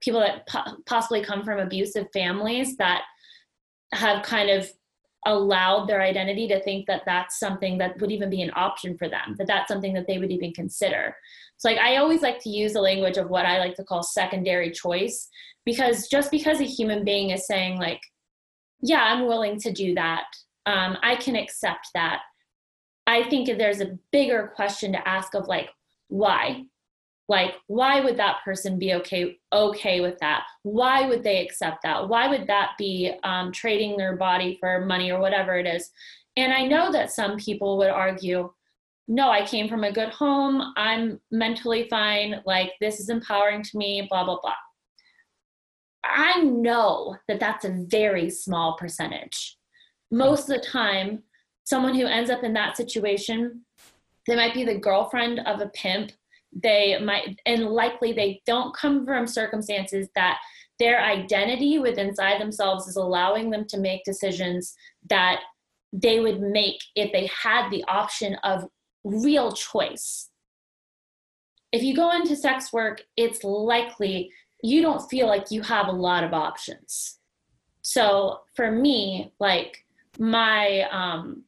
people 0.00 0.20
that 0.20 0.46
po- 0.46 0.76
possibly 0.86 1.22
come 1.22 1.42
from 1.44 1.58
abusive 1.58 2.06
families 2.12 2.76
that 2.76 3.02
have 3.92 4.22
kind 4.22 4.50
of 4.50 4.70
allowed 5.26 5.86
their 5.86 6.00
identity 6.00 6.46
to 6.48 6.62
think 6.62 6.86
that 6.86 7.02
that's 7.04 7.38
something 7.38 7.76
that 7.78 8.00
would 8.00 8.12
even 8.12 8.30
be 8.30 8.42
an 8.42 8.52
option 8.54 8.96
for 8.96 9.08
them, 9.08 9.34
that 9.36 9.48
that's 9.48 9.68
something 9.68 9.94
that 9.94 10.06
they 10.06 10.18
would 10.18 10.30
even 10.30 10.52
consider. 10.52 11.14
So, 11.58 11.68
like, 11.68 11.78
I 11.78 11.96
always 11.96 12.22
like 12.22 12.40
to 12.44 12.50
use 12.50 12.72
the 12.72 12.80
language 12.90 13.18
of 13.18 13.28
what 13.28 13.46
I 13.46 13.58
like 13.58 13.74
to 13.76 13.84
call 13.84 14.02
secondary 14.02 14.70
choice, 14.70 15.28
because 15.64 16.08
just 16.08 16.30
because 16.30 16.60
a 16.60 16.64
human 16.64 17.04
being 17.04 17.30
is 17.30 17.46
saying, 17.46 17.78
like, 17.78 18.00
yeah, 18.82 19.02
I'm 19.02 19.26
willing 19.26 19.58
to 19.60 19.72
do 19.72 19.94
that. 19.94 20.24
Um, 20.66 20.96
I 21.02 21.16
can 21.16 21.36
accept 21.36 21.88
that. 21.94 22.20
I 23.06 23.28
think 23.28 23.48
there's 23.48 23.80
a 23.80 23.98
bigger 24.12 24.52
question 24.54 24.92
to 24.92 25.08
ask 25.08 25.34
of 25.34 25.48
like, 25.48 25.70
why? 26.08 26.64
Like, 27.28 27.54
why 27.68 28.00
would 28.00 28.16
that 28.16 28.38
person 28.44 28.78
be 28.78 28.94
okay 28.94 29.38
okay 29.52 30.00
with 30.00 30.18
that? 30.18 30.44
Why 30.64 31.06
would 31.06 31.22
they 31.22 31.44
accept 31.44 31.82
that? 31.84 32.08
Why 32.08 32.26
would 32.28 32.46
that 32.48 32.70
be 32.76 33.12
um, 33.22 33.52
trading 33.52 33.96
their 33.96 34.16
body 34.16 34.56
for 34.60 34.84
money 34.84 35.12
or 35.12 35.20
whatever 35.20 35.56
it 35.56 35.66
is? 35.66 35.90
And 36.36 36.52
I 36.52 36.66
know 36.66 36.90
that 36.90 37.12
some 37.12 37.36
people 37.36 37.78
would 37.78 37.90
argue, 37.90 38.52
no, 39.08 39.30
I 39.30 39.46
came 39.46 39.68
from 39.68 39.84
a 39.84 39.92
good 39.92 40.10
home. 40.10 40.72
I'm 40.76 41.20
mentally 41.30 41.88
fine. 41.88 42.42
Like, 42.46 42.72
this 42.80 43.00
is 43.00 43.08
empowering 43.08 43.62
to 43.62 43.78
me, 43.78 44.06
blah, 44.08 44.24
blah, 44.24 44.40
blah. 44.40 44.54
I 46.04 46.42
know 46.42 47.16
that 47.28 47.40
that's 47.40 47.64
a 47.64 47.84
very 47.88 48.30
small 48.30 48.76
percentage. 48.76 49.56
Most 50.10 50.48
of 50.48 50.56
the 50.56 50.66
time, 50.66 51.22
someone 51.64 51.94
who 51.94 52.06
ends 52.06 52.30
up 52.30 52.42
in 52.42 52.52
that 52.54 52.76
situation 52.76 53.64
they 54.26 54.36
might 54.36 54.54
be 54.54 54.64
the 54.64 54.78
girlfriend 54.78 55.40
of 55.46 55.60
a 55.60 55.68
pimp 55.68 56.12
they 56.52 56.98
might 56.98 57.38
and 57.46 57.66
likely 57.66 58.12
they 58.12 58.42
don't 58.44 58.74
come 58.76 59.04
from 59.06 59.26
circumstances 59.26 60.08
that 60.14 60.38
their 60.78 61.00
identity 61.00 61.78
within 61.78 62.08
inside 62.08 62.40
themselves 62.40 62.88
is 62.88 62.96
allowing 62.96 63.50
them 63.50 63.64
to 63.66 63.78
make 63.78 64.02
decisions 64.04 64.74
that 65.08 65.40
they 65.92 66.20
would 66.20 66.40
make 66.40 66.80
if 66.96 67.12
they 67.12 67.28
had 67.42 67.70
the 67.70 67.84
option 67.84 68.34
of 68.42 68.66
real 69.04 69.52
choice 69.52 70.28
if 71.72 71.82
you 71.82 71.94
go 71.94 72.10
into 72.10 72.34
sex 72.34 72.72
work 72.72 73.02
it's 73.16 73.44
likely 73.44 74.30
you 74.62 74.82
don't 74.82 75.08
feel 75.08 75.26
like 75.26 75.50
you 75.50 75.62
have 75.62 75.88
a 75.88 75.92
lot 75.92 76.24
of 76.24 76.32
options 76.32 77.18
so 77.82 78.40
for 78.54 78.70
me 78.70 79.32
like 79.38 79.84
my 80.18 80.82
um 80.90 81.44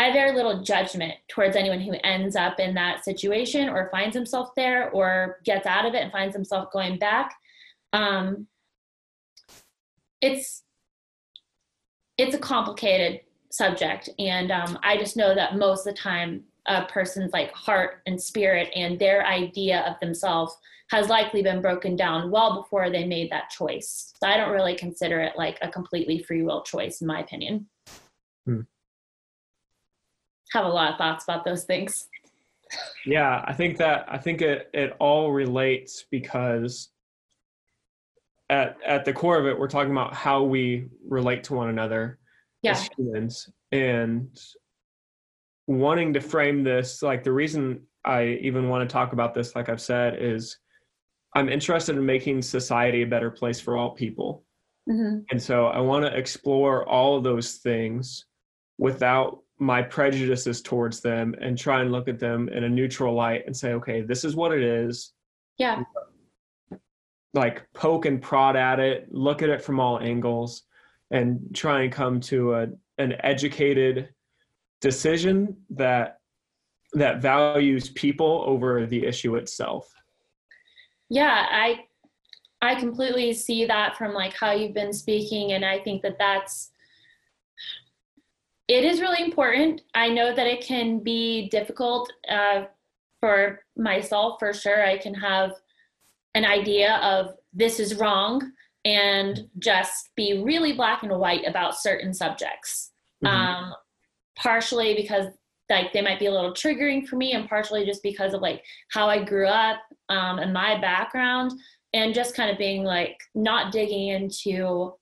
I 0.00 0.04
have 0.04 0.14
very 0.14 0.34
little 0.34 0.62
judgment 0.62 1.12
towards 1.28 1.56
anyone 1.56 1.78
who 1.78 1.94
ends 2.02 2.34
up 2.34 2.58
in 2.58 2.72
that 2.72 3.04
situation 3.04 3.68
or 3.68 3.90
finds 3.90 4.16
himself 4.16 4.48
there 4.56 4.88
or 4.92 5.40
gets 5.44 5.66
out 5.66 5.84
of 5.84 5.92
it 5.92 6.02
and 6.02 6.10
finds 6.10 6.34
himself 6.34 6.72
going 6.72 6.98
back. 6.98 7.34
Um, 7.92 8.46
it's 10.22 10.62
it's 12.16 12.34
a 12.34 12.38
complicated 12.38 13.20
subject, 13.50 14.08
and 14.18 14.50
um, 14.50 14.78
I 14.82 14.96
just 14.96 15.18
know 15.18 15.34
that 15.34 15.56
most 15.56 15.86
of 15.86 15.94
the 15.94 16.00
time, 16.00 16.44
a 16.66 16.84
person's 16.86 17.32
like 17.32 17.52
heart 17.52 18.02
and 18.06 18.20
spirit 18.20 18.68
and 18.74 18.98
their 18.98 19.26
idea 19.26 19.80
of 19.82 19.98
themselves 20.00 20.56
has 20.90 21.08
likely 21.08 21.42
been 21.42 21.60
broken 21.60 21.94
down 21.94 22.30
well 22.30 22.62
before 22.62 22.90
they 22.90 23.04
made 23.04 23.30
that 23.30 23.48
choice. 23.50 24.12
So 24.20 24.28
I 24.28 24.36
don't 24.36 24.52
really 24.52 24.74
consider 24.74 25.20
it 25.20 25.34
like 25.36 25.58
a 25.62 25.68
completely 25.68 26.18
free 26.18 26.42
will 26.42 26.62
choice, 26.62 27.00
in 27.00 27.06
my 27.06 27.20
opinion. 27.20 27.66
Hmm 28.44 28.62
have 30.52 30.64
a 30.64 30.68
lot 30.68 30.92
of 30.92 30.98
thoughts 30.98 31.24
about 31.24 31.44
those 31.44 31.64
things. 31.64 32.08
Yeah, 33.04 33.44
I 33.46 33.52
think 33.52 33.78
that 33.78 34.04
I 34.08 34.18
think 34.18 34.42
it 34.42 34.70
it 34.72 34.94
all 35.00 35.32
relates 35.32 36.04
because 36.10 36.90
at 38.48 38.76
at 38.86 39.04
the 39.04 39.12
core 39.12 39.38
of 39.38 39.46
it, 39.46 39.58
we're 39.58 39.68
talking 39.68 39.92
about 39.92 40.14
how 40.14 40.42
we 40.42 40.88
relate 41.06 41.42
to 41.44 41.54
one 41.54 41.68
another 41.68 42.18
yeah. 42.62 42.72
as 42.72 42.88
humans, 42.96 43.48
and 43.72 44.38
wanting 45.70 46.12
to 46.12 46.20
frame 46.20 46.64
this 46.64 47.00
like 47.00 47.22
the 47.22 47.32
reason 47.32 47.82
I 48.04 48.38
even 48.42 48.68
want 48.68 48.88
to 48.88 48.92
talk 48.92 49.12
about 49.12 49.34
this, 49.34 49.54
like 49.54 49.68
I've 49.68 49.80
said, 49.80 50.20
is 50.20 50.58
I'm 51.36 51.48
interested 51.48 51.96
in 51.96 52.04
making 52.04 52.42
society 52.42 53.02
a 53.02 53.06
better 53.06 53.30
place 53.30 53.60
for 53.60 53.76
all 53.76 53.90
people. 53.90 54.44
Mm-hmm. 54.88 55.20
And 55.30 55.40
so 55.40 55.66
I 55.66 55.78
want 55.78 56.04
to 56.04 56.16
explore 56.16 56.88
all 56.88 57.16
of 57.16 57.22
those 57.22 57.56
things 57.56 58.24
without 58.78 59.42
my 59.60 59.80
prejudices 59.80 60.60
towards 60.60 61.00
them 61.00 61.36
and 61.40 61.56
try 61.56 61.82
and 61.82 61.92
look 61.92 62.08
at 62.08 62.18
them 62.18 62.48
in 62.48 62.64
a 62.64 62.68
neutral 62.68 63.14
light 63.14 63.44
and 63.46 63.56
say, 63.56 63.74
okay, 63.74 64.00
this 64.00 64.24
is 64.24 64.34
what 64.34 64.52
it 64.52 64.62
is. 64.62 65.12
Yeah. 65.56 65.84
Like 67.32 67.64
poke 67.74 68.06
and 68.06 68.20
prod 68.20 68.56
at 68.56 68.80
it, 68.80 69.06
look 69.12 69.42
at 69.42 69.50
it 69.50 69.62
from 69.62 69.78
all 69.78 70.00
angles, 70.00 70.62
and 71.12 71.54
try 71.54 71.82
and 71.82 71.92
come 71.92 72.18
to 72.22 72.54
a 72.54 72.66
an 72.98 73.14
educated 73.20 74.08
decision 74.80 75.56
that 75.70 76.18
that 76.92 77.22
values 77.22 77.90
people 77.90 78.42
over 78.46 78.86
the 78.86 79.06
issue 79.06 79.36
itself. 79.36 79.92
Yeah, 81.08 81.46
I 81.50 81.84
I 82.62 82.74
completely 82.74 83.32
see 83.32 83.64
that 83.66 83.96
from 83.96 84.12
like 84.12 84.34
how 84.34 84.52
you've 84.52 84.74
been 84.74 84.92
speaking 84.92 85.52
and 85.52 85.64
I 85.64 85.78
think 85.80 86.02
that 86.02 86.18
that's 86.18 86.70
it 88.68 88.84
is 88.84 89.00
really 89.00 89.20
important. 89.20 89.82
I 89.94 90.08
know 90.08 90.32
that 90.32 90.46
it 90.46 90.64
can 90.64 91.00
be 91.00 91.48
difficult 91.48 92.12
uh, 92.28 92.66
for 93.18 93.60
myself 93.76 94.36
for 94.38 94.52
sure. 94.52 94.86
I 94.86 94.96
can 94.96 95.12
have 95.14 95.54
an 96.36 96.44
idea 96.44 96.96
of 97.02 97.34
this 97.52 97.80
is 97.80 97.96
wrong 97.96 98.52
and 98.84 99.48
just 99.58 100.10
be 100.14 100.42
really 100.44 100.72
black 100.72 101.02
and 101.02 101.12
white 101.18 101.46
about 101.48 101.80
certain 101.80 102.14
subjects. 102.14 102.92
Mm-hmm. 103.24 103.36
Um, 103.36 103.74
partially 104.42 104.94
because 104.94 105.26
like 105.68 105.92
they 105.92 106.02
might 106.02 106.18
be 106.18 106.26
a 106.26 106.32
little 106.32 106.52
triggering 106.52 107.06
for 107.06 107.16
me 107.16 107.32
and 107.32 107.48
partially 107.48 107.84
just 107.84 108.02
because 108.02 108.34
of 108.34 108.40
like 108.40 108.62
how 108.90 109.08
I 109.08 109.22
grew 109.22 109.46
up 109.46 109.78
um, 110.08 110.38
and 110.38 110.52
my 110.52 110.80
background 110.80 111.52
and 111.92 112.14
just 112.14 112.34
kind 112.34 112.50
of 112.50 112.58
being 112.58 112.82
like 112.82 113.16
not 113.34 113.72
digging 113.72 114.08
into 114.08 114.94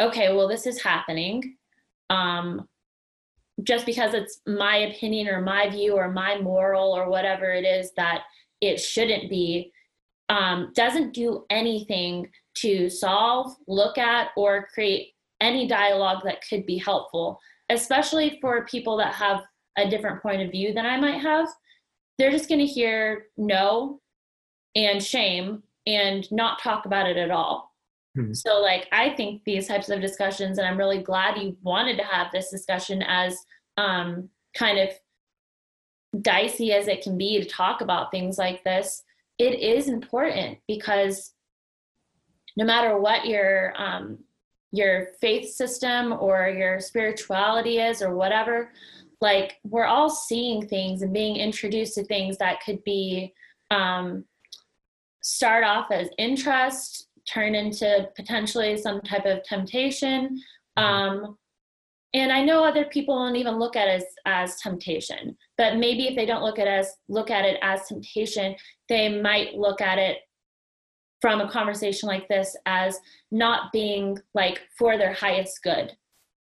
okay 0.00 0.34
well 0.34 0.48
this 0.48 0.66
is 0.66 0.82
happening 0.82 1.56
um, 2.10 2.68
just 3.62 3.86
because 3.86 4.14
it's 4.14 4.40
my 4.46 4.76
opinion 4.76 5.28
or 5.28 5.40
my 5.40 5.68
view 5.70 5.94
or 5.94 6.10
my 6.10 6.38
moral 6.38 6.92
or 6.92 7.08
whatever 7.08 7.52
it 7.52 7.64
is 7.64 7.92
that 7.96 8.22
it 8.60 8.78
shouldn't 8.78 9.30
be 9.30 9.72
um, 10.28 10.72
doesn't 10.74 11.12
do 11.12 11.44
anything 11.50 12.28
to 12.54 12.88
solve, 12.88 13.54
look 13.66 13.98
at, 13.98 14.28
or 14.36 14.68
create 14.72 15.08
any 15.40 15.66
dialogue 15.66 16.22
that 16.24 16.42
could 16.48 16.64
be 16.64 16.78
helpful, 16.78 17.38
especially 17.72 18.38
for 18.40 18.64
people 18.66 18.96
that 18.98 19.14
have 19.14 19.42
a 19.76 19.88
different 19.88 20.22
point 20.22 20.42
of 20.42 20.50
view 20.50 20.72
than 20.72 20.86
I 20.86 20.98
might 20.98 21.20
have. 21.20 21.48
They're 22.18 22.30
just 22.30 22.48
going 22.48 22.60
to 22.60 22.66
hear 22.66 23.26
no 23.36 24.00
and 24.74 25.02
shame 25.02 25.62
and 25.86 26.30
not 26.30 26.62
talk 26.62 26.86
about 26.86 27.08
it 27.08 27.16
at 27.16 27.30
all. 27.30 27.74
Hmm. 28.14 28.32
So, 28.34 28.60
like, 28.60 28.86
I 28.92 29.10
think 29.10 29.42
these 29.44 29.66
types 29.66 29.88
of 29.88 30.00
discussions, 30.00 30.58
and 30.58 30.66
I'm 30.66 30.76
really 30.76 31.02
glad 31.02 31.40
you 31.40 31.56
wanted 31.62 31.96
to 31.98 32.04
have 32.04 32.30
this 32.30 32.50
discussion 32.50 33.02
as 33.02 33.36
um, 33.76 34.28
kind 34.54 34.78
of 34.78 34.90
dicey 36.20 36.72
as 36.72 36.88
it 36.88 37.02
can 37.02 37.16
be 37.16 37.40
to 37.40 37.48
talk 37.48 37.80
about 37.80 38.10
things 38.10 38.36
like 38.36 38.62
this, 38.64 39.02
it 39.38 39.58
is 39.58 39.88
important 39.88 40.58
because 40.68 41.32
no 42.56 42.66
matter 42.66 42.98
what 42.98 43.26
your 43.26 43.72
um, 43.76 44.18
your 44.72 45.08
faith 45.20 45.52
system 45.52 46.14
or 46.18 46.48
your 46.48 46.80
spirituality 46.80 47.78
is 47.78 48.02
or 48.02 48.16
whatever, 48.16 48.72
like 49.20 49.58
we're 49.64 49.84
all 49.84 50.10
seeing 50.10 50.66
things 50.66 51.02
and 51.02 51.12
being 51.12 51.36
introduced 51.36 51.94
to 51.94 52.04
things 52.04 52.38
that 52.38 52.60
could 52.64 52.82
be 52.84 53.32
um, 53.70 54.24
start 55.20 55.62
off 55.62 55.90
as 55.92 56.08
interest 56.18 57.08
turn 57.30 57.54
into 57.54 58.08
potentially 58.16 58.76
some 58.76 59.00
type 59.02 59.26
of 59.26 59.42
temptation. 59.44 60.40
Mm-hmm. 60.78 60.82
Um, 60.82 61.38
and 62.14 62.30
I 62.30 62.44
know 62.44 62.64
other 62.64 62.84
people 62.86 63.14
won't 63.14 63.36
even 63.36 63.58
look 63.58 63.76
at 63.76 63.88
it 63.88 64.02
as, 64.02 64.04
as 64.26 64.60
temptation, 64.60 65.36
but 65.56 65.76
maybe 65.76 66.08
if 66.08 66.16
they 66.16 66.26
don't 66.26 66.42
look 66.42 66.58
at 66.58 66.66
as 66.66 66.92
look 67.08 67.30
at 67.30 67.44
it 67.44 67.58
as 67.62 67.86
temptation, 67.86 68.54
they 68.88 69.20
might 69.20 69.54
look 69.54 69.80
at 69.80 69.98
it 69.98 70.18
from 71.22 71.40
a 71.40 71.50
conversation 71.50 72.06
like 72.06 72.28
this 72.28 72.54
as 72.66 72.98
not 73.30 73.72
being 73.72 74.18
like 74.34 74.60
for 74.78 74.98
their 74.98 75.12
highest 75.12 75.62
good 75.62 75.96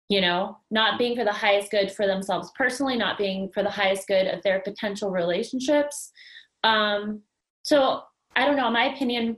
you 0.08 0.20
know? 0.20 0.56
Not 0.70 1.00
being 1.00 1.16
for 1.16 1.24
the 1.24 1.32
highest 1.32 1.72
good 1.72 1.90
for 1.90 2.06
themselves 2.06 2.52
personally 2.54 2.96
not 2.96 3.18
being 3.18 3.50
for 3.52 3.64
the 3.64 3.70
highest 3.70 4.06
good 4.06 4.28
of 4.28 4.40
their 4.44 4.60
potential 4.60 5.10
relationships. 5.10 6.12
Um 6.62 7.22
so 7.66 8.02
i 8.36 8.46
don't 8.46 8.56
know 8.56 8.70
my 8.70 8.94
opinion 8.94 9.36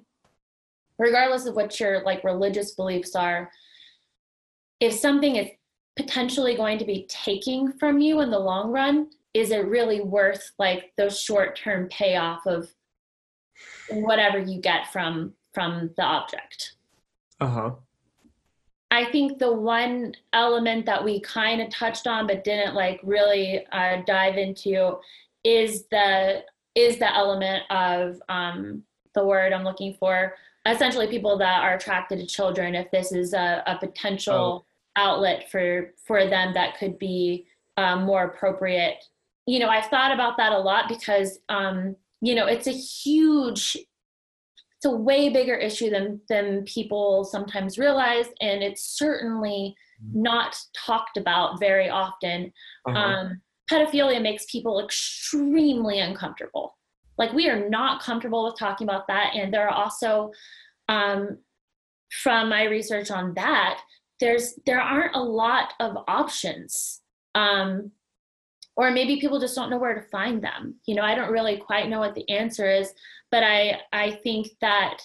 regardless 0.98 1.46
of 1.46 1.56
what 1.56 1.80
your 1.80 2.02
like 2.04 2.22
religious 2.22 2.74
beliefs 2.74 3.16
are 3.16 3.50
if 4.80 4.92
something 4.92 5.36
is 5.36 5.48
potentially 5.96 6.54
going 6.54 6.78
to 6.78 6.84
be 6.84 7.06
taking 7.08 7.72
from 7.72 7.98
you 7.98 8.20
in 8.20 8.30
the 8.30 8.38
long 8.38 8.70
run 8.70 9.08
is 9.34 9.50
it 9.50 9.66
really 9.66 10.00
worth 10.00 10.52
like 10.58 10.92
those 10.96 11.20
short 11.20 11.56
term 11.56 11.88
payoff 11.88 12.46
of 12.46 12.68
whatever 13.90 14.38
you 14.38 14.60
get 14.60 14.92
from 14.92 15.32
from 15.52 15.90
the 15.96 16.02
object. 16.02 16.74
Uh-huh. 17.40 17.72
I 18.90 19.10
think 19.10 19.38
the 19.38 19.52
one 19.52 20.14
element 20.32 20.86
that 20.86 21.04
we 21.04 21.20
kind 21.20 21.60
of 21.60 21.70
touched 21.70 22.06
on 22.06 22.26
but 22.26 22.44
didn't 22.44 22.74
like 22.74 23.00
really 23.02 23.66
uh, 23.72 24.02
dive 24.06 24.38
into 24.38 24.98
is 25.44 25.84
the 25.90 26.42
is 26.74 26.98
the 26.98 27.14
element 27.14 27.64
of 27.70 28.20
um, 28.28 28.82
the 29.14 29.24
word 29.24 29.52
i'm 29.52 29.64
looking 29.64 29.94
for. 29.98 30.34
Essentially 30.66 31.06
people 31.06 31.38
that 31.38 31.62
are 31.62 31.74
attracted 31.74 32.18
to 32.18 32.26
children 32.26 32.74
if 32.74 32.90
this 32.90 33.12
is 33.12 33.32
a, 33.32 33.62
a 33.66 33.78
potential 33.78 34.64
oh. 34.64 35.00
outlet 35.00 35.50
for 35.50 35.92
for 36.06 36.26
them 36.26 36.54
that 36.54 36.78
could 36.78 36.98
be 36.98 37.46
um, 37.76 38.04
more 38.04 38.24
appropriate. 38.24 39.04
You 39.46 39.58
know 39.58 39.68
i've 39.68 39.86
thought 39.86 40.12
about 40.12 40.36
that 40.38 40.52
a 40.52 40.58
lot 40.58 40.88
because 40.88 41.40
um, 41.48 41.96
you 42.20 42.34
know 42.34 42.46
it's 42.46 42.66
a 42.66 42.72
huge 42.72 43.76
it's 43.76 44.84
a 44.84 44.90
way 44.90 45.28
bigger 45.28 45.54
issue 45.56 45.90
than 45.90 46.20
than 46.28 46.64
people 46.64 47.24
sometimes 47.24 47.78
realize 47.78 48.26
and 48.40 48.62
it's 48.62 48.96
certainly 48.96 49.74
mm-hmm. 50.02 50.22
not 50.22 50.56
talked 50.86 51.16
about 51.16 51.58
very 51.60 51.88
often 51.88 52.52
uh-huh. 52.86 52.98
um, 52.98 53.40
pedophilia 53.70 54.20
makes 54.20 54.44
people 54.50 54.82
extremely 54.82 56.00
uncomfortable 56.00 56.76
like 57.18 57.32
we 57.32 57.48
are 57.48 57.68
not 57.68 58.02
comfortable 58.02 58.44
with 58.44 58.58
talking 58.58 58.86
about 58.86 59.06
that 59.08 59.32
and 59.34 59.52
there 59.52 59.68
are 59.68 59.74
also 59.74 60.30
um, 60.88 61.38
from 62.22 62.48
my 62.48 62.64
research 62.64 63.10
on 63.10 63.34
that 63.34 63.80
there's 64.20 64.54
there 64.66 64.80
aren't 64.80 65.14
a 65.14 65.22
lot 65.22 65.72
of 65.80 65.96
options 66.08 67.02
um, 67.34 67.92
or 68.78 68.92
maybe 68.92 69.20
people 69.20 69.40
just 69.40 69.56
don't 69.56 69.70
know 69.70 69.76
where 69.76 69.94
to 69.94 70.08
find 70.08 70.40
them. 70.40 70.76
You 70.86 70.94
know 70.94 71.02
i 71.02 71.14
don't 71.14 71.32
really 71.32 71.58
quite 71.58 71.90
know 71.90 71.98
what 71.98 72.14
the 72.14 72.28
answer 72.30 72.70
is 72.70 72.94
but 73.30 73.42
i 73.42 73.78
i 73.92 74.12
think 74.22 74.48
that 74.62 74.98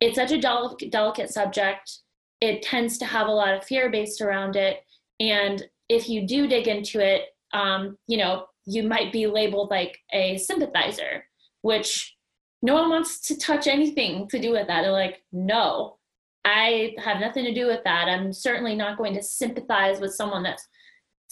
it's 0.00 0.16
such 0.16 0.32
a 0.32 0.40
del- 0.40 0.76
delicate 0.90 1.30
subject. 1.30 1.98
It 2.40 2.62
tends 2.62 2.98
to 2.98 3.04
have 3.04 3.28
a 3.28 3.32
lot 3.32 3.54
of 3.54 3.64
fear 3.64 3.90
based 3.90 4.20
around 4.20 4.56
it. 4.56 4.80
And 5.20 5.64
if 5.88 6.08
you 6.08 6.26
do 6.26 6.48
dig 6.48 6.66
into 6.66 6.98
it 6.98 7.26
um, 7.52 7.96
you 8.08 8.16
know 8.16 8.46
you 8.66 8.82
might 8.82 9.12
be 9.12 9.26
labeled 9.26 9.70
like 9.70 9.98
a 10.12 10.38
sympathizer 10.38 11.24
which 11.60 12.16
no 12.62 12.74
one 12.74 12.88
wants 12.88 13.20
to 13.20 13.36
touch 13.36 13.66
anything 13.66 14.26
to 14.28 14.40
do 14.40 14.50
with 14.50 14.66
that. 14.66 14.82
They're 14.82 14.90
like 14.90 15.22
no 15.32 15.98
i 16.46 16.94
have 17.02 17.20
nothing 17.20 17.44
to 17.44 17.54
do 17.54 17.66
with 17.66 17.82
that. 17.84 18.08
I'm 18.08 18.32
certainly 18.32 18.74
not 18.74 18.98
going 18.98 19.14
to 19.14 19.22
sympathize 19.22 20.00
with 20.00 20.14
someone 20.14 20.42
that's 20.42 20.66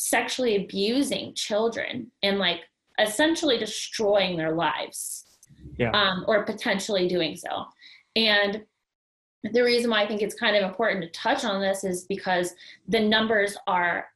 sexually 0.09 0.57
abusing 0.57 1.34
children 1.34 2.11
and 2.22 2.38
like 2.38 2.61
essentially 2.98 3.59
destroying 3.59 4.36
their 4.36 4.53
lives 4.53 5.24
yeah. 5.78 5.90
um, 5.92 6.24
or 6.26 6.44
potentially 6.44 7.09
doing 7.09 7.36
so 7.36 7.64
and 8.16 8.62
the 9.53 9.62
reason 9.62 9.90
why 9.90 10.03
I 10.03 10.07
think 10.07 10.22
it's 10.22 10.34
kind 10.34 10.57
of 10.57 10.62
important 10.62 11.03
to 11.03 11.11
touch 11.11 11.44
on 11.44 11.61
this 11.61 11.84
is 11.84 12.05
because 12.05 12.55
the 12.86 13.00
numbers 13.00 13.57
are 13.66 14.07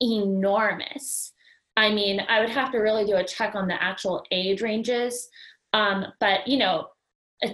enormous. 0.00 1.32
I 1.76 1.90
mean, 1.92 2.20
I 2.28 2.40
would 2.40 2.50
have 2.50 2.70
to 2.72 2.78
really 2.78 3.04
do 3.04 3.16
a 3.16 3.24
check 3.24 3.54
on 3.54 3.66
the 3.66 3.82
actual 3.82 4.22
age 4.30 4.60
ranges. 4.60 5.28
Um, 5.72 6.06
but, 6.20 6.46
you 6.46 6.58
know, 6.58 6.88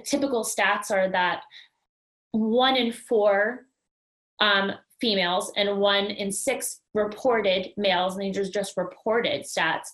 typical 0.05 0.45
stats 0.45 0.91
are 0.91 1.09
that 1.11 1.43
one 2.33 2.77
in 2.77 2.93
four 2.93 3.67
um, 4.41 4.73
females 5.01 5.53
and 5.57 5.79
one 5.79 6.07
in 6.07 6.31
six 6.31 6.81
reported 6.95 7.69
males, 7.77 8.17
and 8.17 8.25
these 8.25 8.39
are 8.39 8.51
just 8.51 8.77
reported 8.77 9.43
stats, 9.43 9.89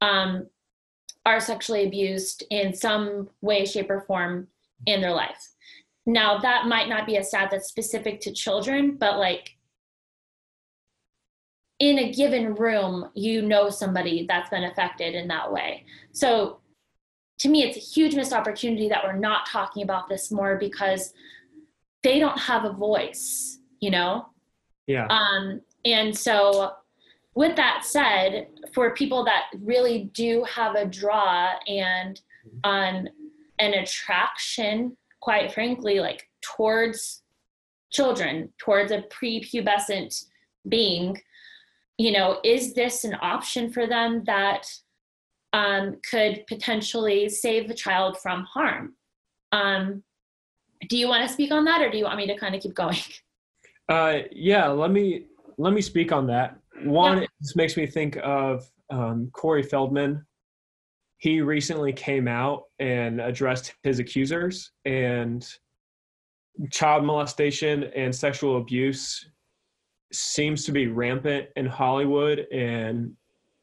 um, 0.00 0.46
are 1.26 1.40
sexually 1.40 1.86
abused 1.86 2.44
in 2.50 2.74
some 2.74 3.28
way, 3.40 3.64
shape, 3.64 3.90
or 3.90 4.02
form 4.02 4.48
in 4.86 5.00
their 5.00 5.12
life. 5.12 5.48
Now, 6.06 6.38
that 6.38 6.66
might 6.66 6.88
not 6.88 7.06
be 7.06 7.16
a 7.16 7.24
stat 7.24 7.50
that's 7.50 7.68
specific 7.68 8.20
to 8.22 8.32
children, 8.32 8.96
but 8.96 9.18
like 9.18 9.56
in 11.78 11.98
a 11.98 12.12
given 12.12 12.54
room, 12.54 13.10
you 13.14 13.42
know 13.42 13.70
somebody 13.70 14.26
that's 14.28 14.50
been 14.50 14.64
affected 14.64 15.14
in 15.14 15.28
that 15.28 15.52
way. 15.52 15.84
So 16.12 16.60
to 17.40 17.48
me, 17.48 17.62
it's 17.62 17.76
a 17.76 17.80
huge 17.80 18.14
missed 18.14 18.34
opportunity 18.34 18.88
that 18.90 19.02
we're 19.02 19.16
not 19.16 19.46
talking 19.46 19.82
about 19.82 20.08
this 20.08 20.30
more 20.30 20.56
because 20.56 21.14
they 22.02 22.18
don't 22.18 22.38
have 22.38 22.64
a 22.64 22.72
voice, 22.72 23.58
you 23.80 23.90
know? 23.90 24.26
Yeah. 24.86 25.06
Um, 25.06 25.60
and 25.84 26.16
so, 26.16 26.72
with 27.34 27.56
that 27.56 27.84
said, 27.84 28.48
for 28.74 28.92
people 28.94 29.24
that 29.24 29.44
really 29.62 30.10
do 30.14 30.44
have 30.44 30.74
a 30.74 30.84
draw 30.84 31.50
and 31.66 32.20
um, 32.64 33.06
an 33.58 33.74
attraction 33.74 34.96
quite 35.20 35.52
frankly, 35.52 36.00
like 36.00 36.28
towards 36.42 37.22
children, 37.92 38.52
towards 38.58 38.90
a 38.90 39.02
prepubescent 39.02 40.24
being, 40.68 41.20
you 41.98 42.12
know, 42.12 42.40
is 42.44 42.74
this 42.74 43.04
an 43.04 43.16
option 43.20 43.70
for 43.72 43.86
them 43.86 44.24
that 44.24 44.66
um, 45.52 45.96
could 46.10 46.44
potentially 46.46 47.28
save 47.28 47.68
the 47.68 47.74
child 47.74 48.18
from 48.18 48.44
harm? 48.44 48.94
Um, 49.52 50.02
do 50.88 50.96
you 50.96 51.08
want 51.08 51.26
to 51.26 51.32
speak 51.32 51.52
on 51.52 51.64
that, 51.64 51.82
or 51.82 51.90
do 51.90 51.98
you 51.98 52.04
want 52.04 52.16
me 52.16 52.26
to 52.26 52.38
kind 52.38 52.54
of 52.54 52.62
keep 52.62 52.74
going? 52.74 52.96
Uh, 53.90 54.20
yeah, 54.30 54.68
let 54.68 54.90
me 54.90 55.26
let 55.58 55.74
me 55.74 55.82
speak 55.82 56.12
on 56.12 56.26
that. 56.28 56.56
One, 56.84 57.18
yeah. 57.18 57.26
this 57.40 57.56
makes 57.56 57.76
me 57.76 57.86
think 57.86 58.16
of 58.22 58.64
um, 58.90 59.30
Corey 59.32 59.62
Feldman, 59.62 60.24
he 61.18 61.40
recently 61.42 61.92
came 61.92 62.26
out 62.26 62.64
and 62.78 63.20
addressed 63.20 63.74
his 63.82 63.98
accusers 63.98 64.72
and 64.84 65.46
child 66.70 67.04
molestation 67.04 67.84
and 67.94 68.14
sexual 68.14 68.56
abuse 68.56 69.30
seems 70.12 70.64
to 70.64 70.72
be 70.72 70.88
rampant 70.88 71.46
in 71.56 71.66
Hollywood 71.66 72.46
and 72.52 73.12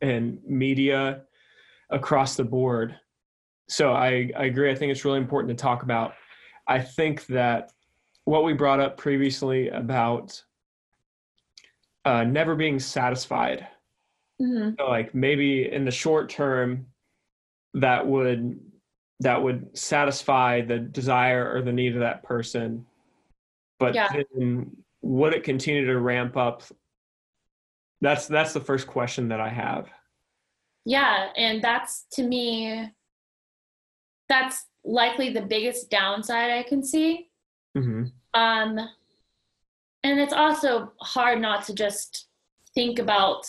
and 0.01 0.39
media 0.45 1.23
across 1.89 2.36
the 2.36 2.43
board. 2.43 2.95
So 3.67 3.91
I, 3.91 4.30
I 4.38 4.45
agree. 4.45 4.71
I 4.71 4.75
think 4.75 4.91
it's 4.91 5.03
really 5.03 5.17
important 5.17 5.57
to 5.57 5.61
talk 5.61 5.82
about. 5.84 6.13
I 6.67 6.80
think 6.80 7.25
that 7.28 7.71
what 8.28 8.43
we 8.43 8.51
brought 8.51 8.82
up 8.82 8.97
previously 8.97 9.69
about 9.69 10.43
uh, 12.03 12.25
never 12.25 12.55
being 12.55 12.78
satisfied, 12.78 13.65
mm-hmm. 14.41 14.71
so 14.78 14.89
like 14.89 15.15
maybe 15.15 15.71
in 15.71 15.86
the 15.86 15.91
short 15.91 16.30
term, 16.30 16.88
that 17.75 18.05
would 18.05 18.59
that 19.21 19.41
would 19.41 19.78
satisfy 19.78 20.59
the 20.59 20.78
desire 20.78 21.49
or 21.55 21.61
the 21.61 21.71
need 21.71 21.93
of 21.93 22.01
that 22.01 22.21
person. 22.21 22.86
But 23.80 23.95
yeah. 23.95 24.09
then 24.11 24.75
would 25.01 25.34
it 25.34 25.45
continue 25.45 25.86
to 25.86 25.97
ramp 25.97 26.36
up? 26.36 26.63
That's 28.01 28.28
that's 28.28 28.51
the 28.51 28.59
first 28.59 28.88
question 28.88 29.30
that 29.30 29.39
i 29.39 29.47
have. 29.47 29.88
Yeah 30.84 31.30
and 31.38 31.63
that's 31.63 32.05
to 32.11 32.23
me 32.23 32.91
that's 34.28 34.65
likely 34.84 35.32
the 35.32 35.41
biggest 35.41 35.89
downside 35.89 36.51
i 36.51 36.63
can 36.63 36.84
see 36.84 37.26
mm-hmm. 37.78 38.03
um 38.34 38.89
and 40.03 40.19
it's 40.19 40.34
also 40.34 40.91
hard 41.01 41.41
not 41.41 41.65
to 41.65 41.73
just 41.73 42.28
think 42.73 42.99
about 42.99 43.45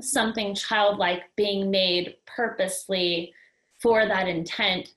something 0.00 0.54
childlike 0.54 1.22
being 1.36 1.70
made 1.70 2.16
purposely 2.26 3.32
for 3.80 4.06
that 4.06 4.26
intent 4.26 4.94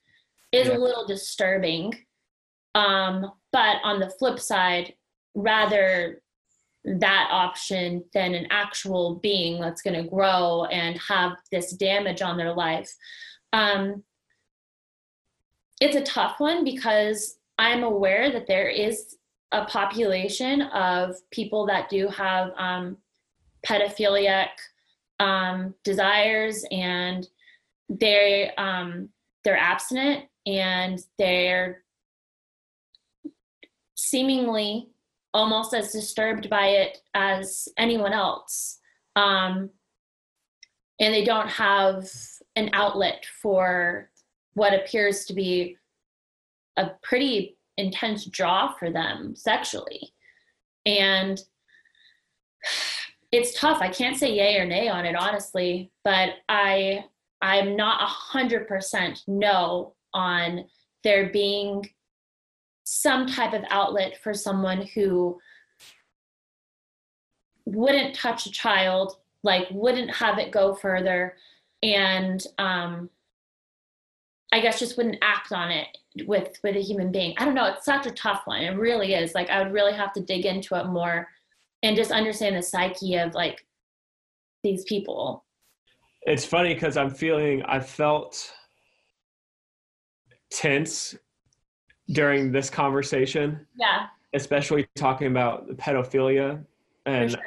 is 0.52 0.68
yeah. 0.68 0.78
a 0.78 0.80
little 0.80 1.06
disturbing. 1.06 1.94
Um, 2.74 3.32
but 3.52 3.78
on 3.84 4.00
the 4.00 4.10
flip 4.10 4.40
side, 4.40 4.94
rather 5.36 6.22
that 6.86 7.28
option 7.32 8.04
than 8.14 8.34
an 8.34 8.48
actual 8.50 9.16
being 9.16 9.60
that's 9.60 9.82
going 9.82 10.02
to 10.02 10.10
grow 10.10 10.66
and 10.72 10.98
have 11.10 11.34
this 11.52 11.74
damage 11.74 12.22
on 12.22 12.38
their 12.38 12.54
life. 12.54 12.90
Um, 13.52 14.04
it's 15.82 15.96
a 15.96 16.02
tough 16.02 16.40
one 16.40 16.64
because 16.64 17.37
I'm 17.58 17.84
aware 17.84 18.32
that 18.32 18.48
there 18.48 18.70
is 18.70 19.18
a 19.52 19.66
population 19.66 20.62
of 20.64 21.16
people 21.32 21.66
that 21.68 21.90
do 21.90 22.08
have 22.10 22.52
um, 22.58 22.98
pedophilic 23.66 24.50
um, 25.20 25.74
desires 25.84 26.66
and 26.72 27.28
they 27.90 28.52
um, 28.58 29.10
they're 29.44 29.58
abstinent 29.58 30.26
and 30.46 31.00
they're 31.18 31.84
seemingly 33.96 34.90
almost 35.34 35.74
as 35.74 35.92
disturbed 35.92 36.50
by 36.50 36.68
it 36.68 37.00
as 37.14 37.68
anyone 37.78 38.14
else. 38.14 38.80
Um, 39.16 39.70
and 41.00 41.14
they 41.14 41.24
don't 41.24 41.50
have 41.50 42.10
an 42.56 42.70
outlet 42.74 43.26
for 43.42 44.10
what 44.54 44.74
appears 44.74 45.26
to 45.26 45.34
be 45.34 45.78
a 46.78 46.92
pretty 47.04 47.58
intense 47.78 48.26
draw 48.26 48.74
for 48.74 48.92
them 48.92 49.36
sexually. 49.36 50.14
And 50.86 51.40
it's 53.32 53.60
tough. 53.60 53.82
I 53.82 53.90
can't 53.90 54.18
say 54.18 54.34
yay 54.34 54.58
or 54.58 54.66
nay 54.66 54.88
on 54.88 55.06
it 55.06 55.16
honestly 55.16 55.92
but 56.04 56.30
i 56.50 57.04
I'm 57.42 57.76
not 57.76 58.02
a 58.02 58.06
hundred 58.06 58.68
percent 58.68 59.22
no 59.28 59.94
on 60.14 60.66
there 61.04 61.30
being 61.30 61.88
some 62.84 63.28
type 63.28 63.54
of 63.54 63.64
outlet 63.70 64.18
for 64.24 64.34
someone 64.34 64.82
who 64.82 65.38
wouldn't 67.66 68.16
touch 68.16 68.46
a 68.46 68.52
child, 68.52 69.18
like 69.44 69.68
wouldn't 69.72 70.10
have 70.16 70.40
it 70.40 70.52
go 70.52 70.74
further, 70.74 71.36
and 71.84 72.44
um, 72.58 73.10
I 74.52 74.60
guess 74.60 74.80
just 74.80 74.98
wouldn't 74.98 75.18
act 75.22 75.52
on 75.52 75.72
it 75.72 75.88
with 76.26 76.58
with 76.64 76.76
a 76.76 76.82
human 76.82 77.12
being. 77.12 77.34
I 77.38 77.46
don't 77.46 77.56
know. 77.56 77.66
It's 77.66 77.86
such 77.86 78.06
a 78.06 78.12
tough 78.12 78.44
one. 78.46 78.62
It 78.62 78.78
really 78.78 79.14
is. 79.14 79.36
Like 79.36 79.50
I 79.50 79.62
would 79.62 79.74
really 79.74 79.94
have 79.94 80.14
to 80.14 80.22
dig 80.22 80.46
into 80.46 80.76
it 80.76 80.88
more 80.88 81.28
and 81.84 81.96
just 81.96 82.12
understand 82.12 82.56
the 82.56 82.62
psyche 82.62 83.16
of 83.16 83.34
like 83.34 83.66
these 84.64 84.84
people 84.86 85.46
it's 86.28 86.44
funny 86.44 86.74
because 86.74 86.98
I'm 86.98 87.10
feeling 87.10 87.64
I 87.64 87.80
felt 87.80 88.52
tense 90.52 91.16
during 92.10 92.52
this 92.52 92.70
conversation. 92.70 93.66
Yeah. 93.80 94.08
Especially 94.34 94.86
talking 94.96 95.28
about 95.28 95.70
pedophilia. 95.78 96.62
And 97.06 97.32
sure. 97.32 97.40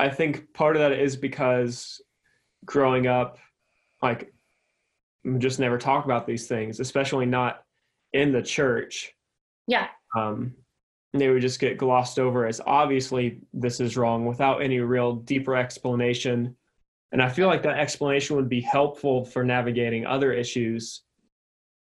I 0.00 0.08
think 0.08 0.50
part 0.54 0.76
of 0.76 0.80
that 0.80 0.92
is 0.92 1.14
because 1.14 2.00
growing 2.64 3.06
up, 3.06 3.38
like, 4.02 4.32
just 5.38 5.58
never 5.60 5.78
talk 5.78 6.04
about 6.04 6.26
these 6.26 6.46
things, 6.46 6.80
especially 6.80 7.26
not 7.26 7.64
in 8.12 8.32
the 8.32 8.42
church. 8.42 9.14
Yeah. 9.66 9.88
Um, 10.16 10.54
they 11.12 11.28
would 11.30 11.42
just 11.42 11.60
get 11.60 11.78
glossed 11.78 12.18
over 12.18 12.46
as 12.46 12.60
obviously 12.66 13.40
this 13.52 13.80
is 13.80 13.96
wrong 13.96 14.26
without 14.26 14.62
any 14.62 14.78
real 14.80 15.14
deeper 15.14 15.56
explanation 15.56 16.54
And 17.12 17.22
I 17.22 17.28
feel 17.28 17.46
like 17.46 17.62
that 17.62 17.78
explanation 17.78 18.36
would 18.36 18.48
be 18.48 18.60
helpful 18.60 19.24
for 19.24 19.44
navigating 19.44 20.04
other 20.06 20.32
issues 20.32 21.02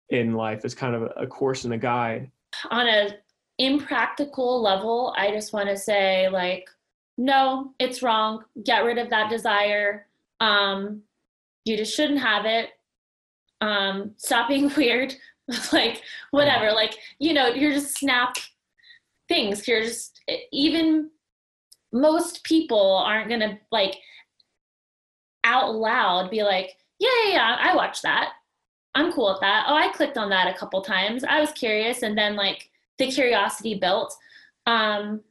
in 0.09 0.33
life 0.33 0.63
as 0.63 0.75
kind 0.75 0.95
of 0.95 1.11
a 1.17 1.25
course 1.25 1.65
and 1.65 1.73
a 1.73 1.77
guide. 1.77 2.29
On 2.69 2.87
a 2.87 3.09
impractical 3.57 4.61
level, 4.61 5.15
I 5.17 5.31
just 5.31 5.53
want 5.53 5.69
to 5.69 5.77
say 5.77 6.29
like, 6.29 6.69
no, 7.17 7.73
it's 7.79 8.03
wrong. 8.03 8.43
Get 8.63 8.83
rid 8.83 8.97
of 8.97 9.09
that 9.09 9.29
desire. 9.29 10.07
Um, 10.39 11.01
you 11.63 11.77
just 11.77 11.95
shouldn't 11.95 12.19
have 12.19 12.45
it. 12.45 12.69
Um, 13.65 14.11
stop 14.17 14.47
being 14.47 14.71
weird. 14.77 15.15
like 15.73 16.01
whatever. 16.31 16.71
Like 16.71 16.95
you 17.19 17.33
know, 17.33 17.47
you're 17.47 17.73
just 17.73 17.97
snap 17.97 18.35
things. 19.27 19.67
You're 19.67 19.83
just 19.83 20.21
even 20.51 21.09
most 21.91 22.43
people 22.43 22.97
aren't 22.97 23.29
gonna 23.29 23.59
like 23.71 23.95
out 25.43 25.75
loud 25.75 26.31
be 26.31 26.43
like, 26.43 26.77
yeah, 26.99 27.09
yeah, 27.25 27.33
yeah, 27.33 27.57
I 27.59 27.75
watched 27.75 28.01
that. 28.03 28.33
I'm 28.95 29.11
cool 29.11 29.31
with 29.31 29.41
that. 29.41 29.65
Oh, 29.67 29.75
I 29.75 29.89
clicked 29.89 30.17
on 30.17 30.29
that 30.29 30.47
a 30.47 30.57
couple 30.57 30.81
times. 30.81 31.23
I 31.23 31.39
was 31.39 31.51
curious, 31.51 32.01
and 32.01 32.17
then 32.17 32.35
like 32.35 32.69
the 32.97 33.11
curiosity 33.11 33.75
built. 33.75 34.15
Um, 34.65 35.21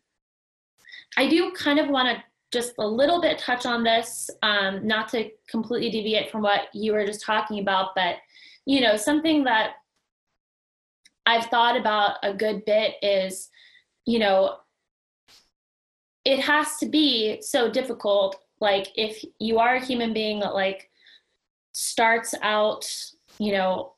I 1.16 1.28
do 1.28 1.52
kind 1.52 1.78
of 1.78 1.88
want 1.88 2.08
to 2.08 2.22
just 2.54 2.72
a 2.78 2.86
little 2.86 3.20
bit 3.20 3.38
touch 3.38 3.66
on 3.66 3.84
this, 3.84 4.30
um, 4.42 4.86
not 4.86 5.08
to 5.08 5.28
completely 5.48 5.90
deviate 5.90 6.30
from 6.30 6.40
what 6.40 6.72
you 6.72 6.92
were 6.92 7.04
just 7.04 7.20
talking 7.20 7.58
about, 7.58 7.94
but 7.94 8.16
you 8.64 8.80
know, 8.80 8.96
something 8.96 9.44
that 9.44 9.72
I've 11.26 11.46
thought 11.46 11.76
about 11.76 12.16
a 12.22 12.32
good 12.32 12.64
bit 12.64 12.94
is, 13.02 13.50
you 14.06 14.18
know, 14.18 14.56
it 16.24 16.38
has 16.40 16.76
to 16.78 16.86
be 16.86 17.42
so 17.42 17.70
difficult. 17.70 18.40
Like 18.60 18.88
if 18.94 19.22
you 19.38 19.58
are 19.58 19.74
a 19.74 19.84
human 19.84 20.14
being 20.14 20.40
that 20.40 20.54
like 20.54 20.88
starts 21.72 22.34
out, 22.40 22.90
you 23.38 23.52
know, 23.52 23.92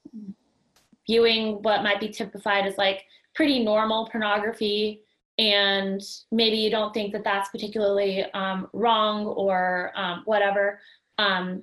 viewing 1.07 1.63
what 1.63 1.85
might 1.85 2.01
be 2.01 2.09
typified 2.09 2.67
as 2.67 2.77
like 2.79 3.05
pretty 3.35 3.63
normal 3.63 4.09
pornography 4.09 5.03
and 5.39 6.01
maybe 6.33 6.57
you 6.57 6.71
don't 6.71 6.95
think 6.95 7.13
that 7.13 7.25
that's 7.25 7.51
particularly 7.51 8.25
um, 8.33 8.69
wrong 8.73 9.27
or 9.27 9.93
um, 9.95 10.23
whatever 10.25 10.81
um, 11.19 11.63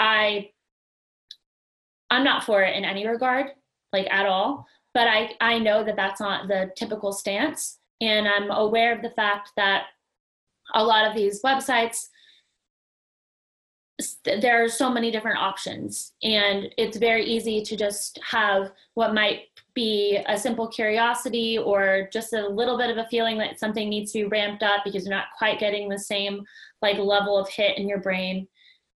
i 0.00 0.48
i'm 2.10 2.24
not 2.24 2.44
for 2.44 2.62
it 2.62 2.76
in 2.76 2.84
any 2.84 3.06
regard 3.06 3.46
like 3.92 4.06
at 4.10 4.26
all 4.26 4.66
but 4.94 5.06
i 5.06 5.30
i 5.40 5.58
know 5.58 5.84
that 5.84 5.96
that's 5.96 6.20
not 6.20 6.48
the 6.48 6.70
typical 6.76 7.12
stance 7.12 7.78
and 8.00 8.26
i'm 8.26 8.50
aware 8.50 8.94
of 8.94 9.02
the 9.02 9.10
fact 9.10 9.50
that 9.56 9.84
a 10.74 10.84
lot 10.84 11.06
of 11.06 11.14
these 11.14 11.42
websites 11.42 12.08
there 14.24 14.62
are 14.62 14.68
so 14.68 14.90
many 14.90 15.10
different 15.10 15.38
options 15.38 16.12
and 16.22 16.68
it's 16.78 16.96
very 16.96 17.24
easy 17.24 17.62
to 17.62 17.76
just 17.76 18.18
have 18.28 18.72
what 18.94 19.14
might 19.14 19.48
be 19.74 20.18
a 20.28 20.38
simple 20.38 20.68
curiosity 20.68 21.58
or 21.58 22.08
just 22.12 22.32
a 22.32 22.48
little 22.48 22.76
bit 22.76 22.90
of 22.90 22.98
a 22.98 23.08
feeling 23.08 23.38
that 23.38 23.58
something 23.58 23.88
needs 23.88 24.12
to 24.12 24.18
be 24.18 24.24
ramped 24.26 24.62
up 24.62 24.82
because 24.84 25.04
you're 25.04 25.14
not 25.14 25.26
quite 25.36 25.58
getting 25.58 25.88
the 25.88 25.98
same 25.98 26.44
like 26.82 26.98
level 26.98 27.38
of 27.38 27.48
hit 27.48 27.78
in 27.78 27.88
your 27.88 28.00
brain. 28.00 28.46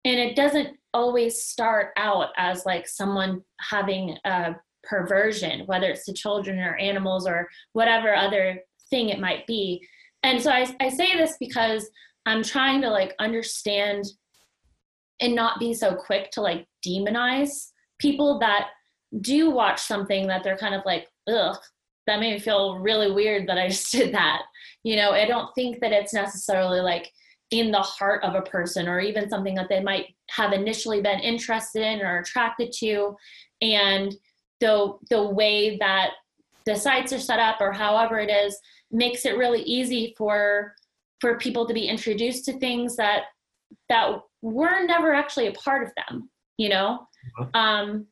And 0.05 0.19
it 0.19 0.35
doesn't 0.35 0.77
always 0.95 1.43
start 1.43 1.93
out 1.97 2.29
as 2.37 2.67
like 2.67 2.89
someone 2.89 3.43
having 3.61 4.17
a 4.25 4.55
perversion 4.85 5.65
whether 5.67 5.91
it's 5.91 6.05
to 6.05 6.13
children 6.13 6.59
or 6.59 6.75
animals 6.77 7.27
or 7.27 7.49
whatever 7.73 8.15
other 8.15 8.59
thing 8.91 9.11
it 9.11 9.21
might 9.21 9.47
be. 9.47 9.87
And 10.23 10.41
so 10.41 10.51
I, 10.51 10.75
I 10.81 10.89
say 10.89 11.17
this 11.17 11.37
because 11.39 11.89
i'm 12.27 12.43
trying 12.43 12.81
to 12.81 12.89
like 12.89 13.15
understand 13.19 14.05
and 15.23 15.35
not 15.35 15.59
be 15.59 15.73
so 15.73 15.95
quick 15.95 16.31
to 16.33 16.43
like 16.43 16.67
demonize 16.87 17.69
people 17.99 18.39
that 18.41 18.69
do 19.21 19.51
watch 19.51 19.81
something 19.81 20.27
that 20.27 20.43
they're 20.43 20.59
kind 20.59 20.75
of 20.75 20.83
like, 20.85 21.09
ugh, 21.29 21.57
that 22.07 22.19
made 22.19 22.35
me 22.35 22.41
feel 22.41 22.79
really 22.79 23.11
weird 23.11 23.49
that 23.49 23.59
I 23.59 23.69
just 23.69 23.93
did 23.93 24.13
that. 24.13 24.43
You 24.83 24.97
know, 24.97 25.13
I 25.13 25.27
don't 25.27 25.55
think 25.55 25.81
that 25.81 25.93
it's 25.93 26.13
necessarily 26.13 26.81
like 26.81 27.11
in 27.51 27.71
the 27.71 27.81
heart 27.81 28.25
of 28.25 28.35
a 28.35 28.43
person 28.43 28.89
or 28.89 28.99
even 28.99 29.29
something 29.29 29.55
that 29.55 29.69
they 29.69 29.81
might 29.81 30.07
have 30.31 30.53
initially 30.53 31.01
been 31.01 31.21
interested 31.21 31.83
in 31.83 32.01
or 32.01 32.19
attracted 32.19 32.73
to. 32.79 33.15
And 33.61 34.15
the 34.61 34.95
the 35.11 35.23
way 35.23 35.77
that 35.79 36.11
the 36.67 36.75
sites 36.75 37.13
are 37.13 37.19
set 37.19 37.39
up 37.39 37.61
or 37.61 37.73
however 37.73 38.19
it 38.19 38.31
is 38.31 38.59
makes 38.91 39.25
it 39.27 39.37
really 39.37 39.63
easy 39.63 40.15
for 40.17 40.75
for 41.21 41.39
people 41.39 41.67
to 41.67 41.75
be 41.75 41.87
introduced 41.87 42.45
to 42.47 42.59
things 42.59 42.97
that 42.97 43.25
that 43.89 44.21
were 44.43 44.85
never 44.85 45.15
actually 45.15 45.47
a 45.47 45.53
part 45.53 45.85
of 45.85 45.93
them 45.97 46.29
you 46.59 46.69
know 46.69 47.07
uh-huh. 47.39 47.59
um 47.59 48.07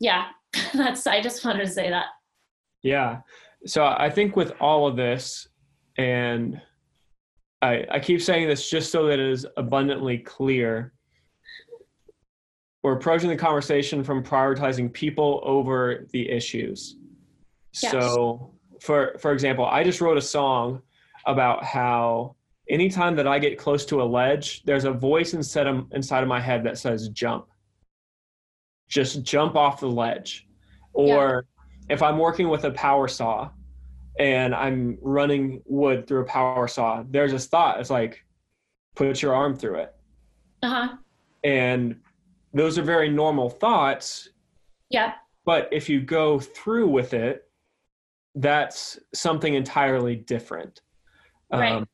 yeah 0.00 0.26
that's 0.74 1.06
i 1.06 1.20
just 1.22 1.44
wanted 1.44 1.64
to 1.64 1.70
say 1.70 1.88
that 1.88 2.06
yeah 2.82 3.20
so 3.64 3.84
i 3.98 4.10
think 4.10 4.36
with 4.36 4.52
all 4.60 4.86
of 4.86 4.96
this 4.96 5.48
and 5.96 6.60
i 7.62 7.84
i 7.90 7.98
keep 7.98 8.20
saying 8.20 8.46
this 8.46 8.68
just 8.68 8.92
so 8.92 9.06
that 9.06 9.18
it 9.18 9.30
is 9.30 9.46
abundantly 9.56 10.18
clear 10.18 10.92
we're 12.82 12.92
approaching 12.92 13.28
the 13.28 13.36
conversation 13.36 14.04
from 14.04 14.22
prioritizing 14.22 14.92
people 14.92 15.40
over 15.44 16.06
the 16.12 16.28
issues 16.28 16.96
yes. 17.82 17.92
so 17.92 18.52
for 18.80 19.16
for 19.18 19.32
example 19.32 19.66
i 19.66 19.82
just 19.82 20.00
wrote 20.00 20.18
a 20.18 20.22
song 20.22 20.80
about 21.26 21.64
how 21.64 22.34
anytime 22.68 23.16
that 23.16 23.26
I 23.26 23.38
get 23.38 23.58
close 23.58 23.84
to 23.86 24.02
a 24.02 24.04
ledge, 24.04 24.62
there's 24.64 24.84
a 24.84 24.92
voice 24.92 25.34
inside 25.34 25.66
of, 25.66 25.86
inside 25.92 26.22
of 26.22 26.28
my 26.28 26.40
head 26.40 26.64
that 26.64 26.78
says 26.78 27.08
jump. 27.08 27.46
Just 28.88 29.22
jump 29.22 29.56
off 29.56 29.80
the 29.80 29.88
ledge. 29.88 30.46
Or 30.92 31.44
yeah. 31.88 31.94
if 31.94 32.02
I'm 32.02 32.18
working 32.18 32.48
with 32.48 32.64
a 32.64 32.70
power 32.70 33.08
saw 33.08 33.50
and 34.18 34.54
I'm 34.54 34.98
running 35.02 35.62
wood 35.66 36.06
through 36.06 36.22
a 36.22 36.26
power 36.26 36.68
saw, 36.68 37.04
there's 37.08 37.32
this 37.32 37.46
thought. 37.46 37.80
It's 37.80 37.90
like, 37.90 38.24
put 38.94 39.22
your 39.22 39.34
arm 39.34 39.56
through 39.56 39.76
it. 39.76 39.94
Uh 40.62 40.68
huh. 40.68 40.96
And 41.44 41.96
those 42.52 42.78
are 42.78 42.82
very 42.82 43.08
normal 43.08 43.48
thoughts. 43.48 44.30
Yeah. 44.90 45.12
But 45.44 45.68
if 45.70 45.88
you 45.88 46.00
go 46.00 46.40
through 46.40 46.88
with 46.88 47.14
it, 47.14 47.48
that's 48.34 48.98
something 49.14 49.54
entirely 49.54 50.16
different. 50.16 50.80
Right. 51.52 51.72
Um, 51.72 51.88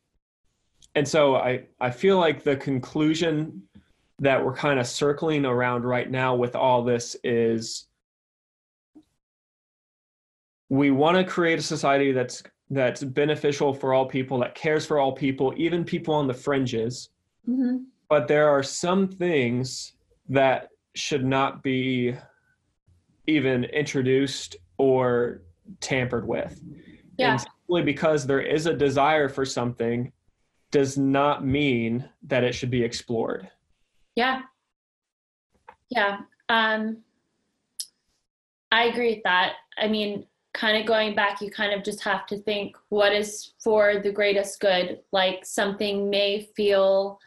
and 0.95 1.07
so 1.07 1.37
I, 1.37 1.65
I 1.81 1.91
feel 1.91 2.19
like 2.19 2.45
the 2.45 2.57
conclusion 2.57 3.63
that 4.21 4.45
we're 4.45 4.55
kind 4.55 4.79
of 4.79 4.87
circling 4.87 5.45
around 5.45 5.85
right 5.85 6.11
now 6.11 6.35
with 6.35 6.55
all 6.55 6.85
this 6.85 7.17
is 7.25 7.87
we 10.69 10.91
want 10.91 11.17
to 11.17 11.25
create 11.25 11.59
a 11.59 11.63
society 11.63 12.13
that's 12.13 12.43
that's 12.71 13.05
beneficial 13.05 13.75
for 13.75 13.93
all 13.93 14.07
people 14.07 14.39
that 14.39 14.55
cares 14.55 14.87
for 14.87 14.99
all 14.99 15.13
people 15.13 15.53
even 15.57 15.85
people 15.85 16.15
on 16.15 16.27
the 16.27 16.35
fringes 16.35 17.11
mm-hmm. 17.49 17.79
but 18.09 18.27
there 18.27 18.49
are 18.49 18.63
some 18.63 19.07
things 19.09 19.93
that 20.29 20.69
should 20.95 21.25
not 21.25 21.63
be 21.63 22.15
even 23.27 23.65
introduced 23.65 24.57
or 24.79 25.43
tampered 25.81 26.27
with 26.27 26.61
yeah. 27.19 27.33
and 27.33 27.41
simply 27.41 27.83
because 27.83 28.27
there 28.27 28.41
is 28.41 28.67
a 28.67 28.75
desire 28.75 29.29
for 29.29 29.45
something 29.45 30.11
does 30.75 30.99
not 30.99 31.47
mean 31.47 32.05
that 32.25 32.43
it 32.43 32.53
should 32.53 32.69
be 32.69 32.83
explored. 32.83 33.49
Yeah. 34.17 34.43
Yeah. 35.89 36.19
Um, 36.49 37.05
I 38.73 38.87
agree 38.87 39.15
with 39.15 39.23
that. 39.23 39.53
I 39.79 39.87
mean, 39.87 40.27
kind 40.53 40.77
of 40.77 40.85
going 40.85 41.15
back, 41.15 41.41
you 41.41 41.49
kind 41.49 41.73
of 41.73 41.85
just 41.85 42.03
have 42.03 42.27
to 42.27 42.39
think 42.39 42.75
what 42.89 43.13
is 43.13 43.53
for 43.63 44.01
the 44.03 44.11
greatest 44.11 44.59
good. 44.59 44.99
Like 45.13 45.47
something 45.47 46.11
may 46.11 46.49
feel 46.57 47.21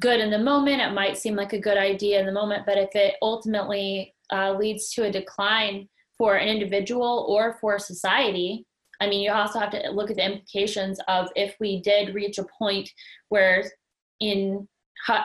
good 0.00 0.18
in 0.18 0.30
the 0.30 0.38
moment, 0.38 0.80
it 0.80 0.94
might 0.94 1.18
seem 1.18 1.36
like 1.36 1.52
a 1.52 1.60
good 1.60 1.76
idea 1.76 2.18
in 2.18 2.24
the 2.24 2.32
moment, 2.32 2.64
but 2.64 2.78
if 2.78 2.96
it 2.96 3.16
ultimately 3.20 4.14
uh, 4.32 4.54
leads 4.54 4.90
to 4.94 5.04
a 5.04 5.12
decline 5.12 5.90
for 6.16 6.36
an 6.36 6.48
individual 6.48 7.26
or 7.28 7.58
for 7.60 7.78
society, 7.78 8.64
I 9.00 9.08
mean, 9.08 9.22
you 9.22 9.32
also 9.32 9.58
have 9.58 9.70
to 9.70 9.90
look 9.90 10.10
at 10.10 10.16
the 10.16 10.24
implications 10.24 10.98
of 11.08 11.28
if 11.36 11.56
we 11.60 11.80
did 11.80 12.14
reach 12.14 12.38
a 12.38 12.46
point 12.58 12.90
where 13.28 13.70
in 14.20 14.68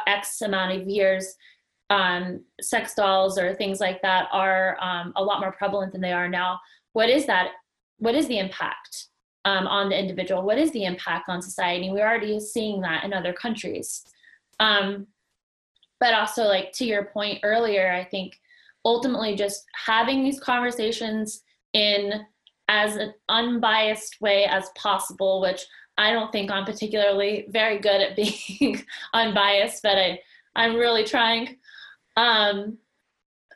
X 0.08 0.42
amount 0.42 0.80
of 0.80 0.88
years, 0.88 1.36
um, 1.90 2.44
sex 2.62 2.94
dolls 2.94 3.38
or 3.38 3.56
things 3.56 3.80
like 3.80 4.02
that 4.02 4.28
are 4.32 4.78
um, 4.82 5.14
a 5.16 5.24
lot 5.24 5.40
more 5.40 5.52
prevalent 5.52 5.92
than 5.92 6.02
they 6.02 6.12
are 6.12 6.30
now. 6.30 6.60
What 6.94 7.10
is 7.10 7.26
that? 7.26 7.52
What 7.98 8.16
is 8.16 8.28
the 8.28 8.40
impact 8.40 9.08
um, 9.46 9.68
on 9.68 9.90
the 9.90 10.00
individual? 10.00 10.44
What 10.44 10.58
is 10.58 10.72
the 10.72 10.86
impact 10.86 11.30
on 11.30 11.42
society? 11.42 11.90
We're 11.90 12.08
already 12.08 12.40
seeing 12.40 12.82
that 12.82 13.04
in 13.04 13.14
other 13.14 13.34
countries. 13.34 14.04
Um, 14.60 15.08
but 16.00 16.14
also, 16.14 16.44
like 16.44 16.72
to 16.74 16.86
your 16.86 17.06
point 17.06 17.40
earlier, 17.44 17.92
I 17.92 18.04
think 18.06 18.40
ultimately 18.86 19.36
just 19.36 19.66
having 19.86 20.24
these 20.24 20.40
conversations 20.40 21.44
in 21.74 22.26
as 22.70 22.96
an 22.96 23.14
unbiased 23.28 24.22
way 24.22 24.46
as 24.46 24.70
possible, 24.78 25.42
which 25.42 25.66
I 25.98 26.12
don't 26.12 26.32
think 26.32 26.52
I'm 26.52 26.66
particularly 26.66 27.48
very 27.50 27.80
good 27.80 28.00
at 28.00 28.16
being 28.60 28.82
unbiased, 29.14 29.84
but 29.84 29.98
I, 29.98 30.20
I'm 30.56 30.76
really 30.76 31.04
trying. 31.04 31.58
Um, 32.16 32.78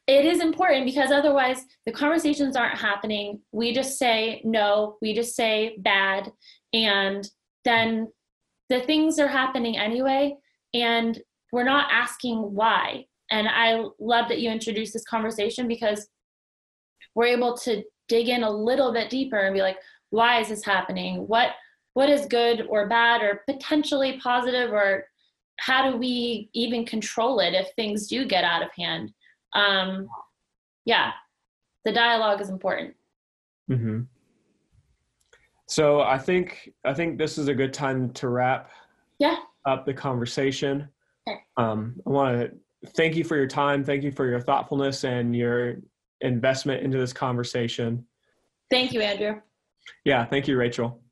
it 0.07 0.25
is 0.25 0.41
important 0.41 0.85
because 0.85 1.11
otherwise 1.11 1.63
the 1.85 1.91
conversations 1.93 2.57
aren't 2.57 2.77
happening. 2.77 3.39
We 3.53 3.73
just 3.73 3.97
say 3.97 4.41
no, 4.43 4.97
we 5.01 5.13
just 5.13 5.35
say 5.35 5.75
bad, 5.77 6.31
and 6.73 7.25
then 7.63 8.11
the 8.69 8.81
things 8.81 9.19
are 9.19 9.27
happening 9.27 9.77
anyway, 9.77 10.35
and 10.73 11.21
we're 11.51 11.63
not 11.63 11.87
asking 11.91 12.39
why. 12.39 13.05
And 13.29 13.47
I 13.47 13.85
love 13.99 14.27
that 14.29 14.39
you 14.39 14.49
introduced 14.49 14.93
this 14.93 15.05
conversation 15.05 15.67
because 15.67 16.07
we're 17.15 17.27
able 17.27 17.55
to 17.57 17.83
dig 18.13 18.29
in 18.29 18.43
a 18.43 18.49
little 18.49 18.93
bit 18.93 19.09
deeper 19.09 19.39
and 19.39 19.55
be 19.55 19.61
like, 19.63 19.77
why 20.11 20.39
is 20.39 20.49
this 20.49 20.63
happening? 20.63 21.27
What 21.27 21.49
what 21.95 22.09
is 22.09 22.27
good 22.27 22.65
or 22.69 22.87
bad 22.87 23.21
or 23.23 23.41
potentially 23.47 24.19
positive 24.19 24.71
or 24.71 25.05
how 25.59 25.89
do 25.91 25.97
we 25.97 26.49
even 26.53 26.85
control 26.85 27.39
it 27.39 27.53
if 27.53 27.67
things 27.75 28.07
do 28.07 28.25
get 28.25 28.43
out 28.43 28.61
of 28.63 28.69
hand? 28.77 29.11
Um, 29.53 30.07
yeah, 30.85 31.11
the 31.85 31.91
dialogue 31.91 32.39
is 32.41 32.49
important. 32.49 32.95
hmm 33.67 34.01
So 35.67 36.01
I 36.01 36.19
think 36.19 36.69
I 36.85 36.93
think 36.93 37.17
this 37.17 37.39
is 37.39 37.47
a 37.47 37.53
good 37.55 37.73
time 37.73 38.11
to 38.13 38.29
wrap 38.29 38.69
Yeah. 39.17 39.37
up 39.65 39.85
the 39.87 39.93
conversation. 39.93 40.87
Okay. 41.27 41.39
Um, 41.57 41.95
I 42.05 42.09
want 42.09 42.39
to 42.39 42.89
thank 42.91 43.15
you 43.15 43.23
for 43.23 43.35
your 43.37 43.47
time. 43.47 43.83
Thank 43.83 44.03
you 44.03 44.11
for 44.11 44.27
your 44.27 44.39
thoughtfulness 44.39 45.03
and 45.03 45.35
your 45.35 45.77
investment 46.23 46.83
into 46.83 46.97
this 46.97 47.13
conversation. 47.13 48.05
Thank 48.71 48.93
you, 48.93 49.01
Andrew. 49.01 49.41
Yeah, 50.05 50.25
thank 50.25 50.47
you, 50.47 50.57
Rachel. 50.57 51.02